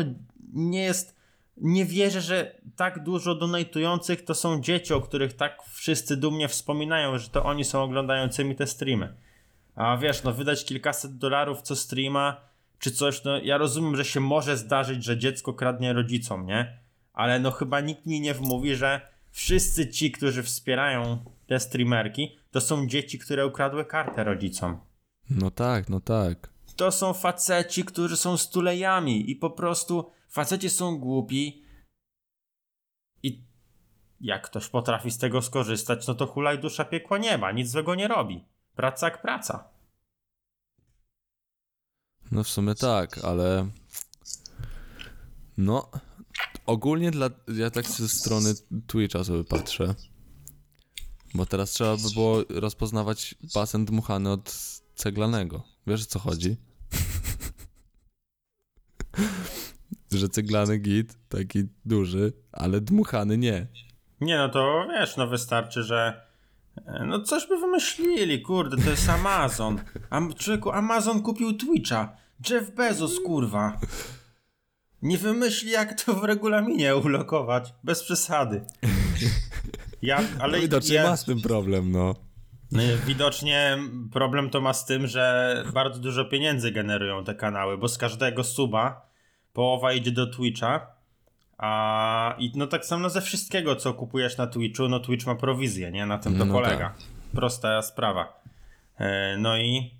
nie 0.52 0.82
jest, 0.82 1.16
nie 1.56 1.84
wierzę, 1.84 2.20
że 2.20 2.60
tak 2.76 3.02
dużo 3.02 3.34
donatujących 3.34 4.24
to 4.24 4.34
są 4.34 4.60
dzieci, 4.60 4.94
o 4.94 5.00
których 5.00 5.32
tak 5.32 5.62
wszyscy 5.62 6.16
dumnie 6.16 6.48
wspominają, 6.48 7.18
że 7.18 7.28
to 7.28 7.44
oni 7.44 7.64
są 7.64 7.82
oglądającymi 7.82 8.56
te 8.56 8.66
streamy. 8.66 9.14
A 9.74 9.96
wiesz, 9.96 10.22
no 10.22 10.32
wydać 10.32 10.64
kilkaset 10.64 11.18
dolarów 11.18 11.62
co 11.62 11.76
streama, 11.76 12.48
czy 12.78 12.90
coś, 12.90 13.24
no 13.24 13.38
ja 13.38 13.58
rozumiem, 13.58 13.96
że 13.96 14.04
się 14.04 14.20
może 14.20 14.56
zdarzyć, 14.56 15.04
że 15.04 15.18
dziecko 15.18 15.54
kradnie 15.54 15.92
rodzicom, 15.92 16.46
nie? 16.46 16.78
Ale 17.12 17.40
no 17.40 17.50
chyba 17.50 17.80
nikt 17.80 18.06
mi 18.06 18.20
nie 18.20 18.34
wmówi, 18.34 18.76
że 18.76 19.00
wszyscy 19.30 19.88
ci, 19.88 20.12
którzy 20.12 20.42
wspierają 20.42 21.24
te 21.46 21.60
streamerki, 21.60 22.36
to 22.50 22.60
są 22.60 22.86
dzieci, 22.86 23.18
które 23.18 23.46
ukradły 23.46 23.84
kartę 23.84 24.24
rodzicom. 24.24 24.80
No 25.30 25.50
tak, 25.50 25.88
no 25.88 26.00
tak. 26.00 26.50
To 26.76 26.92
są 26.92 27.12
faceci, 27.12 27.84
którzy 27.84 28.16
są 28.16 28.36
stulejami 28.36 29.30
i 29.30 29.36
po 29.36 29.50
prostu 29.50 30.10
faceci 30.28 30.70
są 30.70 30.98
głupi 30.98 31.62
i 33.22 33.42
jak 34.20 34.42
ktoś 34.46 34.68
potrafi 34.68 35.10
z 35.10 35.18
tego 35.18 35.42
skorzystać, 35.42 36.06
no 36.06 36.14
to 36.14 36.26
hulaj 36.26 36.58
dusza 36.58 36.84
piekła 36.84 37.18
nieba, 37.18 37.52
nic 37.52 37.70
złego 37.70 37.94
nie 37.94 38.08
robi. 38.08 38.44
Praca 38.76 39.06
jak 39.06 39.22
praca. 39.22 39.77
No 42.30 42.44
w 42.44 42.48
sumie 42.48 42.74
tak, 42.74 43.18
ale 43.24 43.70
no 45.56 45.90
ogólnie 46.66 47.10
dla 47.10 47.30
ja 47.56 47.70
tak 47.70 47.86
ze 47.86 48.08
strony 48.08 48.54
Twitcha 48.86 49.24
sobie 49.24 49.44
patrzę. 49.44 49.94
Bo 51.34 51.46
teraz 51.46 51.70
trzeba 51.70 51.96
by 51.96 52.10
było 52.14 52.44
rozpoznawać 52.48 53.34
basen 53.54 53.84
dmuchany 53.84 54.30
od 54.30 54.54
ceglanego. 54.94 55.62
Wiesz 55.86 56.02
o 56.02 56.06
co 56.06 56.18
chodzi? 56.18 56.56
Że 60.12 60.28
ceglany 60.28 60.78
git, 60.78 61.16
taki 61.28 61.64
duży, 61.84 62.32
ale 62.52 62.80
dmuchany 62.80 63.38
nie. 63.38 63.66
Nie, 64.20 64.38
no 64.38 64.48
to 64.48 64.86
wiesz, 64.90 65.16
no 65.16 65.26
wystarczy, 65.26 65.82
że 65.82 66.27
no 67.06 67.20
coś 67.22 67.46
by 67.48 67.56
wymyślili, 67.58 68.42
kurde, 68.42 68.76
to 68.84 68.90
jest 68.90 69.08
Amazon. 69.08 69.80
Am, 70.10 70.34
człowieku, 70.34 70.70
Amazon 70.70 71.22
kupił 71.22 71.52
Twitcha. 71.52 72.16
Jeff 72.50 72.70
Bezos, 72.70 73.20
kurwa. 73.20 73.80
Nie 75.02 75.18
wymyśli, 75.18 75.70
jak 75.70 76.02
to 76.02 76.14
w 76.14 76.24
regulaminie 76.24 76.96
ulokować. 76.96 77.74
Bez 77.84 78.02
przesady. 78.02 78.64
Ja, 80.02 80.20
ale 80.40 80.56
No 80.56 80.62
widocznie 80.62 80.94
ja, 80.94 81.10
ma 81.10 81.16
z 81.16 81.24
tym 81.24 81.40
problem, 81.40 81.92
no. 81.92 82.14
no, 82.72 82.82
Widocznie 83.06 83.78
problem 84.12 84.50
to 84.50 84.60
ma 84.60 84.72
z 84.72 84.86
tym, 84.86 85.06
że 85.06 85.64
bardzo 85.74 86.00
dużo 86.00 86.24
pieniędzy 86.24 86.72
generują 86.72 87.24
te 87.24 87.34
kanały, 87.34 87.78
bo 87.78 87.88
z 87.88 87.98
każdego 87.98 88.44
suba 88.44 89.10
połowa 89.52 89.92
idzie 89.92 90.10
do 90.10 90.26
Twitcha. 90.26 90.97
A 91.58 92.34
i 92.38 92.52
no 92.54 92.66
tak 92.66 92.84
samo 92.84 93.10
ze 93.10 93.20
wszystkiego, 93.20 93.76
co 93.76 93.94
kupujesz 93.94 94.36
na 94.36 94.46
Twitchu, 94.46 94.88
no 94.88 95.00
Twitch 95.00 95.26
ma 95.26 95.34
prowizję, 95.34 95.90
nie? 95.90 96.06
Na 96.06 96.18
tym 96.18 96.38
to 96.38 96.44
No 96.44 96.52
polega. 96.54 96.94
Prosta 97.34 97.82
sprawa. 97.82 98.42
E, 98.98 99.36
No 99.38 99.56
i 99.58 99.94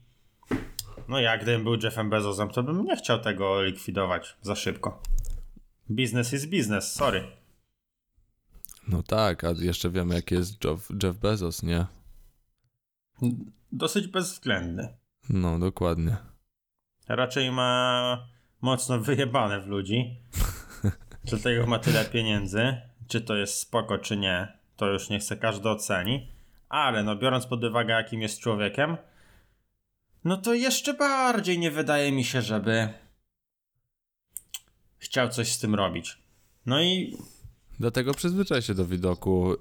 no 1.08 1.20
ja 1.20 1.38
gdybym 1.38 1.64
był 1.64 1.74
Jeffem 1.82 2.10
Bezosem, 2.10 2.48
to 2.48 2.62
bym 2.62 2.84
nie 2.84 2.96
chciał 2.96 3.18
tego 3.20 3.62
likwidować 3.62 4.36
za 4.42 4.54
szybko. 4.56 5.02
Business 5.88 6.32
is 6.32 6.46
business, 6.46 6.92
sorry. 6.92 7.24
No 8.88 9.02
tak, 9.02 9.44
a 9.44 9.50
jeszcze 9.50 9.90
wiemy 9.90 10.14
jaki 10.14 10.34
jest 10.34 10.64
Jeff, 10.64 10.88
Jeff 11.02 11.16
Bezos, 11.18 11.62
nie? 11.62 11.86
Dosyć 13.72 14.06
bezwzględny. 14.06 14.88
No, 15.30 15.58
dokładnie. 15.58 16.16
Raczej 17.08 17.52
ma 17.52 18.28
mocno 18.60 18.98
wyjebane 19.00 19.60
w 19.60 19.66
ludzi. 19.66 20.16
Dlatego 21.30 21.66
ma 21.66 21.78
tyle 21.78 22.04
pieniędzy. 22.04 22.76
Czy 23.08 23.20
to 23.20 23.36
jest 23.36 23.60
spoko, 23.60 23.98
czy 23.98 24.16
nie, 24.16 24.58
to 24.76 24.86
już 24.86 25.10
nie 25.10 25.18
chce 25.18 25.36
każdy 25.36 25.68
oceni. 25.68 26.28
Ale 26.68 27.02
no 27.02 27.16
biorąc 27.16 27.46
pod 27.46 27.64
uwagę, 27.64 27.94
jakim 27.94 28.22
jest 28.22 28.40
człowiekiem, 28.40 28.96
no 30.24 30.36
to 30.36 30.54
jeszcze 30.54 30.94
bardziej 30.94 31.58
nie 31.58 31.70
wydaje 31.70 32.12
mi 32.12 32.24
się, 32.24 32.42
żeby 32.42 32.88
chciał 34.98 35.28
coś 35.28 35.52
z 35.52 35.58
tym 35.58 35.74
robić. 35.74 36.18
No 36.66 36.82
i 36.82 37.16
Dlatego 37.80 38.14
przyzwyczaj 38.14 38.62
się 38.62 38.74
do 38.74 38.86
widoku 38.86 39.56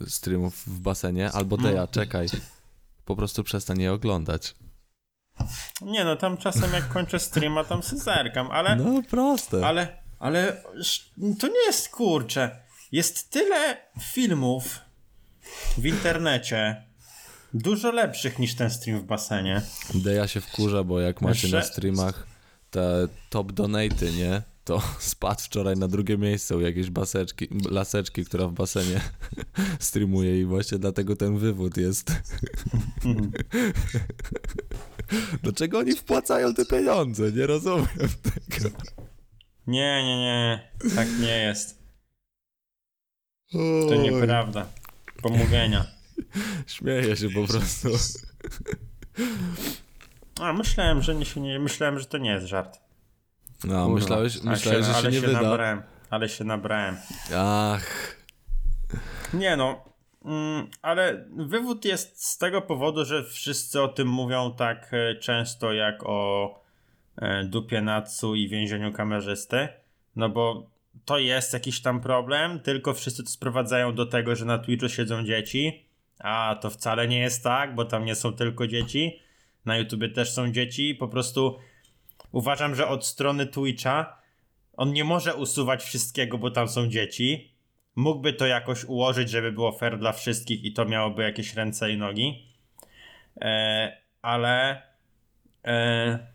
yy, 0.00 0.08
streamów 0.08 0.66
w 0.66 0.80
basenie, 0.80 1.32
albo 1.32 1.56
Deja, 1.56 1.86
czekaj. 1.86 2.26
Po 3.04 3.16
prostu 3.16 3.44
przestań 3.44 3.80
je 3.80 3.92
oglądać. 3.92 4.54
nie 5.80 6.04
no, 6.04 6.16
tam 6.16 6.36
czasem 6.36 6.72
jak 6.72 6.88
kończę 6.88 7.18
streama, 7.18 7.64
tam 7.64 7.82
se 7.82 7.96
zerkam, 7.96 8.50
ale... 8.50 8.76
No, 8.76 9.02
proste. 9.10 9.66
Ale, 9.66 10.01
ale 10.22 10.62
to 11.38 11.48
nie 11.48 11.66
jest 11.66 11.88
kurcze. 11.88 12.56
Jest 12.92 13.30
tyle 13.30 13.76
filmów 14.00 14.78
w 15.78 15.86
internecie, 15.86 16.82
dużo 17.54 17.92
lepszych 17.92 18.38
niż 18.38 18.54
ten 18.54 18.70
stream 18.70 19.00
w 19.00 19.04
basenie. 19.04 19.62
Deja 19.94 20.28
się 20.28 20.40
wkurza, 20.40 20.84
bo 20.84 21.00
jak 21.00 21.20
macie 21.20 21.48
na 21.48 21.62
streamach 21.62 22.26
te 22.70 23.08
top 23.30 23.52
donaty, 23.52 24.12
nie? 24.12 24.42
To 24.64 24.82
spadł 25.00 25.40
wczoraj 25.40 25.76
na 25.76 25.88
drugie 25.88 26.18
miejsce 26.18 26.56
u 26.56 26.60
jakiejś 26.60 26.90
baseczki, 26.90 27.48
laseczki, 27.70 28.24
która 28.24 28.46
w 28.46 28.52
basenie 28.52 29.00
streamuje 29.78 30.40
i 30.40 30.44
właśnie 30.44 30.78
dlatego 30.78 31.16
ten 31.16 31.38
wywód 31.38 31.76
jest. 31.76 32.12
Dlaczego 35.42 35.78
oni 35.78 35.96
wpłacają 35.96 36.54
te 36.54 36.64
pieniądze? 36.64 37.32
Nie 37.32 37.46
rozumiem 37.46 37.86
tego. 38.50 38.70
Nie, 39.66 40.02
nie, 40.04 40.16
nie, 40.16 40.68
tak 40.96 41.08
nie 41.20 41.38
jest. 41.38 41.82
To 43.88 43.94
nieprawda. 43.94 44.66
Pomówienia. 45.22 45.84
Śmieję 46.66 47.16
się 47.16 47.28
po 47.30 47.46
prostu. 47.46 47.88
A, 50.40 50.52
myślałem, 50.52 51.02
że 51.02 51.14
nie 51.14 51.24
się 51.24 51.40
nie, 51.40 51.58
myślałem, 51.58 51.98
że 51.98 52.04
to 52.06 52.18
nie 52.18 52.30
jest 52.30 52.46
żart. 52.46 52.80
No, 53.64 53.84
Kurwa. 53.86 53.88
myślałeś, 54.00 54.42
myślałeś 54.42 54.86
że 54.86 54.92
się 54.92 54.98
ale 54.98 55.10
nie 55.10 55.20
się 55.20 55.26
wyda. 55.26 55.40
nabrałem, 55.42 55.82
ale 56.10 56.28
się 56.28 56.44
nabrałem. 56.44 56.96
Ach, 57.36 58.16
Nie 59.34 59.56
no, 59.56 59.84
mm, 60.24 60.70
ale 60.82 61.24
wywód 61.36 61.84
jest 61.84 62.24
z 62.26 62.38
tego 62.38 62.62
powodu, 62.62 63.04
że 63.04 63.24
wszyscy 63.24 63.82
o 63.82 63.88
tym 63.88 64.08
mówią 64.08 64.54
tak 64.54 64.90
e, 64.94 65.14
często 65.16 65.72
jak 65.72 66.02
o 66.06 66.61
dupie 67.44 67.80
Natsu 67.80 68.34
i 68.34 68.48
więzieniu 68.48 68.92
kamerzysty. 68.92 69.68
No 70.16 70.28
bo 70.28 70.70
to 71.04 71.18
jest 71.18 71.52
jakiś 71.52 71.82
tam 71.82 72.00
problem, 72.00 72.60
tylko 72.60 72.94
wszyscy 72.94 73.24
to 73.24 73.30
sprowadzają 73.30 73.94
do 73.94 74.06
tego, 74.06 74.36
że 74.36 74.44
na 74.44 74.58
Twitchu 74.58 74.88
siedzą 74.88 75.24
dzieci. 75.24 75.86
A 76.18 76.58
to 76.60 76.70
wcale 76.70 77.08
nie 77.08 77.18
jest 77.18 77.44
tak, 77.44 77.74
bo 77.74 77.84
tam 77.84 78.04
nie 78.04 78.14
są 78.14 78.32
tylko 78.32 78.66
dzieci. 78.66 79.20
Na 79.64 79.76
YouTubie 79.76 80.08
też 80.08 80.30
są 80.30 80.52
dzieci. 80.52 80.94
Po 80.94 81.08
prostu 81.08 81.58
uważam, 82.32 82.74
że 82.74 82.88
od 82.88 83.06
strony 83.06 83.46
Twitcha 83.46 84.18
on 84.76 84.92
nie 84.92 85.04
może 85.04 85.34
usuwać 85.34 85.82
wszystkiego, 85.82 86.38
bo 86.38 86.50
tam 86.50 86.68
są 86.68 86.88
dzieci 86.88 87.52
mógłby 87.96 88.32
to 88.32 88.46
jakoś 88.46 88.84
ułożyć, 88.84 89.30
żeby 89.30 89.52
było 89.52 89.72
fair 89.72 89.98
dla 89.98 90.12
wszystkich 90.12 90.64
i 90.64 90.72
to 90.72 90.84
miałoby 90.84 91.22
jakieś 91.22 91.54
ręce 91.54 91.92
i 91.92 91.96
nogi. 91.96 92.46
E, 93.40 93.96
ale. 94.22 94.82
E, 95.64 96.31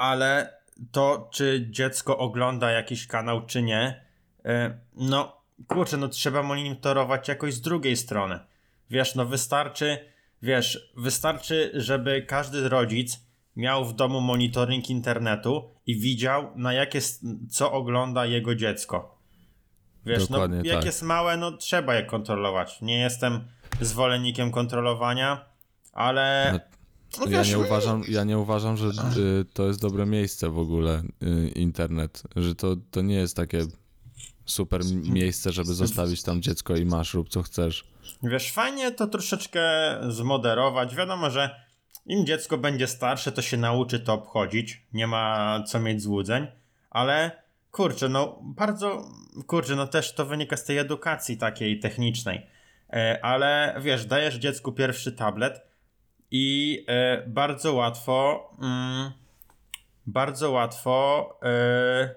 ale 0.00 0.52
to, 0.92 1.28
czy 1.32 1.66
dziecko 1.70 2.18
ogląda 2.18 2.70
jakiś 2.70 3.06
kanał, 3.06 3.46
czy 3.46 3.62
nie, 3.62 4.04
e, 4.44 4.78
no 4.96 5.36
kurczę, 5.66 5.96
no 5.96 6.08
trzeba 6.08 6.42
monitorować 6.42 7.28
jakoś 7.28 7.54
z 7.54 7.60
drugiej 7.60 7.96
strony. 7.96 8.38
Wiesz, 8.90 9.14
no 9.14 9.26
wystarczy, 9.26 9.98
wiesz, 10.42 10.92
wystarczy, 10.96 11.70
żeby 11.74 12.22
każdy 12.22 12.68
rodzic 12.68 13.20
miał 13.56 13.84
w 13.84 13.94
domu 13.94 14.20
monitoring 14.20 14.90
internetu 14.90 15.70
i 15.86 16.00
widział, 16.00 16.52
na 16.56 16.72
jakie, 16.72 17.00
co 17.50 17.72
ogląda 17.72 18.26
jego 18.26 18.54
dziecko. 18.54 19.18
Wiesz, 20.06 20.28
Dokładnie 20.28 20.58
no 20.58 20.64
jak 20.64 20.76
tak. 20.76 20.84
jest 20.84 21.02
małe, 21.02 21.36
no 21.36 21.52
trzeba 21.52 21.94
je 21.94 22.02
kontrolować. 22.02 22.82
Nie 22.82 22.98
jestem 23.00 23.48
zwolennikiem 23.80 24.50
kontrolowania, 24.50 25.44
ale... 25.92 26.60
No 27.18 27.26
ja 27.26 27.38
wiesz, 27.38 27.50
nie 27.50 27.58
uważam, 27.58 28.02
ja 28.08 28.24
nie 28.24 28.38
uważam, 28.38 28.76
że 28.76 28.86
y, 28.86 29.44
to 29.52 29.66
jest 29.66 29.80
dobre 29.80 30.06
miejsce 30.06 30.50
w 30.50 30.58
ogóle, 30.58 31.02
y, 31.22 31.48
internet. 31.48 32.22
Że 32.36 32.54
to, 32.54 32.76
to 32.90 33.02
nie 33.02 33.14
jest 33.14 33.36
takie 33.36 33.66
super 34.46 34.80
miejsce, 35.02 35.52
żeby 35.52 35.74
zostawić 35.74 36.22
tam 36.22 36.42
dziecko 36.42 36.76
i 36.76 36.84
masz, 36.84 37.14
rób 37.14 37.28
co 37.28 37.42
chcesz. 37.42 37.84
Wiesz, 38.22 38.52
fajnie 38.52 38.90
to 38.90 39.06
troszeczkę 39.06 39.62
zmoderować. 40.08 40.96
Wiadomo, 40.96 41.30
że 41.30 41.60
im 42.06 42.26
dziecko 42.26 42.58
będzie 42.58 42.86
starsze, 42.86 43.32
to 43.32 43.42
się 43.42 43.56
nauczy 43.56 44.00
to 44.00 44.12
obchodzić. 44.12 44.82
Nie 44.92 45.06
ma 45.06 45.62
co 45.66 45.80
mieć 45.80 46.02
złudzeń, 46.02 46.46
ale 46.90 47.42
kurczę, 47.70 48.08
no 48.08 48.38
bardzo, 48.42 49.08
kurczę, 49.46 49.76
no 49.76 49.86
też 49.86 50.14
to 50.14 50.26
wynika 50.26 50.56
z 50.56 50.64
tej 50.64 50.78
edukacji 50.78 51.36
takiej 51.36 51.80
technicznej, 51.80 52.46
e, 52.92 53.18
ale 53.22 53.76
wiesz, 53.80 54.06
dajesz 54.06 54.34
dziecku 54.34 54.72
pierwszy 54.72 55.12
tablet 55.12 55.69
i 56.30 56.84
e, 56.88 57.22
bardzo 57.26 57.74
łatwo, 57.74 58.50
mm, 58.62 59.10
bardzo 60.06 60.50
łatwo, 60.50 61.26
e, 61.42 62.14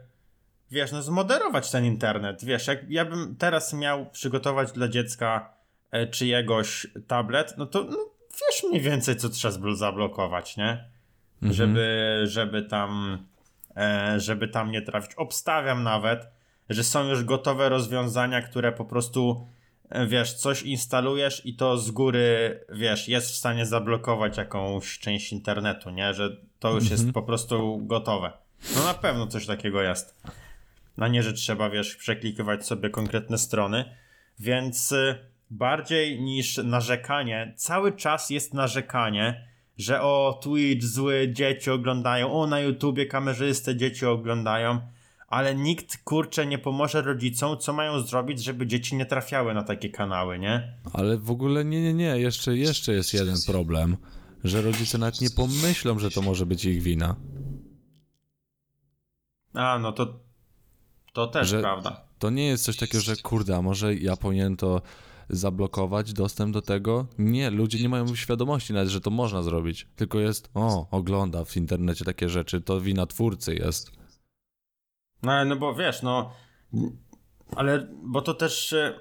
wiesz, 0.72 0.92
no 0.92 1.02
zmoderować 1.02 1.72
ten 1.72 1.86
internet, 1.86 2.46
wiesz, 2.46 2.68
jak 2.68 2.90
ja 2.90 3.06
bym 3.06 3.36
teraz 3.36 3.74
miał 3.74 4.10
przygotować 4.10 4.72
dla 4.72 4.88
dziecka 4.88 5.54
e, 5.92 6.08
czyjegoś 6.08 6.88
tablet, 7.08 7.54
no 7.58 7.66
to 7.66 7.84
no, 7.84 7.98
wiesz 8.32 8.64
mniej 8.70 8.82
więcej, 8.82 9.16
co 9.16 9.30
trzeba 9.30 9.76
zablokować, 9.76 10.58
nie? 10.58 10.90
Mhm. 11.42 11.54
Żeby, 11.54 12.22
żeby 12.26 12.62
tam 12.62 13.18
e, 13.78 14.20
żeby 14.20 14.48
tam 14.48 14.72
nie 14.72 14.82
trafić. 14.82 15.12
Obstawiam 15.16 15.84
nawet, 15.84 16.28
że 16.70 16.84
są 16.84 17.08
już 17.08 17.24
gotowe 17.24 17.70
rozwiązania, 17.70 18.42
które 18.42 18.72
po 18.72 18.86
prostu 18.86 19.48
wiesz, 20.08 20.34
coś 20.34 20.62
instalujesz 20.62 21.46
i 21.46 21.56
to 21.56 21.78
z 21.78 21.92
góry, 21.92 22.60
wiesz, 22.70 23.08
jest 23.08 23.32
w 23.32 23.36
stanie 23.36 23.66
zablokować 23.66 24.38
jakąś 24.38 25.00
część 25.00 25.32
internetu, 25.32 25.90
nie? 25.90 26.14
Że 26.14 26.38
to 26.60 26.72
już 26.72 26.90
jest 26.90 27.12
po 27.12 27.24
prostu 27.24 27.80
gotowe. 27.82 28.32
No 28.76 28.84
na 28.84 28.94
pewno 28.94 29.28
coś 29.28 29.46
takiego 29.46 29.82
jest. 29.82 30.22
A 30.98 31.08
nie, 31.08 31.24
że 31.24 31.34
trzeba, 31.34 31.70
wiesz, 31.70 31.96
przeklikiwać 31.96 32.66
sobie 32.66 32.90
konkretne 32.90 33.38
strony. 33.38 33.86
Więc 34.40 34.92
y, 34.92 35.16
bardziej 35.50 36.22
niż 36.22 36.58
narzekanie, 36.58 37.54
cały 37.58 37.92
czas 37.92 38.30
jest 38.30 38.54
narzekanie, 38.54 39.48
że 39.78 40.02
o 40.02 40.40
Twitch 40.44 40.86
zły 40.86 41.30
dzieci 41.34 41.72
oglądają, 41.72 42.34
o 42.34 42.48
na 42.48 42.60
YouTubie 42.60 43.06
kamerzystę 43.06 43.76
dzieci 43.76 44.06
oglądają, 44.06 44.82
ale 45.34 45.56
nikt 45.56 45.98
kurczę 45.98 46.46
nie 46.46 46.58
pomoże 46.58 47.02
rodzicom, 47.02 47.58
co 47.58 47.74
mają 47.74 48.02
zrobić, 48.02 48.44
żeby 48.44 48.68
dzieci 48.68 48.96
nie 48.96 49.06
trafiały 49.06 49.54
na 49.54 49.64
takie 49.64 49.90
kanały, 49.90 50.40
nie? 50.40 50.78
Ale 50.94 51.18
w 51.18 51.32
ogóle 51.32 51.66
nie, 51.66 51.82
nie, 51.82 51.94
nie, 51.94 52.20
jeszcze, 52.20 52.58
jeszcze 52.58 52.94
jest 52.94 53.14
jeden 53.14 53.36
problem, 53.48 53.98
że 54.44 54.62
rodzice 54.62 54.98
nawet 54.98 55.22
nie 55.22 55.30
pomyślą, 55.30 56.00
że 56.00 56.12
to 56.12 56.22
może 56.22 56.46
być 56.46 56.66
ich 56.66 56.82
wina. 56.82 57.16
A, 59.54 59.80
no 59.80 59.92
to 59.92 60.20
to 61.14 61.28
też 61.28 61.48
Że- 61.48 61.62
prawda. 61.62 62.02
To 62.20 62.30
nie 62.30 62.48
jest 62.48 62.64
coś 62.64 62.78
takiego, 62.78 63.04
że 63.04 63.16
kurde, 63.16 63.58
a 63.58 63.62
może 63.62 63.96
ja 63.96 64.18
powinienem 64.18 64.58
to 64.58 64.82
zablokować, 65.30 66.14
dostęp 66.14 66.54
do 66.54 66.62
tego? 66.62 67.08
Nie, 67.18 67.50
ludzie 67.50 67.82
nie 67.82 67.90
mają 67.90 68.16
świadomości 68.16 68.74
nawet, 68.74 68.90
że 68.90 69.02
to 69.02 69.10
można 69.10 69.44
zrobić. 69.44 69.88
Tylko 69.96 70.20
jest, 70.20 70.50
o, 70.54 70.90
ogląda 70.92 71.46
w 71.46 71.58
internecie 71.58 72.06
takie 72.06 72.30
rzeczy, 72.30 72.62
to 72.62 72.82
wina 72.82 73.06
twórcy 73.06 73.56
jest. 73.56 74.03
No, 75.24 75.46
no 75.46 75.56
bo 75.56 75.76
wiesz, 75.76 76.02
no 76.02 76.32
ale 77.56 77.88
bo 78.04 78.22
to 78.22 78.34
też 78.34 78.74
e, 78.74 79.00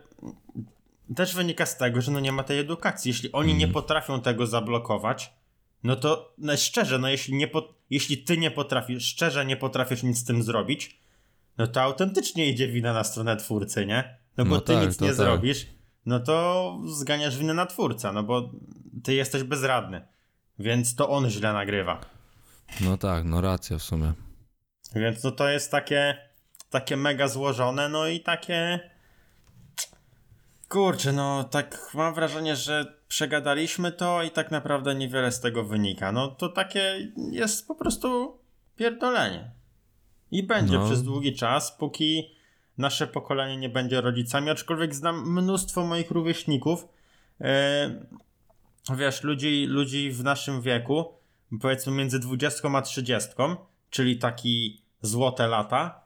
też 1.16 1.34
wynika 1.34 1.66
z 1.66 1.76
tego, 1.76 2.00
że 2.00 2.12
no 2.12 2.20
nie 2.20 2.32
ma 2.32 2.42
tej 2.42 2.58
edukacji. 2.58 3.08
Jeśli 3.08 3.32
oni 3.32 3.54
nie 3.54 3.68
potrafią 3.68 4.20
tego 4.20 4.46
zablokować, 4.46 5.32
no 5.84 5.96
to 5.96 6.34
no 6.38 6.56
szczerze, 6.56 6.98
no 6.98 7.08
jeśli, 7.08 7.34
nie 7.34 7.48
po, 7.48 7.74
jeśli 7.90 8.18
ty 8.18 8.38
nie 8.38 8.50
potrafisz, 8.50 9.04
szczerze 9.04 9.46
nie 9.46 9.56
potrafisz 9.56 10.02
nic 10.02 10.18
z 10.18 10.24
tym 10.24 10.42
zrobić, 10.42 11.00
no 11.58 11.66
to 11.66 11.82
autentycznie 11.82 12.46
idzie 12.48 12.68
wina 12.68 12.92
na 12.92 13.04
stronę 13.04 13.36
twórcy, 13.36 13.86
nie? 13.86 14.18
No 14.36 14.44
bo 14.44 14.50
No 14.54 14.60
ty 14.60 14.72
tak, 14.72 14.86
nic 14.86 14.96
to 14.96 15.04
nie 15.04 15.10
tak. 15.10 15.16
zrobisz, 15.16 15.66
no 16.06 16.20
to 16.20 16.78
zganiasz 16.86 17.38
winę 17.38 17.54
na 17.54 17.66
twórcę, 17.66 18.12
no 18.12 18.22
bo 18.22 18.50
ty 19.04 19.14
jesteś 19.14 19.42
bezradny. 19.42 20.08
Więc 20.58 20.94
to 20.94 21.08
on 21.08 21.30
źle 21.30 21.52
nagrywa. 21.52 22.00
No 22.80 22.96
tak, 22.96 23.24
no 23.24 23.40
racja 23.40 23.78
w 23.78 23.82
sumie. 23.82 24.12
Więc 24.94 25.24
no 25.24 25.30
to 25.30 25.48
jest 25.48 25.70
takie, 25.70 26.18
takie 26.70 26.96
mega 26.96 27.28
złożone, 27.28 27.88
no 27.88 28.06
i 28.06 28.20
takie. 28.20 28.90
Kurczę, 30.68 31.12
no 31.12 31.44
tak 31.44 31.90
mam 31.94 32.14
wrażenie, 32.14 32.56
że 32.56 33.02
przegadaliśmy 33.08 33.92
to 33.92 34.22
i 34.22 34.30
tak 34.30 34.50
naprawdę 34.50 34.94
niewiele 34.94 35.32
z 35.32 35.40
tego 35.40 35.64
wynika. 35.64 36.12
No 36.12 36.28
to 36.28 36.48
takie 36.48 37.12
jest 37.30 37.68
po 37.68 37.74
prostu 37.74 38.38
pierdolenie. 38.76 39.50
I 40.30 40.42
będzie 40.42 40.78
No. 40.78 40.86
przez 40.86 41.02
długi 41.02 41.34
czas, 41.34 41.76
póki 41.78 42.34
nasze 42.78 43.06
pokolenie 43.06 43.56
nie 43.56 43.68
będzie 43.68 44.00
rodzicami, 44.00 44.50
aczkolwiek 44.50 44.94
znam 44.94 45.32
mnóstwo 45.32 45.86
moich 45.86 46.10
rówieśników, 46.10 46.88
e, 47.40 47.90
wiesz, 48.96 49.22
ludzi, 49.22 49.66
ludzi 49.66 50.10
w 50.10 50.24
naszym 50.24 50.62
wieku, 50.62 51.04
powiedzmy 51.60 51.92
między 51.92 52.18
20 52.18 52.68
a 52.76 52.82
30, 52.82 53.30
czyli 53.90 54.18
taki 54.18 54.81
złote 55.02 55.46
lata, 55.46 56.00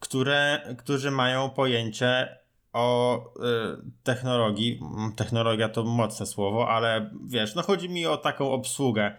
które, 0.00 0.60
którzy 0.78 1.10
mają 1.10 1.50
pojęcie 1.50 2.38
o 2.72 3.18
y, 3.18 3.90
technologii. 4.02 4.80
Mm, 4.82 5.12
Technologia 5.12 5.68
to 5.68 5.84
mocne 5.84 6.26
słowo, 6.26 6.68
ale 6.68 7.10
wiesz, 7.26 7.54
no 7.54 7.62
chodzi 7.62 7.88
mi 7.88 8.06
o 8.06 8.16
taką 8.16 8.52
obsługę 8.52 9.16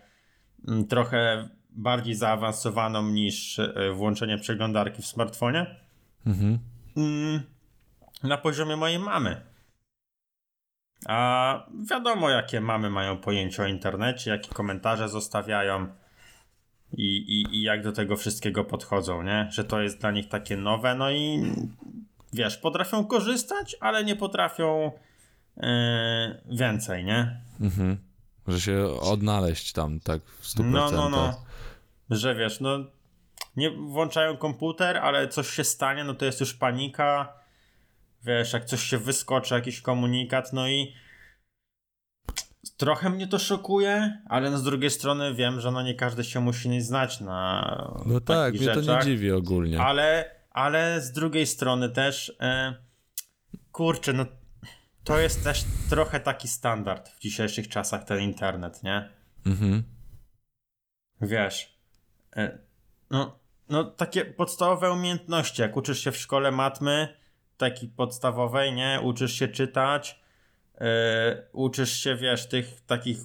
mm, 0.68 0.88
trochę 0.88 1.50
bardziej 1.70 2.16
zaawansowaną 2.16 3.04
niż 3.04 3.60
y, 3.60 3.92
włączenie 3.94 4.38
przeglądarki 4.38 5.02
w 5.02 5.08
smartfonie. 5.08 5.76
Mhm. 6.26 6.60
Mm, 6.98 7.42
na 8.24 8.38
poziomie 8.38 8.76
mojej 8.76 9.00
mamy. 9.00 9.42
A 11.08 11.60
wiadomo, 11.90 12.30
jakie 12.30 12.62
mamy 12.62 12.90
mają 12.90 13.18
pojęcie 13.18 13.64
o 13.64 13.68
internecie, 13.68 14.32
jakie 14.32 14.50
komentarze 14.50 15.10
zostawiają 15.10 15.88
i, 16.94 17.18
i, 17.18 17.56
i 17.56 17.62
jak 17.62 17.84
do 17.84 17.92
tego 17.92 18.18
wszystkiego 18.18 18.64
podchodzą, 18.64 19.24
nie? 19.24 19.48
Że 19.52 19.64
to 19.64 19.82
jest 19.82 20.00
dla 20.00 20.12
nich 20.12 20.30
takie 20.30 20.58
nowe, 20.58 20.96
no 20.96 21.12
i 21.12 21.44
wiesz, 22.34 22.58
potrafią 22.58 23.06
korzystać, 23.06 23.76
ale 23.80 24.04
nie 24.04 24.16
potrafią 24.16 24.92
yy, 25.58 25.64
więcej, 26.58 27.06
nie? 27.06 27.42
Mhm. 27.62 27.98
Że 28.48 28.62
się 28.62 28.86
odnaleźć 29.02 29.74
tam 29.74 30.00
tak 30.00 30.22
w 30.22 30.48
100%. 30.48 30.64
No, 30.64 30.92
no, 30.92 31.10
no. 31.10 31.46
Że 32.10 32.36
wiesz, 32.36 32.60
no 32.60 32.80
nie 33.58 33.72
włączają 33.72 34.38
komputer, 34.38 34.98
ale 34.98 35.28
coś 35.28 35.50
się 35.50 35.64
stanie, 35.64 36.04
no 36.04 36.14
to 36.14 36.26
jest 36.26 36.40
już 36.40 36.54
panika. 36.54 37.34
Wiesz, 38.24 38.54
jak 38.54 38.66
coś 38.66 38.84
się 38.84 38.98
wyskoczy, 38.98 39.54
jakiś 39.54 39.82
komunikat, 39.82 40.54
no 40.54 40.68
i 40.68 40.94
trochę 42.78 43.10
mnie 43.10 43.28
to 43.28 43.40
szokuje, 43.40 44.22
ale 44.30 44.50
no 44.52 44.58
z 44.58 44.64
drugiej 44.64 44.90
strony 44.90 45.34
wiem, 45.34 45.60
że 45.60 45.72
no 45.72 45.82
nie 45.82 45.96
każdy 45.96 46.24
się 46.24 46.40
musi 46.40 46.82
znać 46.82 47.20
na 47.22 48.02
No 48.06 48.20
tak, 48.22 48.54
mnie 48.54 48.66
to 48.66 48.76
nie 48.76 48.82
rzeczach. 48.82 49.06
dziwi 49.06 49.32
ogólnie. 49.32 49.82
Ale, 49.82 50.36
ale 50.52 51.02
z 51.02 51.12
drugiej 51.12 51.48
strony 51.48 51.90
też, 51.90 52.38
e, 52.42 52.74
kurczę, 53.72 54.14
no 54.14 54.26
to 55.04 55.20
jest 55.20 55.44
też 55.44 55.64
trochę 55.90 56.20
taki 56.20 56.48
standard 56.48 57.10
w 57.10 57.20
dzisiejszych 57.20 57.68
czasach 57.70 58.04
ten 58.04 58.20
internet, 58.22 58.84
nie? 58.84 59.10
Mhm. 59.46 59.84
Wiesz, 61.22 61.78
e, 62.36 62.58
no, 63.10 63.40
no 63.70 63.84
takie 63.84 64.26
podstawowe 64.26 64.92
umiejętności, 64.92 65.62
jak 65.62 65.78
uczysz 65.78 66.00
się 66.04 66.12
w 66.12 66.18
szkole 66.18 66.52
matmy, 66.52 67.18
takiej 67.58 67.90
podstawowej, 67.90 68.74
nie? 68.74 69.00
Uczysz 69.04 69.34
się 69.34 69.48
czytać, 69.48 70.21
uczysz 71.52 71.94
się, 71.94 72.16
wiesz, 72.16 72.48
tych 72.48 72.82
takich, 72.88 73.18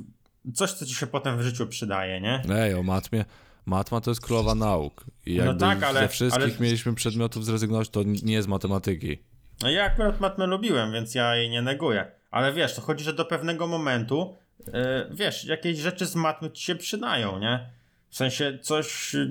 coś, 0.54 0.72
co 0.72 0.86
ci 0.86 0.94
się 0.94 1.07
potem 1.07 1.38
w 1.38 1.42
życiu 1.42 1.66
przydaje, 1.66 2.20
nie? 2.20 2.42
Ej, 2.50 2.74
o 2.74 2.82
matmie. 2.82 3.24
Matma 3.66 4.00
to 4.00 4.11
jest 4.11 4.20
królowa 4.20 4.54
nauk. 4.54 5.04
I 5.26 5.38
No 5.38 5.44
jakby 5.44 5.61
tak, 5.61 5.82
ale- 5.82 6.00
ze 6.00 6.09
wszystkich 6.09 6.44
ale- 6.44 6.61
mieliśmy 6.61 6.94
przedmiotów 6.94 7.44
zrezygnować, 7.44 7.88
to 7.88 8.02
nie 8.02 8.42
z 8.42 8.46
matematyki. 8.46 9.18
No 9.62 9.70
ja 9.70 9.84
akurat 9.84 10.20
matmę 10.20 10.46
lubiłem, 10.46 10.92
więc 10.92 11.14
ja 11.14 11.36
jej 11.36 11.50
nie 11.50 11.62
neguję. 11.62 12.07
Ale 12.30 12.52
wiesz, 12.52 12.74
to 12.74 12.80
chodzi, 12.80 13.04
że 13.04 13.12
do 13.12 13.24
pewnego 13.24 13.66
momentu, 13.66 14.36
yy, 14.66 14.72
wiesz, 15.11 15.44
jakieś 15.44 15.78
rzeczy 15.78 16.07
z 16.07 16.14
matmy 16.14 16.50
ci 16.50 16.64
się 16.64 16.74
przydają, 16.74 17.38
nie? 17.38 17.70
W 18.09 18.16
sensie 18.16 18.59
coś 18.62 19.14
yy, 19.14 19.28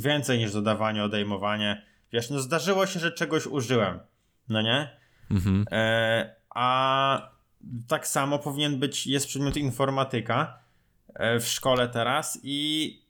więcej 0.00 0.38
niż 0.38 0.52
dodawanie, 0.52 1.04
odejmowanie. 1.04 1.82
Wiesz, 2.12 2.30
no 2.30 2.40
zdarzyło 2.40 2.86
się, 2.86 3.00
że 3.00 3.12
czegoś 3.12 3.46
użyłem, 3.46 3.98
no 4.48 4.62
nie? 4.62 4.90
Mhm. 5.30 5.64
E, 5.70 6.34
a 6.50 7.31
tak 7.88 8.08
samo 8.08 8.38
powinien 8.38 8.78
być, 8.78 9.06
jest 9.06 9.26
przedmiot 9.26 9.56
informatyka 9.56 10.58
e, 11.14 11.40
w 11.40 11.48
szkole 11.48 11.88
teraz 11.88 12.38
i 12.42 13.02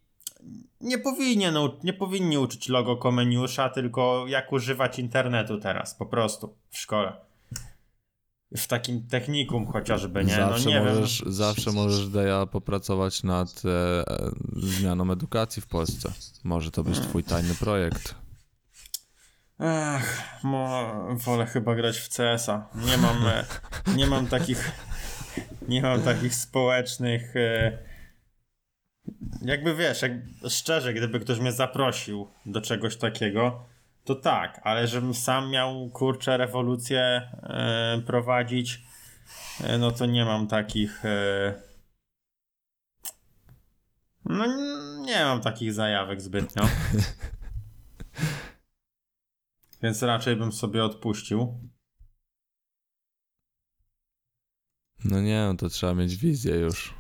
nie 0.81 0.99
powinien, 0.99 1.55
nie 1.85 1.93
powinni 1.93 2.39
uczyć 2.39 2.69
logo 2.69 2.97
Komeniusza, 2.97 3.69
tylko 3.69 4.25
jak 4.29 4.53
używać 4.53 4.99
internetu 4.99 5.59
teraz, 5.59 5.95
po 5.95 6.07
prostu, 6.07 6.55
w 6.71 6.79
szkole. 6.79 7.13
W 8.57 8.67
takim 8.67 9.07
technikum 9.07 9.67
chociażby, 9.67 10.25
nie? 10.25 10.35
Zawsze, 10.35 10.65
no 10.65 10.71
nie 10.71 10.81
możesz, 10.81 11.23
wiem. 11.25 11.33
zawsze 11.33 11.73
możesz, 11.73 12.09
Deja, 12.09 12.47
popracować 12.47 13.23
nad 13.23 13.63
e, 13.65 13.69
e, 14.11 14.31
zmianą 14.57 15.13
edukacji 15.13 15.63
w 15.63 15.67
Polsce. 15.67 16.13
Może 16.45 16.71
to 16.71 16.85
być 16.85 17.01
twój 17.01 17.25
tajny 17.25 17.55
projekt. 17.55 18.22
Ach, 19.59 20.43
mo, 20.43 20.93
wolę 21.17 21.47
chyba 21.47 21.75
grać 21.75 21.99
w 21.99 22.09
CS-a. 22.09 22.69
Nie 22.75 22.97
mam, 22.99 23.27
e, 23.27 23.45
nie 23.97 24.07
mam 24.07 24.27
takich, 24.27 24.73
nie 25.69 25.83
mam 25.83 26.03
takich 26.03 26.35
społecznych, 26.35 27.37
e, 27.37 27.79
jakby 29.43 29.75
wiesz, 29.75 30.03
jak, 30.03 30.13
szczerze, 30.49 30.95
gdyby 30.95 31.21
ktoś 31.21 31.39
mnie 31.39 31.53
zaprosił 31.53 32.29
do 32.47 32.61
czegoś 32.61 32.97
takiego, 32.97 33.65
to 34.05 34.15
tak, 34.15 34.61
ale 34.65 34.87
żebym 34.87 35.15
sam 35.15 35.51
miał 35.51 35.91
kurczę 35.91 36.37
rewolucję 36.37 37.01
e, 37.43 38.03
prowadzić, 38.07 38.83
no 39.79 39.91
to 39.91 40.07
nie 40.07 40.25
mam 40.25 40.47
takich. 40.49 41.03
No 44.25 44.47
nie 45.01 45.25
mam 45.25 45.41
takich 45.41 45.73
zajawek 45.73 46.21
zbytnio. 46.21 46.63
Więc 49.83 50.03
raczej 50.03 50.37
bym 50.37 50.53
sobie 50.53 50.85
odpuścił. 50.85 51.61
No 55.05 55.21
nie, 55.21 55.45
no 55.49 55.55
to 55.57 55.69
trzeba 55.69 55.95
mieć 55.95 56.17
wizję 56.17 56.55
już. 56.55 56.95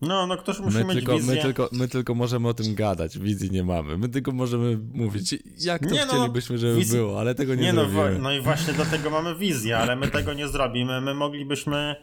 No, 0.00 0.26
no 0.26 0.36
ktoś 0.36 0.58
musi 0.60 0.76
My 0.76 0.84
mieć 0.84 0.94
tylko, 0.94 1.16
wizję. 1.16 1.34
my, 1.34 1.42
tylko, 1.42 1.68
my 1.72 1.88
tylko 1.88 2.14
możemy 2.14 2.48
o 2.48 2.54
tym 2.54 2.74
gadać, 2.74 3.18
wizji 3.18 3.50
nie 3.50 3.64
mamy. 3.64 3.98
My 3.98 4.08
tylko 4.08 4.32
możemy 4.32 4.76
mówić, 4.92 5.34
jak 5.58 5.82
to 5.82 5.94
Nie 5.94 6.06
no, 6.06 6.12
chcielibyśmy, 6.12 6.58
żeby 6.58 6.80
wizji- 6.80 6.92
było, 6.96 7.20
ale 7.20 7.34
tego 7.34 7.54
nie, 7.54 7.62
Nie 7.62 7.72
no, 7.72 7.88
zrobimy. 7.88 8.18
no 8.18 8.32
i 8.32 8.40
właśnie 8.40 8.72
dlatego 8.72 9.10
mamy 9.10 9.34
wizję, 9.36 9.78
ale 9.78 9.96
my 9.96 10.08
tego 10.08 10.32
nie 10.32 10.48
zrobimy. 10.48 11.00
My 11.00 11.14
moglibyśmy 11.14 11.96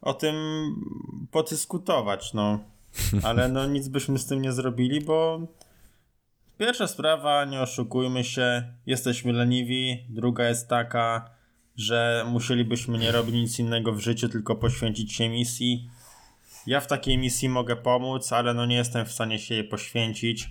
o 0.00 0.14
tym 0.14 0.34
podyskutować, 1.30 2.34
no. 2.34 2.60
Ale 3.22 3.48
no 3.48 3.66
nic 3.66 3.88
byśmy 3.88 4.18
z 4.18 4.26
tym 4.26 4.42
nie 4.42 4.52
zrobili, 4.52 5.00
bo 5.00 5.40
pierwsza 6.58 6.86
sprawa, 6.86 7.44
nie 7.44 7.60
oszukujmy 7.60 8.24
się, 8.24 8.62
jesteśmy 8.86 9.32
leniwi. 9.32 10.06
Druga 10.08 10.48
jest 10.48 10.68
taka, 10.68 11.30
że 11.76 12.24
musielibyśmy 12.28 12.98
nie 12.98 13.12
robić 13.12 13.34
nic 13.34 13.58
innego 13.58 13.92
w 13.92 14.00
życiu, 14.00 14.28
tylko 14.28 14.56
poświęcić 14.56 15.12
się 15.12 15.28
misji. 15.28 15.90
Ja 16.66 16.80
w 16.80 16.86
takiej 16.86 17.18
misji 17.18 17.48
mogę 17.48 17.76
pomóc, 17.76 18.32
ale 18.32 18.54
no 18.54 18.66
nie 18.66 18.76
jestem 18.76 19.06
w 19.06 19.12
stanie 19.12 19.38
się 19.38 19.54
jej 19.54 19.64
poświęcić. 19.64 20.48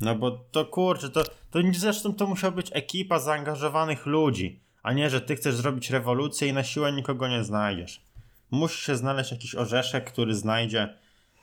No 0.00 0.14
bo 0.14 0.30
to 0.30 0.64
kurczę, 0.64 1.10
to, 1.10 1.24
to 1.24 1.58
zresztą 1.72 2.14
to 2.14 2.26
musiała 2.26 2.50
być 2.50 2.70
ekipa 2.72 3.18
zaangażowanych 3.18 4.06
ludzi, 4.06 4.60
a 4.82 4.92
nie, 4.92 5.10
że 5.10 5.20
ty 5.20 5.36
chcesz 5.36 5.54
zrobić 5.54 5.90
rewolucję 5.90 6.48
i 6.48 6.52
na 6.52 6.64
siłę 6.64 6.92
nikogo 6.92 7.28
nie 7.28 7.44
znajdziesz. 7.44 8.02
Musi 8.50 8.82
się 8.82 8.96
znaleźć 8.96 9.30
jakiś 9.30 9.54
orzeszek, 9.54 10.12
który 10.12 10.34
znajdzie 10.34 10.94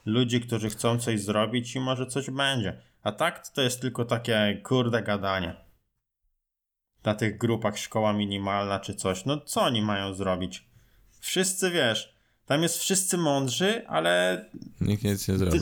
ludzi, 0.06 0.42
którzy 0.42 0.70
chcą 0.70 1.00
coś 1.00 1.22
zrobić 1.22 1.76
i 1.76 1.80
może 1.80 2.06
coś 2.06 2.30
będzie. 2.30 2.82
A 3.04 3.12
tak 3.12 3.48
to 3.48 3.62
jest 3.62 3.82
tylko 3.82 4.06
takie 4.06 4.62
kurde 4.64 5.04
gadanie. 5.04 5.56
Na 7.04 7.16
tych 7.16 7.38
grupach 7.38 7.78
szkoła 7.78 8.14
minimalna 8.14 8.80
czy 8.80 8.96
coś. 8.96 9.26
No 9.26 9.40
co 9.40 9.62
oni 9.62 9.82
mają 9.82 10.14
zrobić? 10.14 10.66
Wszyscy 11.20 11.72
wiesz, 11.72 12.14
tam 12.46 12.64
jest 12.64 12.78
wszyscy 12.80 13.18
mądrzy, 13.18 13.88
ale 13.88 14.46
Nikt 14.82 15.04
nic 15.04 15.28
nie 15.28 15.38
zrobi. 15.38 15.60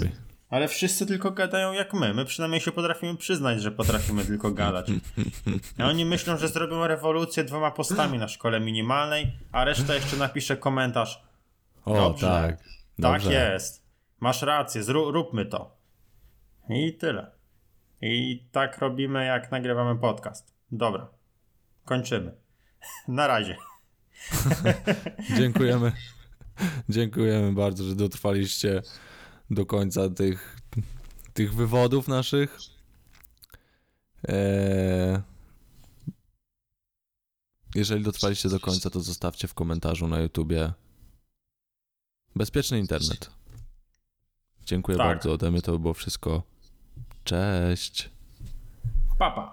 ale 0.49 0.67
wszyscy 0.67 1.05
tylko 1.05 1.31
gadają 1.31 1.73
jak 1.73 1.93
my. 1.93 2.13
My 2.13 2.25
przynajmniej 2.25 2.61
się 2.61 2.71
potrafimy 2.71 3.17
przyznać, 3.17 3.61
że 3.61 3.71
potrafimy 3.71 4.25
tylko 4.25 4.51
gadać. 4.51 4.87
A 5.77 5.85
oni 5.85 6.05
myślą, 6.05 6.37
że 6.37 6.47
zrobią 6.47 6.87
rewolucję 6.87 7.43
dwoma 7.43 7.71
postami 7.71 8.17
na 8.17 8.27
szkole 8.27 8.59
minimalnej, 8.59 9.31
a 9.51 9.63
reszta 9.65 9.95
jeszcze 9.95 10.17
napisze 10.17 10.57
komentarz. 10.57 11.23
O, 11.85 11.93
Dobrze. 11.95 12.27
tak. 12.27 12.57
Tak 12.57 13.21
Dobrze. 13.21 13.33
jest. 13.53 13.80
Masz 14.21 14.41
rację, 14.41 14.81
zró- 14.81 15.11
róbmy 15.11 15.45
to. 15.45 15.77
I 16.69 16.93
tyle. 16.93 17.31
I 18.01 18.43
tak 18.51 18.77
robimy, 18.77 19.25
jak 19.25 19.51
nagrywamy 19.51 19.99
podcast. 19.99 20.53
Dobra. 20.71 21.09
Kończymy. 21.85 22.35
Na 23.07 23.27
razie. 23.27 23.57
Dziękujemy. 25.37 25.91
Dziękujemy 26.89 27.53
bardzo, 27.53 27.83
że 27.83 27.95
dotrwaliście 27.95 28.81
do 29.49 29.65
końca 29.65 30.09
tych, 30.09 30.57
tych 31.33 31.53
wywodów 31.53 32.07
naszych. 32.07 32.57
Eee, 34.27 35.19
jeżeli 37.75 38.03
dotrwaliście 38.03 38.49
do 38.49 38.59
końca, 38.59 38.89
to 38.89 38.99
zostawcie 38.99 39.47
w 39.47 39.53
komentarzu 39.53 40.07
na 40.07 40.19
YouTubie 40.19 40.73
bezpieczny 42.35 42.79
internet. 42.79 43.40
Dziękuję 44.71 44.97
Tak. 44.97 45.07
bardzo 45.07 45.31
ode 45.33 45.51
mnie, 45.51 45.61
to 45.61 45.79
było 45.79 45.93
wszystko. 45.93 46.43
Cześć. 47.23 48.09
Papa. 49.19 49.49